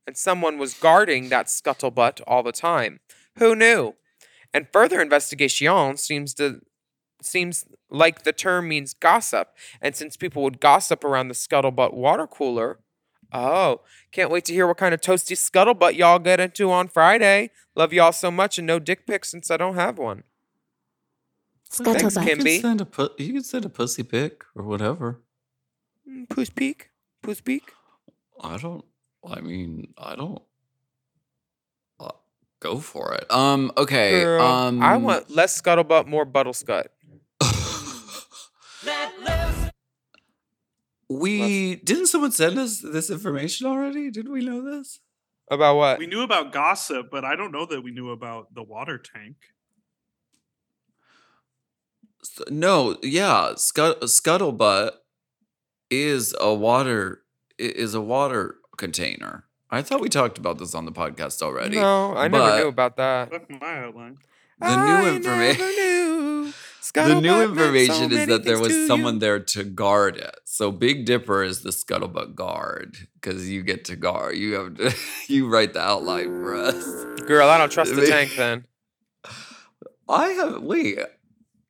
and 0.06 0.16
someone 0.16 0.58
was 0.58 0.74
guarding 0.74 1.30
that 1.30 1.46
scuttlebutt 1.46 2.20
all 2.26 2.42
the 2.42 2.52
time. 2.52 3.00
Who 3.38 3.56
knew? 3.56 3.94
And 4.52 4.68
further 4.72 5.00
investigation 5.00 5.96
seems 5.96 6.34
to 6.34 6.60
seems 7.22 7.64
like 7.90 8.22
the 8.24 8.32
term 8.32 8.68
means 8.68 8.94
gossip. 8.94 9.48
And 9.80 9.94
since 9.96 10.16
people 10.16 10.42
would 10.42 10.60
gossip 10.60 11.04
around 11.04 11.28
the 11.28 11.34
scuttlebutt 11.34 11.94
water 11.94 12.26
cooler, 12.26 12.78
oh, 13.32 13.80
can't 14.12 14.30
wait 14.30 14.44
to 14.46 14.52
hear 14.52 14.66
what 14.66 14.76
kind 14.76 14.94
of 14.94 15.00
toasty 15.00 15.34
scuttlebutt 15.36 15.96
y'all 15.96 16.18
get 16.18 16.40
into 16.40 16.70
on 16.70 16.88
Friday. 16.88 17.50
Love 17.74 17.92
y'all 17.92 18.12
so 18.12 18.30
much 18.30 18.58
and 18.58 18.66
no 18.66 18.78
dick 18.78 19.06
pics 19.06 19.30
since 19.30 19.50
I 19.50 19.56
don't 19.56 19.74
have 19.74 19.98
one. 19.98 20.22
Thanks, 21.70 22.02
Scuttlebutt. 22.14 22.24
Kim. 22.26 22.38
You 22.38 22.44
Kimby. 22.44 22.52
can 22.54 22.60
send 22.62 22.80
a 22.80 22.84
pu- 22.86 23.08
you 23.18 23.32
can 23.32 23.42
send 23.42 23.64
a 23.64 23.68
pussy 23.68 24.02
pic 24.04 24.44
or 24.54 24.62
whatever. 24.64 25.20
Mm, 26.08 26.28
Poos 26.28 26.54
peek, 26.54 26.90
poos 27.22 27.42
peek. 27.44 27.72
I 28.40 28.58
don't. 28.58 28.84
I 29.28 29.40
mean, 29.40 29.94
I 29.98 30.14
don't. 30.14 30.40
Uh, 31.98 32.10
go 32.60 32.78
for 32.78 33.14
it. 33.14 33.24
Um. 33.30 33.72
Okay. 33.76 34.20
Girl, 34.22 34.42
um. 34.42 34.82
I 34.82 34.96
want 34.98 35.30
less 35.30 35.60
scuttlebutt, 35.60 36.06
more 36.06 36.24
buttle 36.24 36.52
scut. 36.52 36.92
We 41.20 41.76
didn't 41.76 42.06
someone 42.06 42.32
send 42.32 42.58
us 42.58 42.80
this 42.80 43.10
information 43.10 43.66
already? 43.66 44.10
Did 44.10 44.28
we 44.28 44.44
know 44.44 44.62
this? 44.62 45.00
About 45.50 45.76
what? 45.76 45.98
We 45.98 46.06
knew 46.06 46.22
about 46.22 46.52
gossip, 46.52 47.08
but 47.10 47.24
I 47.24 47.36
don't 47.36 47.52
know 47.52 47.66
that 47.66 47.82
we 47.82 47.90
knew 47.90 48.10
about 48.10 48.54
the 48.54 48.62
water 48.62 48.98
tank. 48.98 49.36
S- 52.22 52.40
No. 52.50 52.96
Yeah. 53.02 53.54
Scut- 53.56 54.00
scuttlebutt 54.02 54.92
is 55.90 56.34
a 56.40 56.52
water 56.54 57.22
is 57.58 57.94
a 57.94 58.00
water 58.00 58.56
container. 58.76 59.44
I 59.70 59.82
thought 59.82 60.00
we 60.00 60.08
talked 60.08 60.38
about 60.38 60.58
this 60.58 60.74
on 60.74 60.84
the 60.86 60.92
podcast 60.92 61.42
already. 61.42 61.76
No, 61.76 62.14
I 62.16 62.28
never 62.28 62.56
knew 62.58 62.68
about 62.68 62.96
that. 62.96 63.30
Fuck 63.30 63.50
my 63.60 63.78
outline. 63.84 64.18
The 64.60 65.02
new 65.02 65.14
information. 65.16 66.54
The 66.92 67.20
new 67.20 67.42
information 67.42 68.12
is 68.12 68.26
that 68.26 68.44
there 68.44 68.58
was 68.58 68.86
someone 68.86 69.18
there 69.18 69.40
to 69.40 69.64
guard 69.64 70.16
it. 70.16 70.36
So 70.44 70.70
Big 70.70 71.06
Dipper 71.06 71.42
is 71.42 71.62
the 71.62 71.70
scuttlebutt 71.70 72.34
guard 72.34 72.96
because 73.14 73.48
you 73.48 73.62
get 73.62 73.84
to 73.86 73.96
guard. 73.96 74.36
You 74.36 74.54
have 74.54 74.74
to. 74.76 74.94
You 75.28 75.48
write 75.48 75.72
the 75.72 75.80
outline 75.80 76.26
for 76.26 76.54
us. 76.54 76.84
Girl, 77.26 77.48
I 77.48 77.56
don't 77.56 77.72
trust 77.72 77.96
the 77.96 78.06
tank 78.06 78.34
then. 78.36 78.66
I 80.08 80.28
have 80.28 80.62
wait. 80.62 80.98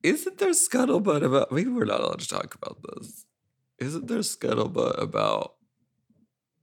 Isn't 0.02 0.38
there 0.38 0.50
scuttlebutt 0.50 1.22
about? 1.22 1.52
Maybe 1.52 1.70
we're 1.70 1.84
not 1.84 2.00
allowed 2.00 2.20
to 2.20 2.28
talk 2.28 2.54
about 2.54 2.78
this. 2.82 3.26
Isn't 3.78 4.08
there 4.08 4.18
scuttlebutt 4.18 5.00
about? 5.00 5.54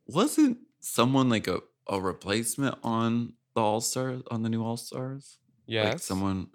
Wasn't 0.05 0.57
someone 0.81 1.29
like 1.29 1.47
a 1.47 1.61
a 1.87 1.99
replacement 1.99 2.75
on 2.83 3.33
the 3.55 3.61
All 3.61 3.81
Stars 3.81 4.23
on 4.29 4.43
the 4.43 4.49
new 4.49 4.63
All 4.63 4.77
Stars? 4.77 5.37
Yes. 5.65 5.85
Like 5.85 5.99
someone, 5.99 6.47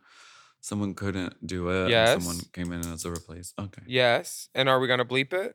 someone 0.66 0.94
couldn't 0.94 1.46
do 1.46 1.68
it. 1.68 1.90
Yes. 1.90 2.24
Someone 2.24 2.44
came 2.52 2.72
in 2.72 2.80
and 2.80 2.94
as 2.94 3.04
a 3.04 3.10
replace. 3.10 3.54
Okay. 3.56 3.82
Yes. 3.86 4.48
And 4.52 4.68
are 4.68 4.80
we 4.80 4.88
gonna 4.88 5.04
bleep 5.04 5.32
it? 5.32 5.54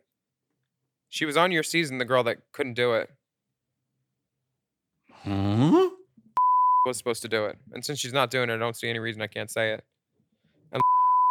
She 1.10 1.26
was 1.26 1.36
on 1.36 1.52
your 1.52 1.64
season, 1.64 1.98
the 1.98 2.06
girl 2.06 2.24
that 2.24 2.38
couldn't 2.54 2.76
do 2.76 2.94
it. 2.94 3.10
Huh? 5.12 5.90
Was 6.86 6.98
supposed 6.98 7.22
to 7.24 7.28
do 7.28 7.46
it. 7.46 7.58
And 7.74 7.84
since 7.86 8.00
she's 8.00 8.14
not 8.14 8.32
doing 8.32 8.50
it, 8.50 8.54
I 8.54 8.58
don't 8.58 8.76
see 8.76 8.90
any 8.90 9.00
reason 9.00 9.22
I 9.22 9.28
can't 9.28 9.52
say 9.52 9.74
it. 9.74 9.84
And 10.72 10.82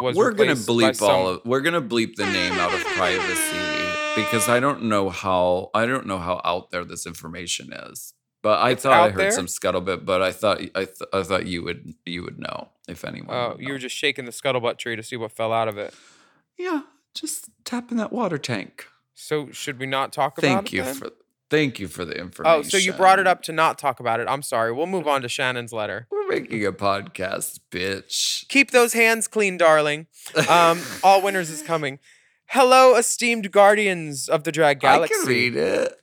was 0.01 0.15
we're 0.15 0.33
gonna 0.33 0.53
bleep 0.55 1.01
all 1.01 1.27
some- 1.27 1.27
of. 1.27 1.41
We're 1.47 1.61
gonna 1.63 1.81
bleep 1.83 2.17
the 2.17 2.27
name 2.27 2.53
out 2.53 2.75
of 2.75 2.81
privacy 2.81 4.15
because 4.15 4.49
I 4.51 4.61
don't 4.61 4.85
know 4.85 5.09
how. 5.09 5.71
I 5.75 5.87
don't 5.87 6.07
know 6.07 6.19
how 6.19 6.43
out 6.45 6.71
there 6.71 6.85
this 6.85 7.07
information 7.07 7.73
is. 7.73 8.13
But 8.43 8.59
I 8.61 8.71
It's 8.71 8.83
thought 8.83 8.93
I 8.93 9.11
heard 9.11 9.21
there? 9.21 9.31
some 9.33 9.47
scuttlebutt. 9.47 10.05
But 10.07 10.23
I 10.23 10.33
thought 10.33 10.61
I, 10.75 10.85
th- 10.87 11.09
I 11.13 11.23
thought 11.23 11.47
you 11.47 11.63
would 11.63 11.95
you 12.07 12.23
would 12.23 12.39
know 12.39 12.69
if 12.89 13.05
anyone. 13.05 13.35
Oh, 13.37 13.57
you 13.59 13.73
were 13.73 13.79
just 13.79 13.95
shaking 13.97 14.25
the 14.25 14.33
scuttlebutt 14.33 14.79
tree 14.79 14.97
to 14.97 15.03
see 15.03 15.17
what 15.17 15.33
fell 15.33 15.53
out 15.53 15.69
of 15.69 15.77
it. 15.79 15.93
yeah, 16.59 16.83
just 17.15 17.51
tapping 17.65 17.99
that 17.99 18.13
water 18.13 18.39
tank. 18.39 18.87
So 19.15 19.51
should 19.51 19.79
we 19.79 19.87
not 19.87 20.13
talk 20.13 20.39
about 20.39 20.47
Thank 20.49 20.67
it? 20.69 20.77
you 20.77 20.83
then? 20.85 20.95
for 20.95 21.11
thank 21.51 21.79
you 21.79 21.89
for 21.89 22.05
the 22.07 22.13
information. 22.19 22.59
Oh, 22.61 22.63
so 22.63 22.77
you 22.79 22.93
brought 22.95 23.19
it 23.19 23.27
up 23.27 23.43
to 23.43 23.53
not 23.53 23.77
talk 23.79 24.01
about 24.01 24.21
it. 24.21 24.27
I'm 24.29 24.41
sorry. 24.43 24.73
We'll 24.73 24.87
move 24.87 25.07
on 25.07 25.21
to 25.23 25.29
Shannon's 25.29 25.73
letter. 25.73 26.07
We're 26.11 26.29
making 26.29 26.65
a 26.65 26.73
podcast, 26.73 27.59
bitch. 27.71 28.49
Keep 28.49 28.71
those 28.71 28.95
hands 28.95 29.29
clean, 29.29 29.59
darling. 29.59 30.07
Um, 30.49 30.81
all 31.05 31.21
winners 31.21 31.51
is 31.51 31.61
coming. 31.61 31.99
Hello, 32.47 32.97
esteemed 32.97 33.53
guardians 33.53 34.29
of 34.29 34.45
the 34.45 34.53
drag 34.53 34.81
galaxy. 34.81 35.15
I 35.15 35.19
can 35.19 35.29
read 35.29 35.57
it. 35.57 36.00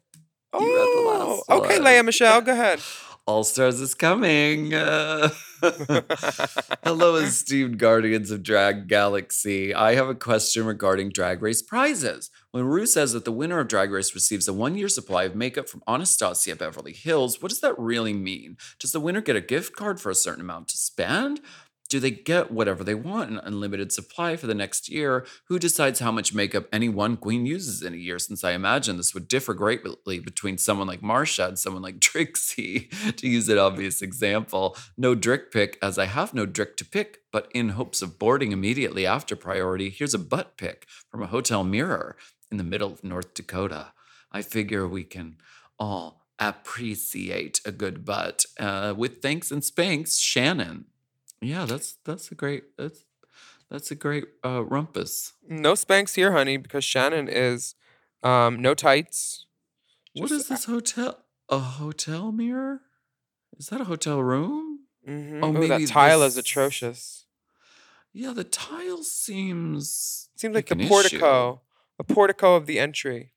You 0.60 0.76
read 0.76 0.86
the 0.86 1.08
Oh, 1.10 1.43
okay, 1.49 1.80
Lea 1.80 2.01
Michele, 2.01 2.41
go 2.41 2.51
ahead. 2.51 2.80
All 3.28 3.43
Stars 3.43 3.82
is 3.82 3.93
coming. 3.93 4.74
Uh, 4.74 5.30
hello, 6.84 7.16
esteemed 7.16 7.78
guardians 7.78 8.32
of 8.32 8.41
Drag 8.41 8.88
Galaxy. 8.88 9.74
I 9.74 9.95
have 9.95 10.08
a 10.08 10.16
question 10.16 10.66
regarding 10.66 11.10
Drag 11.10 11.41
Race 11.41 11.62
prizes. 11.62 12.30
When 12.51 12.64
Rue 12.64 12.86
says 12.86 13.12
that 13.12 13.26
the 13.26 13.34
winner 13.34 13.60
of 13.60 13.68
Drag 13.68 13.91
Race 13.91 14.16
receives 14.16 14.47
a 14.47 14.53
one 14.53 14.78
year 14.78 14.88
supply 14.88 15.24
of 15.24 15.36
makeup 15.36 15.68
from 15.68 15.84
Anastasia 15.89 16.55
Beverly 16.55 16.93
Hills, 16.93 17.41
what 17.41 17.49
does 17.49 17.60
that 17.60 17.78
really 17.78 18.14
mean? 18.14 18.55
Does 18.80 18.93
the 18.93 19.01
winner 19.01 19.20
get 19.20 19.36
a 19.36 19.41
gift 19.41 19.76
card 19.76 19.99
for 19.99 20.10
a 20.10 20.16
certain 20.16 20.41
amount 20.41 20.70
to 20.70 20.78
spend? 20.78 21.41
Do 21.89 21.99
they 21.99 22.11
get 22.11 22.51
whatever 22.51 22.83
they 22.83 22.95
want, 22.95 23.31
an 23.31 23.39
unlimited 23.43 23.91
supply 23.91 24.35
for 24.35 24.47
the 24.47 24.53
next 24.53 24.89
year? 24.89 25.25
Who 25.45 25.57
decides 25.57 25.99
how 25.99 26.11
much 26.11 26.33
makeup 26.33 26.67
any 26.71 26.89
one 26.89 27.17
queen 27.17 27.45
uses 27.45 27.81
in 27.81 27.93
a 27.93 27.97
year? 27.97 28.19
Since 28.19 28.43
I 28.43 28.51
imagine 28.51 28.97
this 28.97 29.13
would 29.13 29.27
differ 29.27 29.53
greatly 29.53 30.19
between 30.19 30.57
someone 30.57 30.88
like 30.88 31.01
Marsha 31.01 31.47
and 31.47 31.59
someone 31.59 31.81
like 31.81 31.99
Trixie, 32.01 32.89
to 33.15 33.27
use 33.27 33.47
an 33.49 33.57
obvious 33.57 34.01
example. 34.01 34.75
No 34.97 35.15
Drick 35.15 35.51
pick, 35.51 35.77
as 35.81 35.97
I 35.97 36.05
have 36.05 36.33
no 36.33 36.45
Drick 36.45 36.75
to 36.77 36.85
pick, 36.85 37.21
but 37.31 37.49
in 37.53 37.69
hopes 37.69 38.01
of 38.01 38.19
boarding 38.19 38.51
immediately 38.51 39.05
after 39.05 39.35
priority, 39.35 39.89
here's 39.89 40.13
a 40.13 40.19
butt 40.19 40.57
pick 40.57 40.88
from 41.09 41.21
a 41.23 41.27
hotel 41.27 41.63
mirror 41.63 42.17
in 42.51 42.57
the 42.57 42.63
middle 42.63 42.91
of 42.91 43.03
North 43.03 43.33
Dakota. 43.33 43.93
I 44.31 44.41
figure 44.41 44.88
we 44.88 45.03
can 45.03 45.38
all 45.79 46.25
appreciate 46.39 47.61
a 47.65 47.71
good 47.71 48.05
butt. 48.05 48.45
Uh, 48.59 48.93
with 48.95 49.21
thanks 49.21 49.51
and 49.51 49.63
spanks, 49.63 50.17
Shannon. 50.17 50.85
Yeah, 51.41 51.65
that's 51.65 51.97
that's 52.03 52.31
a 52.31 52.35
great 52.35 52.77
that's 52.77 53.05
that's 53.69 53.91
a 53.91 53.95
great 53.95 54.25
uh, 54.43 54.63
rumpus. 54.63 55.33
No 55.47 55.75
spanks 55.75 56.15
here, 56.15 56.31
honey, 56.31 56.57
because 56.57 56.83
Shannon 56.83 57.27
is 57.27 57.75
um, 58.23 58.61
no 58.61 58.73
tights. 58.73 59.45
What 60.15 60.31
is 60.31 60.47
this 60.47 60.65
hotel? 60.65 61.19
A 61.49 61.59
hotel 61.59 62.31
mirror? 62.31 62.81
Is 63.57 63.67
that 63.67 63.81
a 63.81 63.85
hotel 63.85 64.21
room? 64.21 64.79
Mhm. 65.07 65.39
Oh, 65.43 65.49
Ooh, 65.49 65.53
maybe 65.53 65.67
that 65.67 65.88
tile 65.88 66.23
is 66.23 66.38
atrocious. 66.38 67.25
Yeah, 68.13 68.33
the 68.33 68.43
tile 68.43 69.03
seems 69.03 70.29
Seems 70.35 70.55
like, 70.55 70.67
the 70.67 70.75
issue. 70.75 70.88
portico, 70.88 71.61
the 71.97 72.03
portico 72.03 72.55
of 72.55 72.65
the 72.65 72.79
entry. 72.79 73.33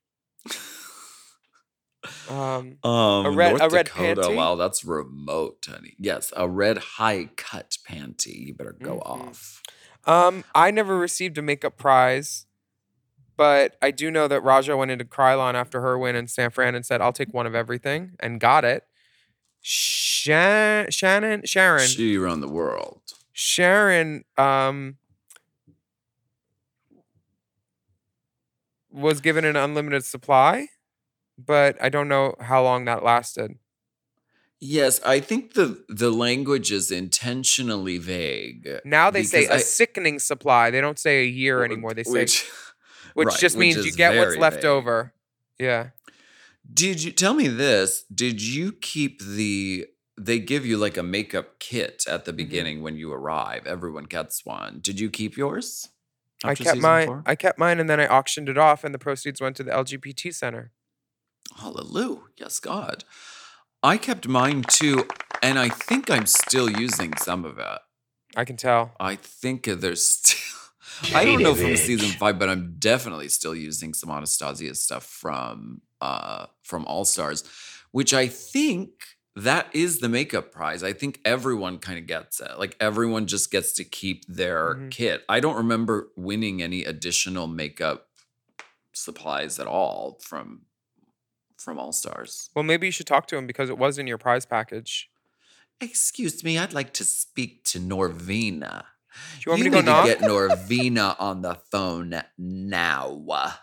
Um, 2.31 2.77
Um, 2.89 3.35
red- 3.35 3.49
North 3.49 3.61
a 3.61 3.69
red 3.69 3.85
Dakota. 3.87 4.21
panty? 4.21 4.35
Wow, 4.35 4.55
that's 4.55 4.85
remote, 4.85 5.65
honey. 5.67 5.95
Yes, 5.99 6.31
a 6.35 6.47
red 6.47 6.77
high 6.77 7.25
cut 7.35 7.77
panty. 7.87 8.47
You 8.47 8.53
better 8.53 8.73
go 8.81 8.99
Mhm. 8.99 9.05
off. 9.05 9.61
um, 10.05 10.43
I 10.55 10.71
never 10.71 10.97
received 10.97 11.37
a 11.37 11.41
makeup 11.41 11.77
prize, 11.77 12.45
but 13.37 13.77
I 13.81 13.91
do 13.91 14.09
know 14.09 14.27
that 14.27 14.41
Raja 14.41 14.75
went 14.77 14.89
into 14.91 15.05
Kryolan 15.05 15.53
after 15.55 15.81
her 15.81 15.97
win 15.97 16.15
in 16.15 16.27
San 16.27 16.49
Fran 16.51 16.73
and 16.73 16.85
said, 16.85 17.01
"I'll 17.01 17.13
take 17.13 17.33
one 17.33 17.45
of 17.45 17.53
everything," 17.53 18.15
and 18.19 18.39
got 18.39 18.63
it. 18.65 18.87
Shan- 19.59 20.89
Shannon, 20.89 21.45
Sharon, 21.45 21.87
She 21.87 22.17
run 22.17 22.39
the 22.41 22.47
world. 22.47 23.01
Sharon 23.33 24.23
um 24.37 24.97
was 28.89 29.21
given 29.21 29.45
an 29.45 29.55
unlimited 29.55 30.03
supply, 30.03 30.67
but 31.45 31.77
I 31.81 31.89
don't 31.89 32.07
know 32.07 32.35
how 32.39 32.63
long 32.63 32.85
that 32.85 33.03
lasted. 33.03 33.55
Yes, 34.59 35.01
I 35.03 35.19
think 35.19 35.53
the 35.55 35.83
the 35.89 36.11
language 36.11 36.71
is 36.71 36.91
intentionally 36.91 37.97
vague. 37.97 38.69
Now 38.85 39.09
they 39.09 39.23
say 39.23 39.45
a 39.47 39.55
I- 39.55 39.57
sickening 39.57 40.19
supply. 40.19 40.69
They 40.69 40.81
don't 40.81 40.99
say 40.99 41.23
a 41.23 41.27
year 41.27 41.63
anymore. 41.63 41.93
They 41.95 42.03
say 42.03 42.11
which, 42.21 42.49
which, 43.15 43.27
right, 43.29 43.39
just 43.39 43.57
means 43.57 43.77
which 43.77 43.85
you 43.87 43.91
get 43.93 44.15
what's 44.17 44.37
left 44.37 44.57
vague. 44.57 44.65
over. 44.65 45.13
Yeah. 45.57 45.89
Did 46.71 47.01
you 47.03 47.11
tell 47.11 47.33
me 47.33 47.47
this? 47.47 48.03
Did 48.13 48.41
you 48.41 48.71
keep 48.71 49.21
the 49.23 49.87
they 50.17 50.37
give 50.37 50.63
you 50.65 50.77
like 50.77 50.97
a 50.97 51.03
makeup 51.03 51.57
kit 51.59 52.03
at 52.07 52.19
Mm-hmm. 52.19 52.25
the 52.25 52.33
beginning 52.33 52.81
when 52.83 52.95
you 52.97 53.11
arrive. 53.11 53.65
Everyone 53.65 54.03
gets 54.03 54.45
one. 54.45 54.79
Did 54.81 54.99
you 54.99 55.09
keep 55.09 55.37
yours? 55.37 55.89
I 56.43 56.53
kept 56.53 56.79
mine 56.79 57.07
four? 57.07 57.23
I 57.25 57.33
kept 57.35 57.57
mine 57.57 57.79
and 57.79 57.89
then 57.89 57.99
I 57.99 58.05
auctioned 58.07 58.47
it 58.49 58.57
off 58.59 58.83
and 58.83 58.93
the 58.93 58.99
proceeds 58.99 59.41
went 59.41 59.55
to 59.55 59.63
the 59.63 59.71
LGBT 59.71 60.33
center. 60.35 60.71
Hallelujah. 61.57 62.21
Yes, 62.37 62.59
God. 62.59 63.03
I 63.83 63.97
kept 63.97 64.27
mine 64.27 64.63
too, 64.67 65.07
and 65.41 65.57
I 65.57 65.69
think 65.69 66.09
I'm 66.11 66.25
still 66.27 66.69
using 66.69 67.15
some 67.17 67.45
of 67.45 67.57
it. 67.57 67.79
I 68.35 68.45
can 68.45 68.57
tell. 68.57 68.93
I 68.99 69.15
think 69.15 69.65
there's 69.65 70.07
still. 70.07 70.37
I 71.15 71.25
don't 71.25 71.41
know 71.41 71.55
from 71.55 71.75
season 71.75 72.09
five, 72.11 72.37
but 72.37 72.49
I'm 72.49 72.75
definitely 72.77 73.29
still 73.29 73.55
using 73.55 73.93
some 73.93 74.09
Anastasia 74.11 74.75
stuff 74.75 75.05
from 75.05 75.81
uh 75.99 76.45
from 76.63 76.85
All 76.85 77.05
Stars, 77.05 77.43
which 77.91 78.13
I 78.13 78.27
think 78.27 78.89
that 79.35 79.67
is 79.73 79.99
the 79.99 80.09
makeup 80.09 80.51
prize. 80.51 80.83
I 80.83 80.93
think 80.93 81.19
everyone 81.25 81.79
kind 81.79 81.97
of 81.97 82.05
gets 82.05 82.39
it. 82.39 82.59
Like 82.59 82.75
everyone 82.79 83.25
just 83.27 83.49
gets 83.51 83.71
to 83.73 83.83
keep 83.83 84.25
their 84.27 84.75
Mhm. 84.75 84.91
kit. 84.91 85.23
I 85.29 85.39
don't 85.39 85.55
remember 85.55 86.09
winning 86.15 86.61
any 86.61 86.83
additional 86.83 87.47
makeup 87.47 88.07
supplies 88.93 89.57
at 89.59 89.67
all 89.67 90.19
from 90.21 90.61
from 91.61 91.79
All 91.79 91.91
Stars. 91.91 92.49
Well, 92.55 92.63
maybe 92.63 92.87
you 92.87 92.91
should 92.91 93.07
talk 93.07 93.27
to 93.27 93.37
him 93.37 93.47
because 93.47 93.69
it 93.69 93.77
was 93.77 93.97
in 93.97 94.07
your 94.07 94.17
prize 94.17 94.45
package. 94.45 95.09
Excuse 95.79 96.43
me, 96.43 96.57
I'd 96.57 96.73
like 96.73 96.93
to 96.93 97.03
speak 97.03 97.63
to 97.65 97.79
Norvina. 97.79 98.83
Do 99.39 99.41
you 99.45 99.51
want 99.51 99.61
me 99.61 99.63
to 99.65 99.69
go 99.69 99.77
need 99.77 99.85
knock? 99.85 100.05
get 100.05 100.19
Norvina 100.21 101.15
on 101.19 101.41
the 101.41 101.55
phone 101.71 102.21
now. 102.37 103.53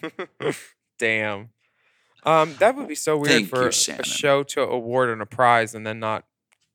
Damn. 0.98 1.50
Um, 2.24 2.56
that 2.58 2.76
would 2.76 2.88
be 2.88 2.94
so 2.94 3.16
weird 3.16 3.28
Thank 3.28 3.48
for 3.48 3.62
you, 3.62 3.68
a 3.68 4.04
show 4.04 4.42
to 4.42 4.62
award 4.62 5.10
an 5.10 5.20
a 5.20 5.26
prize 5.26 5.74
and 5.74 5.86
then 5.86 6.00
not 6.00 6.24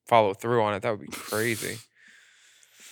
follow 0.06 0.34
through 0.34 0.62
on 0.62 0.74
it. 0.74 0.82
That 0.82 0.90
would 0.90 1.06
be 1.06 1.12
crazy. 1.12 1.78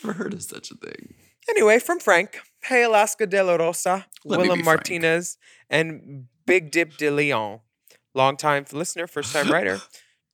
Never 0.04 0.18
heard 0.18 0.34
of 0.34 0.42
such 0.42 0.70
a 0.70 0.74
thing. 0.74 1.14
Anyway, 1.49 1.78
from 1.78 1.99
Frank, 1.99 2.40
hey 2.64 2.82
Alaska 2.82 3.26
De 3.26 3.43
La 3.43 3.57
Rosa, 3.57 4.07
Let 4.24 4.40
Willam 4.40 4.64
Martinez, 4.64 5.38
and 5.68 6.26
Big 6.47 6.70
Dip 6.70 6.97
De 6.97 7.11
Leon, 7.11 7.61
longtime 8.14 8.64
listener, 8.72 9.07
first 9.07 9.32
time 9.32 9.49
writer. 9.53 9.80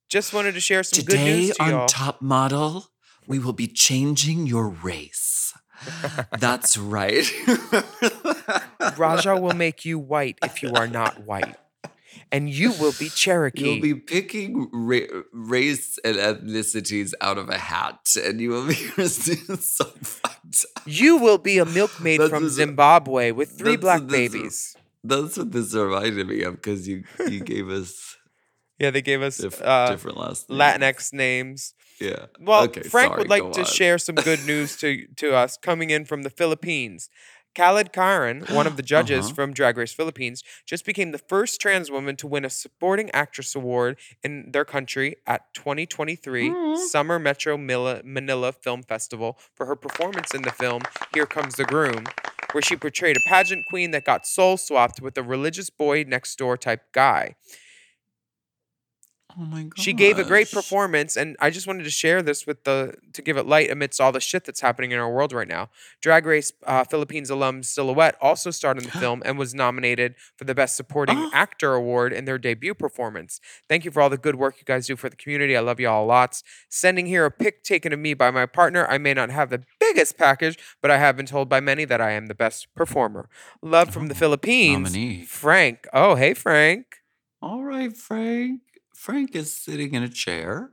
Just 0.08 0.32
wanted 0.32 0.54
to 0.54 0.60
share 0.60 0.82
some 0.82 1.04
good 1.04 1.20
news 1.20 1.56
to 1.56 1.62
on 1.62 1.70
y'all. 1.70 1.86
Top 1.86 2.22
Model, 2.22 2.88
we 3.26 3.38
will 3.38 3.52
be 3.52 3.66
changing 3.66 4.46
your 4.46 4.68
race. 4.68 5.52
That's 6.38 6.76
right. 6.76 7.30
Raja 8.96 9.36
will 9.36 9.54
make 9.54 9.84
you 9.84 9.98
white 9.98 10.38
if 10.42 10.62
you 10.62 10.72
are 10.72 10.88
not 10.88 11.24
white. 11.24 11.56
And 12.30 12.48
you 12.50 12.72
will 12.72 12.92
be 12.98 13.08
Cherokee. 13.08 13.64
You'll 13.72 13.80
be 13.82 13.94
picking 13.94 14.68
ra- 14.72 15.22
race 15.32 15.98
and 16.04 16.16
ethnicities 16.16 17.12
out 17.20 17.38
of 17.38 17.48
a 17.48 17.58
hat, 17.58 18.14
and 18.22 18.40
you 18.40 18.50
will 18.50 18.66
be 18.66 18.74
so 18.74 19.84
fucked 19.84 20.64
up. 20.76 20.82
You 20.86 21.16
will 21.18 21.38
be 21.38 21.58
a 21.58 21.64
milkmaid 21.64 22.20
That's 22.20 22.30
from 22.30 22.48
Zimbabwe 22.48 23.30
with 23.32 23.50
three 23.58 23.76
black 23.76 24.00
what 24.02 24.10
this 24.10 24.20
is. 24.20 24.32
babies. 24.32 24.76
That's 25.04 25.36
what 25.38 25.52
this 25.52 25.74
reminded 25.74 26.26
me 26.28 26.42
of 26.42 26.56
because 26.56 26.86
you 26.88 27.04
you 27.28 27.40
gave 27.44 27.68
us 27.70 28.16
Yeah, 28.78 28.90
they 28.90 29.02
gave 29.02 29.22
us 29.22 29.38
diff- 29.38 29.62
uh, 29.62 29.90
different 29.90 30.18
last 30.18 30.48
names. 30.50 30.60
Latinx 30.60 31.12
names. 31.12 31.74
Yeah. 32.00 32.26
Well, 32.40 32.64
Okay, 32.64 32.82
Frank 32.82 33.10
sorry, 33.12 33.18
would 33.22 33.30
like 33.30 33.52
to 33.52 33.60
on. 33.60 33.66
share 33.66 33.98
some 33.98 34.14
good 34.14 34.44
news 34.46 34.76
to, 34.76 35.06
to 35.16 35.34
us 35.34 35.56
coming 35.56 35.90
in 35.90 36.04
from 36.04 36.22
the 36.22 36.30
Philippines. 36.30 37.08
KaladKaren, 37.58 38.52
one 38.54 38.66
of 38.68 38.76
the 38.76 38.82
judges 38.94 39.26
Uh-huh. 39.26 39.34
from 39.34 39.52
Drag 39.52 39.76
Race 39.76 39.92
Philippines, 39.92 40.42
just 40.64 40.84
became 40.86 41.10
the 41.10 41.18
first 41.18 41.60
trans 41.60 41.90
woman 41.90 42.14
to 42.16 42.26
win 42.26 42.44
a 42.44 42.50
supporting 42.50 43.10
actress 43.12 43.54
award 43.54 43.98
in 44.22 44.50
their 44.52 44.64
country 44.64 45.16
at 45.26 45.52
2023 45.54 46.76
Summer 46.88 47.18
Metro 47.18 47.56
Manila 47.58 48.52
Film 48.52 48.82
Festival 48.82 49.38
for 49.54 49.66
her 49.66 49.76
performance 49.76 50.34
in 50.34 50.42
the 50.42 50.52
film 50.52 50.82
Here 51.14 51.26
Comes 51.26 51.56
the 51.56 51.64
Groom, 51.64 52.04
where 52.52 52.62
she 52.62 52.76
portrayed 52.76 53.16
a 53.16 53.28
pageant 53.28 53.64
queen 53.68 53.90
that 53.90 54.04
got 54.04 54.26
soul 54.26 54.56
swapped 54.56 55.00
with 55.00 55.18
a 55.18 55.22
religious 55.22 55.68
boy 55.70 56.04
next 56.06 56.36
door 56.38 56.56
type 56.56 56.82
guy. 56.92 57.34
Oh 59.40 59.44
my 59.44 59.62
god. 59.62 59.78
She 59.78 59.92
gave 59.92 60.18
a 60.18 60.24
great 60.24 60.50
performance, 60.50 61.16
and 61.16 61.36
I 61.38 61.50
just 61.50 61.68
wanted 61.68 61.84
to 61.84 61.90
share 61.90 62.22
this 62.22 62.44
with 62.44 62.64
the 62.64 62.94
to 63.12 63.22
give 63.22 63.36
it 63.36 63.46
light 63.46 63.70
amidst 63.70 64.00
all 64.00 64.10
the 64.10 64.20
shit 64.20 64.44
that's 64.44 64.60
happening 64.60 64.90
in 64.90 64.98
our 64.98 65.10
world 65.10 65.32
right 65.32 65.46
now. 65.46 65.70
Drag 66.00 66.26
Race 66.26 66.52
uh, 66.66 66.82
Philippines 66.82 67.30
alum 67.30 67.62
Silhouette 67.62 68.16
also 68.20 68.50
starred 68.50 68.78
in 68.78 68.84
the 68.84 68.90
film 68.90 69.22
and 69.24 69.38
was 69.38 69.54
nominated 69.54 70.16
for 70.36 70.44
the 70.44 70.56
Best 70.56 70.76
Supporting 70.76 71.30
Actor 71.32 71.74
award 71.74 72.12
in 72.12 72.24
their 72.24 72.38
debut 72.38 72.74
performance. 72.74 73.40
Thank 73.68 73.84
you 73.84 73.92
for 73.92 74.02
all 74.02 74.10
the 74.10 74.18
good 74.18 74.34
work 74.34 74.56
you 74.58 74.64
guys 74.64 74.88
do 74.88 74.96
for 74.96 75.08
the 75.08 75.16
community. 75.16 75.56
I 75.56 75.60
love 75.60 75.78
you 75.78 75.88
all 75.88 76.06
lots. 76.06 76.42
Sending 76.68 77.06
here 77.06 77.24
a 77.24 77.30
pic 77.30 77.62
taken 77.62 77.92
of 77.92 78.00
me 78.00 78.14
by 78.14 78.32
my 78.32 78.46
partner. 78.46 78.86
I 78.88 78.98
may 78.98 79.14
not 79.14 79.30
have 79.30 79.50
the 79.50 79.62
biggest 79.78 80.18
package, 80.18 80.58
but 80.82 80.90
I 80.90 80.98
have 80.98 81.16
been 81.16 81.26
told 81.26 81.48
by 81.48 81.60
many 81.60 81.84
that 81.84 82.00
I 82.00 82.10
am 82.10 82.26
the 82.26 82.34
best 82.34 82.66
performer. 82.74 83.28
Love 83.62 83.90
from 83.90 84.08
the 84.08 84.16
Philippines, 84.16 84.92
nominee. 84.92 85.24
Frank. 85.24 85.86
Oh, 85.92 86.16
hey 86.16 86.34
Frank. 86.34 86.86
All 87.40 87.62
right, 87.62 87.96
Frank. 87.96 88.62
Frank 88.98 89.36
is 89.36 89.54
sitting 89.54 89.94
in 89.94 90.02
a 90.02 90.08
chair, 90.08 90.72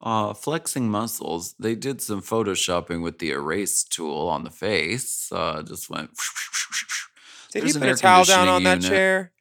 uh, 0.00 0.32
flexing 0.34 0.88
muscles. 0.88 1.54
They 1.58 1.74
did 1.74 2.00
some 2.00 2.22
photoshopping 2.22 3.02
with 3.02 3.18
the 3.18 3.32
erase 3.32 3.82
tool 3.82 4.28
on 4.28 4.44
the 4.44 4.50
face. 4.50 5.30
Uh, 5.32 5.62
just 5.64 5.90
went. 5.90 6.10
Did 7.52 7.62
There's 7.62 7.74
he 7.74 7.80
put 7.80 7.88
a 7.88 7.94
towel 7.96 8.24
down 8.24 8.48
on 8.48 8.62
conditioning 8.62 8.80
that 8.82 8.88
chair? 8.88 9.32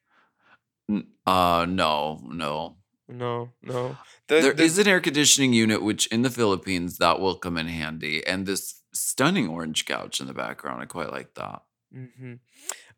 Uh, 1.27 1.65
no, 1.69 2.19
no. 2.23 2.77
No, 3.07 3.51
no. 3.61 3.97
The, 4.27 4.41
There 4.41 4.53
the- 4.53 4.63
is 4.63 4.79
an 4.79 4.87
air 4.87 4.99
conditioning 5.01 5.53
unit, 5.53 5.83
which 5.83 6.07
in 6.07 6.23
the 6.23 6.29
Philippines 6.31 6.97
that 6.97 7.19
will 7.19 7.35
come 7.35 7.57
in 7.57 7.67
handy, 7.67 8.25
and 8.25 8.47
this 8.47 8.81
stunning 8.93 9.47
orange 9.49 9.85
couch 9.85 10.19
in 10.19 10.25
the 10.27 10.33
background. 10.33 10.81
I 10.81 10.85
quite 10.85 11.11
like 11.11 11.35
that. 11.35 11.61
Mhm. 11.95 12.39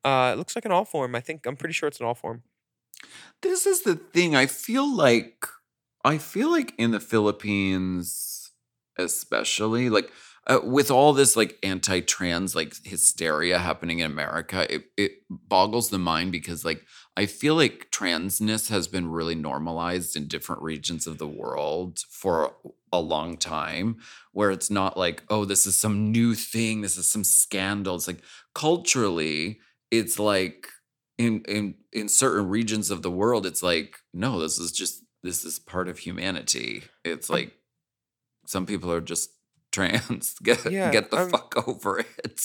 Uh, 0.06 0.32
it 0.34 0.38
looks 0.38 0.56
like 0.56 0.64
an 0.66 0.72
all 0.72 0.86
form. 0.86 1.16
I 1.16 1.20
think 1.22 1.46
I'm 1.46 1.58
pretty 1.58 1.74
sure 1.74 1.88
it's 1.90 2.00
an 2.00 2.06
all 2.06 2.16
form. 2.16 2.44
This 3.42 3.66
is 3.66 3.82
the 3.84 3.96
thing. 3.96 4.36
I 4.36 4.46
feel 4.46 4.92
like 4.94 5.46
I 6.04 6.18
feel 6.18 6.52
like 6.52 6.74
in 6.78 6.92
the 6.92 7.00
Philippines, 7.00 8.52
especially 8.98 9.90
like 9.90 10.12
uh, 10.48 10.60
with 10.64 10.90
all 10.90 11.12
this 11.12 11.36
like 11.36 11.58
anti-trans 11.62 12.56
like 12.56 12.74
hysteria 12.86 13.60
happening 13.60 14.00
in 14.00 14.10
America, 14.10 14.74
it, 14.74 14.86
it 14.96 15.12
boggles 15.30 15.90
the 15.90 15.98
mind 15.98 16.32
because 16.32 16.64
like 16.64 16.84
I 17.18 17.26
feel 17.26 17.56
like 17.56 17.90
transness 17.92 18.70
has 18.70 18.88
been 18.88 19.12
really 19.12 19.36
normalized 19.36 20.16
in 20.16 20.28
different 20.28 20.62
regions 20.62 21.08
of 21.08 21.18
the 21.18 21.28
world 21.28 22.00
for 22.10 22.54
a 22.94 23.02
long 23.02 23.38
time, 23.38 23.98
where 24.32 24.52
it's 24.52 24.70
not 24.70 24.98
like, 24.98 25.24
oh, 25.30 25.44
this 25.44 25.68
is 25.68 25.76
some 25.76 26.12
new 26.12 26.36
thing, 26.36 26.82
this 26.82 26.96
is 26.96 27.10
some 27.10 27.24
scandal. 27.24 27.96
It's 27.96 28.08
like 28.08 28.22
culturally, 28.54 29.60
it's 29.92 30.20
like 30.20 30.70
in 31.18 31.42
in 31.48 31.76
in 31.92 32.10
certain 32.10 32.48
regions 32.48 32.92
of 32.92 33.02
the 33.02 33.12
world, 33.12 33.46
it's 33.46 33.64
like, 33.64 33.98
no, 34.14 34.40
this 34.40 34.60
is 34.60 34.72
just 34.72 35.04
this 35.24 35.44
is 35.44 35.60
part 35.60 35.88
of 35.88 36.00
humanity. 36.00 36.84
It's 37.04 37.30
like 37.30 37.54
some 38.46 38.66
people 38.66 38.92
are 38.92 39.02
just 39.02 39.30
trans. 39.72 40.36
Get 40.44 40.72
Yeah, 40.72 40.92
get 40.92 41.12
the 41.12 41.24
um, 41.24 41.30
fuck 41.30 41.68
over 41.68 42.00
it. 42.00 42.42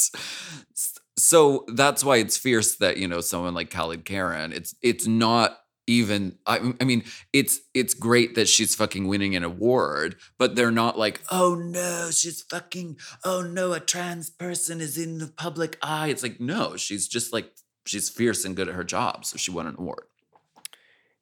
So 1.18 1.64
that's 1.68 2.02
why 2.02 2.16
it's 2.16 2.36
fierce 2.36 2.76
that 2.76 2.96
you 2.96 3.08
know 3.08 3.20
someone 3.20 3.54
like 3.54 3.70
KaladKaren. 3.70 4.52
It's 4.52 4.74
it's 4.82 5.06
not 5.06 5.58
even. 5.86 6.38
I, 6.46 6.72
I 6.80 6.84
mean, 6.84 7.04
it's 7.32 7.60
it's 7.74 7.94
great 7.94 8.34
that 8.34 8.48
she's 8.48 8.74
fucking 8.74 9.06
winning 9.06 9.36
an 9.36 9.44
award, 9.44 10.16
but 10.38 10.56
they're 10.56 10.70
not 10.70 10.98
like, 10.98 11.20
oh 11.30 11.54
no, 11.54 12.10
she's 12.10 12.42
fucking. 12.42 12.96
Oh 13.24 13.42
no, 13.42 13.72
a 13.72 13.80
trans 13.80 14.30
person 14.30 14.80
is 14.80 14.96
in 14.96 15.18
the 15.18 15.28
public 15.28 15.78
eye. 15.82 16.08
It's 16.08 16.22
like 16.22 16.40
no, 16.40 16.76
she's 16.76 17.06
just 17.08 17.32
like 17.32 17.52
she's 17.86 18.08
fierce 18.08 18.44
and 18.44 18.56
good 18.56 18.68
at 18.68 18.74
her 18.74 18.84
job, 18.84 19.24
so 19.24 19.36
she 19.36 19.50
won 19.50 19.66
an 19.66 19.76
award. 19.78 20.04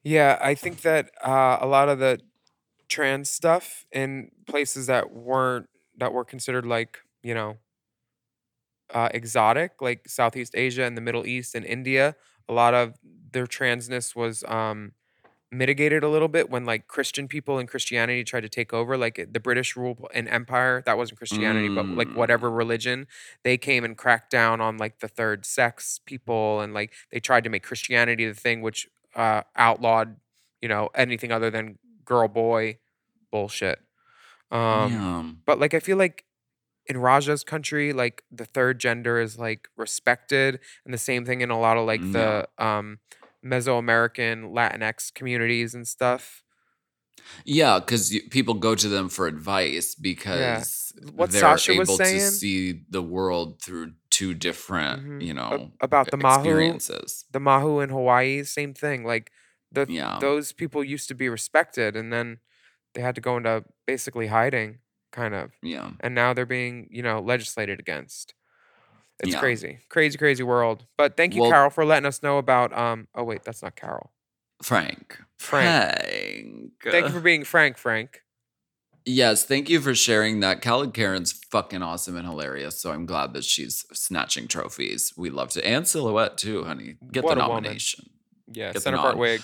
Yeah, 0.03 0.39
I 0.41 0.55
think 0.55 0.83
that 0.83 1.11
uh, 1.23 1.59
a 1.61 1.67
lot 1.67 1.89
of 1.89 1.99
the 1.99 2.21
trans 2.89 3.31
stuff 3.31 3.87
in 3.93 4.31
places 4.47 4.87
that 4.87 5.13
weren't 5.13 5.69
that 5.99 6.13
were 6.13 6.25
considered 6.25 6.67
like 6.67 6.99
you 7.23 7.35
know 7.35 7.59
uh, 8.93 9.09
exotic, 9.15 9.81
like 9.81 10.09
Southeast 10.09 10.55
Asia 10.57 10.85
and 10.85 10.97
the 10.97 11.01
Middle 11.01 11.27
East 11.27 11.55
and 11.55 11.65
India, 11.65 12.17
a 12.49 12.53
lot 12.53 12.75
of 12.75 12.99
their 13.33 13.47
transness 13.47 14.17
was 14.17 14.43
um, 14.45 14.93
mitigated 15.53 16.05
a 16.05 16.09
little 16.09 16.29
bit 16.29 16.49
when 16.49 16.65
like 16.65 16.87
Christian 16.87 17.27
people 17.27 17.59
and 17.59 17.69
Christianity 17.69 18.23
tried 18.25 18.43
to 18.43 18.49
take 18.49 18.73
over, 18.73 18.97
like 18.97 19.29
the 19.33 19.41
British 19.41 19.77
rule 19.77 20.09
and 20.15 20.29
empire. 20.29 20.83
That 20.87 20.97
wasn't 20.97 21.19
Christianity, 21.19 21.69
but 21.69 21.87
like 21.87 22.13
whatever 22.15 22.51
religion, 22.51 23.07
they 23.43 23.59
came 23.59 23.85
and 23.85 23.97
cracked 23.97 24.31
down 24.31 24.61
on 24.61 24.79
like 24.79 25.01
the 25.01 25.09
third 25.09 25.45
sex 25.45 26.01
people, 26.07 26.61
and 26.61 26.73
like 26.73 26.93
they 27.11 27.21
tried 27.21 27.45
to 27.45 27.51
make 27.51 27.63
Christianity 27.63 28.27
the 28.27 28.35
thing 28.35 28.63
which 28.63 28.89
uh, 29.17 29.43
outlawed, 29.57 30.17
you 30.63 30.69
know, 30.69 30.89
anything 30.95 31.33
other 31.33 31.51
than 31.51 31.79
girl 32.05 32.29
boy 32.29 32.79
bullshit. 33.31 33.81
Um, 34.51 34.93
yeah. 34.93 35.25
but 35.47 35.61
like 35.61 35.75
I 35.75 35.81
feel 35.81 35.97
like 35.97 36.25
in 36.87 36.97
Raja's 36.97 37.45
country, 37.45 37.93
like 37.93 38.25
the 38.31 38.45
third 38.45 38.81
gender 38.81 39.21
is 39.21 39.39
like 39.39 39.69
respected, 39.77 40.61
and 40.85 40.95
the 40.95 40.99
same 40.99 41.25
thing 41.25 41.41
in 41.41 41.51
a 41.51 41.59
lot 41.59 41.77
of 41.77 41.87
like 41.87 42.01
the 42.13 42.49
um 42.59 42.99
Mesoamerican 43.45 44.53
Latinx 44.53 45.13
communities 45.15 45.75
and 45.75 45.87
stuff. 45.87 46.43
Yeah, 47.45 47.79
because 47.81 48.17
people 48.31 48.55
go 48.55 48.75
to 48.75 48.89
them 48.89 49.09
for 49.09 49.27
advice 49.27 49.95
because 49.95 50.93
What 51.15 51.31
they're 51.31 51.41
Sasha 51.41 51.75
was 51.75 51.89
able 51.89 51.97
saying- 51.99 52.19
to 52.19 52.31
see 52.31 52.83
the 52.89 53.03
world 53.03 53.61
through 53.63 53.93
two 54.11 54.35
different, 54.35 55.05
Mhm. 55.07 55.23
you 55.25 55.31
A- 55.33 55.35
know, 55.35 55.73
about 55.81 56.11
the 56.11 56.17
Mahu, 56.17 56.79
the 57.31 57.41
Mahu 57.41 57.81
in 57.81 57.91
Hawaii, 57.91 58.43
same 58.45 58.73
thing. 58.75 59.05
Like 59.05 59.31
the 59.71 59.87
Yeah. 59.89 60.19
those 60.21 60.53
people 60.53 60.83
used 60.83 61.09
to 61.09 61.15
be 61.15 61.29
respected, 61.29 61.95
and 61.95 62.13
then 62.13 62.41
they 62.95 63.03
had 63.03 63.15
to 63.15 63.21
go 63.21 63.37
into 63.37 63.65
basically 63.87 64.29
hiding, 64.29 64.79
kind 65.13 65.35
of, 65.35 65.53
Yeah, 65.63 65.93
and 66.01 66.15
now 66.15 66.33
they're 66.33 66.47
being 66.47 66.89
you 66.91 67.03
know 67.03 67.21
legislated 67.21 67.79
against. 67.79 68.35
It's 69.23 69.33
Yeah. 69.33 69.39
crazy, 69.41 69.79
crazy, 69.89 70.17
crazy 70.19 70.43
world. 70.43 70.87
But 70.97 71.17
thank 71.17 71.35
you, 71.35 71.43
Well- 71.43 71.51
Carol, 71.51 71.71
for 71.71 71.85
letting 71.85 72.07
us 72.07 72.23
know 72.23 72.39
about. 72.39 72.77
Um. 72.77 73.09
Oh 73.15 73.25
wait, 73.25 73.43
that's 73.45 73.63
not 73.63 73.77
Carol. 73.77 74.13
Frank. 74.63 75.19
Frank. 75.39 75.99
Frank. 75.99 76.73
Thank 76.83 77.07
you 77.07 77.13
for 77.13 77.21
being 77.21 77.45
frank, 77.45 77.79
Frank. 77.79 78.23
Yes, 79.07 79.45
thank 79.47 79.71
you 79.71 79.81
for 79.81 79.95
sharing 79.95 80.41
that. 80.41 80.61
KaladKaren's 80.61 81.33
fucking 81.51 81.83
awesome 81.83 82.17
and 82.17 82.27
hilarious. 82.29 82.79
So 82.81 82.93
I'm 82.93 83.07
glad 83.07 83.33
that 83.33 83.45
she's 83.45 83.87
snatching 83.95 84.47
trophies. 84.47 85.15
We 85.17 85.31
love 85.31 85.49
to. 85.51 85.67
And 85.67 85.89
Silhouette 85.89 86.37
too, 86.37 86.65
honey. 86.65 86.97
Get 87.11 87.25
What 87.25 87.37
the 87.39 87.41
woman. 87.47 87.63
nomination. 87.65 88.11
Yeah, 88.53 88.73
Get 88.73 88.83
center 88.83 88.99
part 88.99 89.17
wig. 89.17 89.41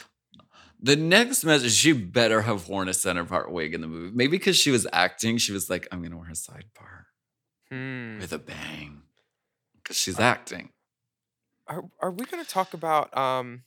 The 0.79 0.95
next 0.97 1.43
message, 1.45 1.73
she 1.73 1.93
better 1.93 2.43
have 2.43 2.69
worn 2.69 2.89
a 2.91 2.95
center 2.95 3.25
part 3.25 3.51
wig 3.51 3.73
in 3.73 3.81
the 3.81 3.87
movie. 3.87 4.15
Maybe 4.15 4.33
because 4.37 4.59
she 4.59 4.71
was 4.71 4.87
acting, 4.93 5.39
she 5.39 5.53
was 5.53 5.71
like, 5.71 5.89
I'm 5.91 6.03
gonna 6.03 6.19
wear 6.19 6.29
a 6.31 6.35
side 6.37 6.67
part 6.75 7.07
Hmm. 7.71 8.19
with 8.21 8.33
a 8.35 8.39
bang. 8.39 9.03
Because 9.87 9.97
she's 9.99 10.19
acting. 10.19 10.71
Are 11.69 11.85
are 12.03 12.11
we 12.11 12.25
going 12.25 12.45
to 12.45 12.51
talk 12.51 12.75
about 12.75 13.17
um 13.17 13.63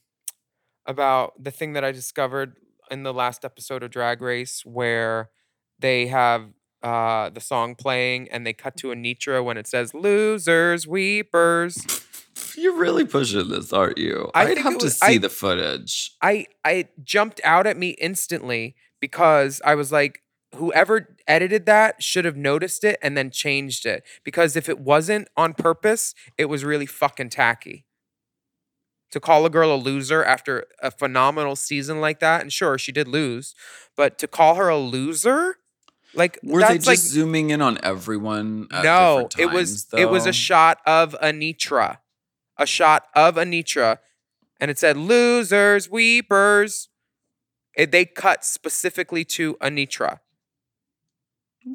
about 0.85 1.41
the 1.41 1.49
thing 1.49 1.71
that 1.73 1.85
I 1.85 1.93
discovered 1.93 2.57
in 2.91 3.03
the 3.03 3.13
last 3.13 3.45
episode 3.45 3.83
of 3.83 3.91
Drag 3.91 4.21
Race 4.21 4.63
where 4.65 5.29
they 5.79 6.07
have 6.07 6.49
uh 6.83 7.29
the 7.29 7.39
song 7.39 7.75
playing 7.75 8.27
and 8.31 8.45
they 8.45 8.51
cut 8.51 8.75
to 8.77 8.87
Anetra 8.87 9.43
when 9.43 9.55
it 9.57 9.65
says 9.65 9.93
losers 9.93 10.85
weepers. 10.87 12.05
You're 12.57 12.75
really 12.77 13.05
pushing 13.05 13.47
this, 13.47 13.71
aren't 13.71 13.97
you? 13.97 14.29
I 14.33 14.47
I'd 14.47 14.57
have 14.57 14.73
it 14.73 14.79
to 14.81 14.89
see 14.89 15.15
I- 15.15 15.17
the 15.19 15.29
footage. 15.29 16.11
I 16.21 16.47
I 16.65 16.89
jumped 17.01 17.39
out 17.45 17.65
at 17.65 17.77
me 17.77 17.91
instantly 17.91 18.75
because 18.99 19.61
I 19.63 19.75
was 19.75 19.91
like 19.93 20.21
whoever 20.55 21.15
edited 21.27 21.65
that 21.65 22.01
should 22.01 22.25
have 22.25 22.35
noticed 22.35 22.83
it 22.83 22.97
and 23.01 23.15
then 23.15 23.29
changed 23.29 23.85
it 23.85 24.03
because 24.23 24.55
if 24.55 24.67
it 24.67 24.79
wasn't 24.79 25.27
on 25.37 25.53
purpose, 25.53 26.15
it 26.37 26.45
was 26.45 26.63
really 26.63 26.85
fucking 26.85 27.29
tacky. 27.29 27.85
To 29.11 29.19
call 29.19 29.45
a 29.45 29.49
girl 29.49 29.73
a 29.73 29.75
loser 29.75 30.23
after 30.23 30.65
a 30.83 30.91
phenomenal 30.91 31.55
season 31.55 31.99
like 31.99 32.19
that, 32.19 32.41
and 32.41 32.53
sure, 32.53 32.77
she 32.77 32.91
did 32.91 33.07
lose, 33.07 33.55
but 33.95 34.19
to 34.19 34.27
call 34.27 34.55
her 34.55 34.69
a 34.69 34.77
loser, 34.77 35.55
like 36.13 36.39
Were 36.43 36.61
they 36.61 36.75
just 36.75 36.87
like 36.87 36.97
zooming 36.97 37.49
in 37.49 37.61
on 37.61 37.79
everyone? 37.83 38.67
At 38.71 38.83
no, 38.83 39.27
different 39.29 39.39
it 39.39 39.55
was 39.55 39.85
times, 39.85 40.01
it 40.01 40.09
was 40.09 40.25
a 40.25 40.33
shot 40.33 40.79
of 40.85 41.15
Anetra, 41.23 41.97
a 42.57 42.65
shot 42.67 43.07
of 43.15 43.35
Anetra, 43.35 43.97
and 44.59 44.69
it 44.69 44.77
said 44.77 44.97
"losers, 44.97 45.89
weepers." 45.89 46.89
It, 47.75 47.91
they 47.91 48.05
cut 48.05 48.43
specifically 48.43 49.23
to 49.25 49.55
Anetra. 49.55 50.19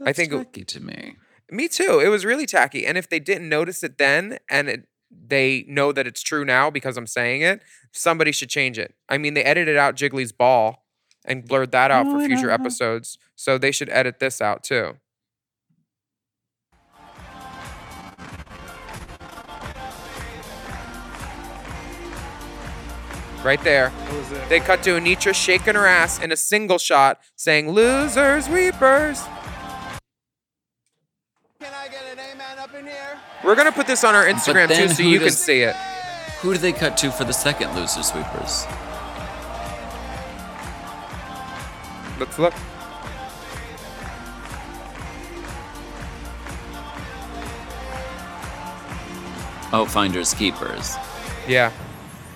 That's 0.02 0.16
think 0.16 0.32
it- 0.32 0.36
tacky 0.36 0.64
to 0.64 0.80
me. 0.80 1.16
Me 1.50 1.68
too. 1.68 2.00
It 2.00 2.08
was 2.08 2.24
really 2.24 2.46
tacky, 2.46 2.86
and 2.86 2.96
if 2.96 3.08
they 3.08 3.20
didn't 3.20 3.48
notice 3.48 3.82
it 3.84 3.98
then, 3.98 4.38
and 4.50 4.68
it, 4.68 4.88
they 5.10 5.64
know 5.68 5.92
that 5.92 6.06
it's 6.06 6.22
true 6.22 6.44
now 6.44 6.70
because 6.70 6.96
I'm 6.96 7.06
saying 7.06 7.42
it, 7.42 7.60
somebody 7.92 8.32
should 8.32 8.48
change 8.48 8.78
it. 8.78 8.94
I 9.08 9.18
mean, 9.18 9.34
they 9.34 9.44
edited 9.44 9.76
out 9.76 9.94
Jiggly's 9.94 10.32
ball 10.32 10.86
and 11.24 11.46
blurred 11.46 11.70
that 11.72 11.90
out 11.90 12.06
for 12.06 12.18
future 12.26 12.50
episodes, 12.50 13.18
so 13.36 13.58
they 13.58 13.70
should 13.72 13.90
edit 13.90 14.18
this 14.20 14.40
out 14.40 14.64
too. 14.64 14.96
Right 23.44 23.62
there. 23.62 23.90
What 23.90 24.18
was 24.18 24.32
it? 24.32 24.48
They 24.48 24.58
cut 24.60 24.82
to 24.84 24.92
Anetra 24.92 25.34
shaking 25.34 25.74
her 25.74 25.86
ass 25.86 26.18
in 26.18 26.32
a 26.32 26.36
single 26.36 26.78
shot, 26.78 27.20
saying, 27.36 27.70
Losers, 27.70 28.48
weepers. 28.48 29.22
We're 33.44 33.54
going 33.54 33.66
to 33.66 33.72
put 33.72 33.86
this 33.86 34.04
on 34.04 34.14
our 34.14 34.24
Instagram 34.24 34.74
too 34.74 34.88
so 34.88 35.02
who 35.02 35.10
you 35.10 35.20
can 35.20 35.30
see 35.30 35.60
it. 35.60 35.76
Who 36.40 36.52
do 36.54 36.58
they 36.58 36.72
cut 36.72 36.96
to 36.98 37.10
for 37.10 37.24
the 37.24 37.32
second 37.32 37.74
loser 37.74 38.02
sweepers? 38.02 38.64
Let's 42.18 42.38
look. 42.38 42.54
Oh, 49.72 49.86
finders 49.90 50.32
keepers. 50.32 50.96
Yeah. 51.46 51.70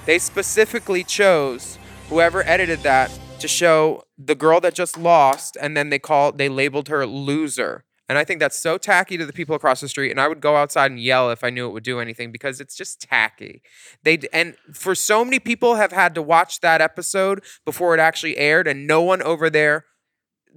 They 0.05 0.19
specifically 0.19 1.05
chose 1.05 1.79
whoever 2.09 2.47
edited 2.47 2.81
that 2.81 3.11
to 3.39 3.49
show 3.49 4.03
the 4.19 4.35
girl 4.35 4.61
that 4.61 4.75
just 4.75 4.99
lost 4.99 5.57
and 5.61 5.77
then 5.77 5.89
they 5.89 5.99
called 5.99 6.37
they 6.37 6.49
labeled 6.51 6.89
her 6.89 7.07
loser. 7.07 7.85
And 8.09 8.17
I 8.17 8.25
think 8.25 8.41
that's 8.41 8.59
so 8.59 8.79
tacky 8.79 9.19
to 9.19 9.27
the 9.27 9.33
people 9.33 9.55
across 9.55 9.81
the 9.81 9.89
street 9.89 10.11
and 10.11 10.21
I 10.21 10.29
would 10.29 10.41
go 10.41 10.57
outside 10.57 10.91
and 10.91 11.01
yell 11.01 11.31
if 11.31 11.45
I 11.45 11.51
knew 11.51 11.69
it 11.69 11.73
would 11.73 11.85
do 11.85 12.01
anything 12.01 12.33
because 12.33 12.61
it's 12.61 12.75
just 12.75 13.01
tacky. 13.01 13.63
They 14.03 14.19
and 14.33 14.57
for 14.73 14.95
so 14.95 15.25
many 15.25 15.39
people 15.39 15.75
have 15.75 15.93
had 15.93 16.15
to 16.15 16.23
watch 16.23 16.61
that 16.61 16.81
episode 16.81 17.43
before 17.65 17.95
it 17.95 18.01
actually 18.01 18.39
aired 18.39 18.67
and 18.67 18.87
no 18.87 19.03
one 19.03 19.23
over 19.23 19.51
there 19.51 19.85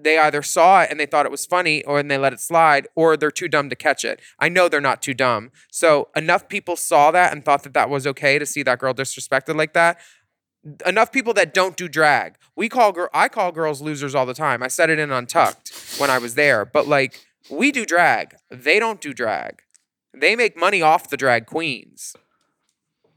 they 0.03 0.17
either 0.17 0.41
saw 0.41 0.81
it 0.81 0.89
and 0.89 0.99
they 0.99 1.05
thought 1.05 1.25
it 1.25 1.31
was 1.31 1.45
funny 1.45 1.83
or 1.83 1.99
and 1.99 2.09
they 2.09 2.17
let 2.17 2.33
it 2.33 2.39
slide 2.39 2.87
or 2.95 3.17
they're 3.17 3.31
too 3.31 3.47
dumb 3.47 3.69
to 3.69 3.75
catch 3.75 4.03
it. 4.03 4.21
I 4.39 4.49
know 4.49 4.67
they're 4.67 4.81
not 4.81 5.01
too 5.01 5.13
dumb. 5.13 5.51
So 5.69 6.09
enough 6.15 6.47
people 6.47 6.75
saw 6.75 7.11
that 7.11 7.31
and 7.31 7.43
thought 7.43 7.63
that 7.63 7.73
that 7.73 7.89
was 7.89 8.07
okay 8.07 8.39
to 8.39 8.45
see 8.45 8.63
that 8.63 8.79
girl 8.79 8.93
disrespected 8.93 9.55
like 9.55 9.73
that. 9.73 9.99
Enough 10.85 11.11
people 11.11 11.33
that 11.33 11.53
don't 11.53 11.75
do 11.75 11.87
drag. 11.87 12.35
We 12.55 12.69
call 12.69 12.91
girl 12.91 13.09
I 13.13 13.27
call 13.27 13.51
girls 13.51 13.81
losers 13.81 14.13
all 14.13 14.25
the 14.25 14.33
time. 14.33 14.61
I 14.61 14.67
said 14.67 14.89
it 14.89 14.99
in 14.99 15.11
Untucked 15.11 15.97
when 15.97 16.09
I 16.09 16.19
was 16.19 16.35
there, 16.35 16.65
but 16.65 16.87
like 16.87 17.19
we 17.51 17.71
do 17.71 17.85
drag. 17.85 18.35
They 18.49 18.79
don't 18.79 19.01
do 19.01 19.13
drag. 19.13 19.61
They 20.13 20.35
make 20.35 20.57
money 20.57 20.81
off 20.81 21.09
the 21.09 21.17
drag 21.17 21.45
queens. 21.45 22.15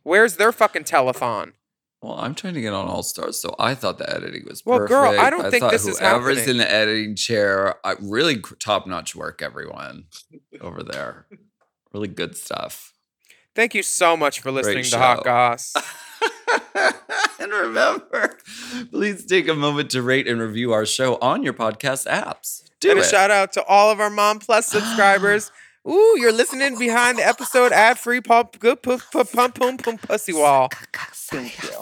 Where's 0.03 0.37
their 0.37 0.53
fucking 0.53 0.85
telethon? 0.85 1.53
Well, 2.03 2.19
I'm 2.19 2.35
trying 2.35 2.53
to 2.55 2.61
get 2.61 2.75
on 2.75 2.87
All 2.87 3.03
Stars, 3.03 3.41
so 3.41 3.55
I 3.59 3.75
thought 3.75 3.97
the 3.97 4.09
editing 4.15 4.45
was 4.47 4.63
Well, 4.67 4.79
perfect. 4.81 4.91
girl, 4.91 5.19
I 5.19 5.31
don't 5.31 5.51
think 5.51 5.63
thought 5.63 5.73
this 5.73 5.87
is 5.87 5.99
whoever's 5.99 6.39
happening. 6.41 6.57
in 6.57 6.59
the 6.59 6.71
editing 6.71 7.17
chair. 7.17 7.77
I, 7.83 7.95
really 7.99 8.43
top 8.59 8.87
notch 8.87 9.17
work, 9.17 9.41
everyone 9.41 10.05
over 10.61 10.83
there. 10.83 11.27
Really 11.93 12.09
good 12.09 12.37
stuff. 12.37 12.93
Thank 13.55 13.73
you 13.73 13.85
so 13.85 14.17
much 14.17 14.41
for 14.41 14.51
listening 14.51 14.79
Great 14.79 14.87
to 14.87 14.99
Hot. 14.99 15.23
Goss. 15.23 15.73
and 17.41 17.53
remember, 17.53 18.39
please 18.91 19.25
take 19.25 19.49
a 19.49 19.55
moment 19.55 19.91
to 19.91 20.03
rate 20.03 20.27
and 20.27 20.41
review 20.41 20.73
our 20.73 20.87
show 20.87 21.17
on 21.17 21.43
your 21.43 21.53
podcast 21.53 22.07
apps. 22.07 22.63
Do 22.81 22.91
and 22.91 22.99
it. 22.99 23.05
a 23.05 23.09
shout 23.09 23.31
out 23.31 23.53
to 23.55 23.65
all 23.65 23.91
of 23.91 24.01
our 24.01 24.11
Mom 24.11 24.39
Plus 24.39 24.67
subscribers. 24.71 25.51
Ooh, 25.87 26.17
you're 26.19 26.33
listening 26.33 26.79
behind 26.79 27.19
the 27.19 27.27
episode 27.27 27.71
ad 27.71 27.99
free 27.99 28.23
pump 28.23 28.59
good 28.59 28.83
pump 28.83 29.03
pump 29.13 29.31
pump 29.33 29.55
pump 29.55 29.85
pump 29.85 30.03
pussy 30.03 30.33
wall. 30.33 30.71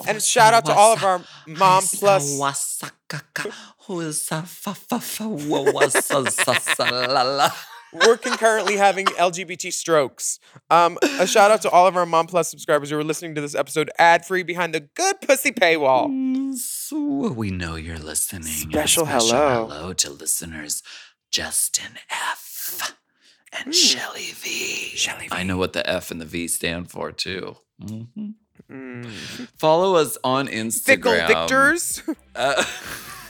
And 0.07 0.21
shout 0.21 0.53
out 0.53 0.65
to 0.65 0.73
all 0.73 0.93
of 0.93 1.03
our 1.03 1.23
Mom 1.47 1.83
Plus. 1.83 2.37
We're 7.93 8.17
concurrently 8.17 8.77
having 8.77 9.05
LGBT 9.05 9.71
strokes. 9.71 10.39
Um, 10.69 10.97
a 11.19 11.27
shout 11.27 11.51
out 11.51 11.61
to 11.63 11.69
all 11.69 11.85
of 11.87 11.95
our 11.95 12.05
Mom 12.05 12.27
Plus 12.27 12.49
subscribers 12.49 12.89
who 12.89 12.97
are 12.97 13.03
listening 13.03 13.35
to 13.35 13.41
this 13.41 13.55
episode 13.55 13.89
ad 13.99 14.25
free 14.25 14.43
behind 14.43 14.73
the 14.73 14.79
good 14.81 15.21
pussy 15.21 15.51
paywall. 15.51 16.53
So 16.55 17.31
we 17.31 17.51
know 17.51 17.75
you're 17.75 17.99
listening. 17.99 18.43
and 18.43 18.73
a 18.73 18.77
Special 18.77 19.05
hello. 19.05 19.67
hello 19.67 19.93
to 19.93 20.09
listeners 20.11 20.81
Justin 21.31 21.97
F. 22.09 22.95
and 23.51 23.73
Shelly 23.75 24.31
V. 24.33 24.95
Shelly 24.95 25.27
I 25.31 25.43
know 25.43 25.57
what 25.57 25.73
the 25.73 25.87
F 25.89 26.09
and 26.11 26.19
the 26.21 26.25
V 26.25 26.47
stand 26.47 26.89
for 26.91 27.11
too. 27.11 27.57
Mhm. 27.81 28.33
Mm. 28.71 29.05
Follow 29.57 29.95
us 29.95 30.17
on 30.23 30.47
Instagram. 30.47 30.83
Fickle 30.85 31.13
victors. 31.27 32.01
Uh, 32.35 32.63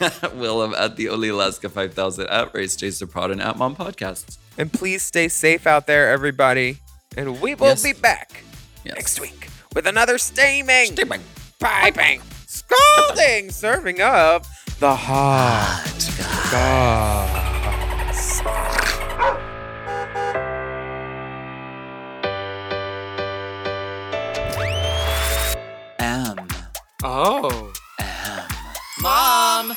Willam 0.34 0.74
at 0.78 0.96
the 0.96 1.10
Only 1.10 1.28
Alaska 1.28 1.68
5000 1.68 2.26
at 2.28 2.54
Race 2.54 2.74
Chaser 2.74 3.06
Pod 3.06 3.30
and 3.30 3.40
at 3.42 3.58
Mom 3.58 3.76
Podcasts. 3.76 4.38
And 4.56 4.72
please 4.72 5.02
stay 5.02 5.28
safe 5.28 5.66
out 5.66 5.86
there, 5.86 6.10
everybody. 6.10 6.78
And 7.16 7.40
we 7.40 7.54
will 7.54 7.68
Yes. 7.68 7.82
be 7.82 7.92
back 7.92 8.44
Yes. 8.84 8.94
next 8.96 9.20
week 9.20 9.48
with 9.74 9.86
another 9.86 10.18
steaming, 10.18 10.96
piping, 11.58 12.22
scalding 12.46 13.50
serving 13.50 14.00
of 14.00 14.46
the 14.80 14.94
hot 14.94 15.84
goss. 16.50 18.40
M. 25.98 26.36
Oh. 27.02 27.72
M. 27.98 28.42
Mom! 29.00 29.76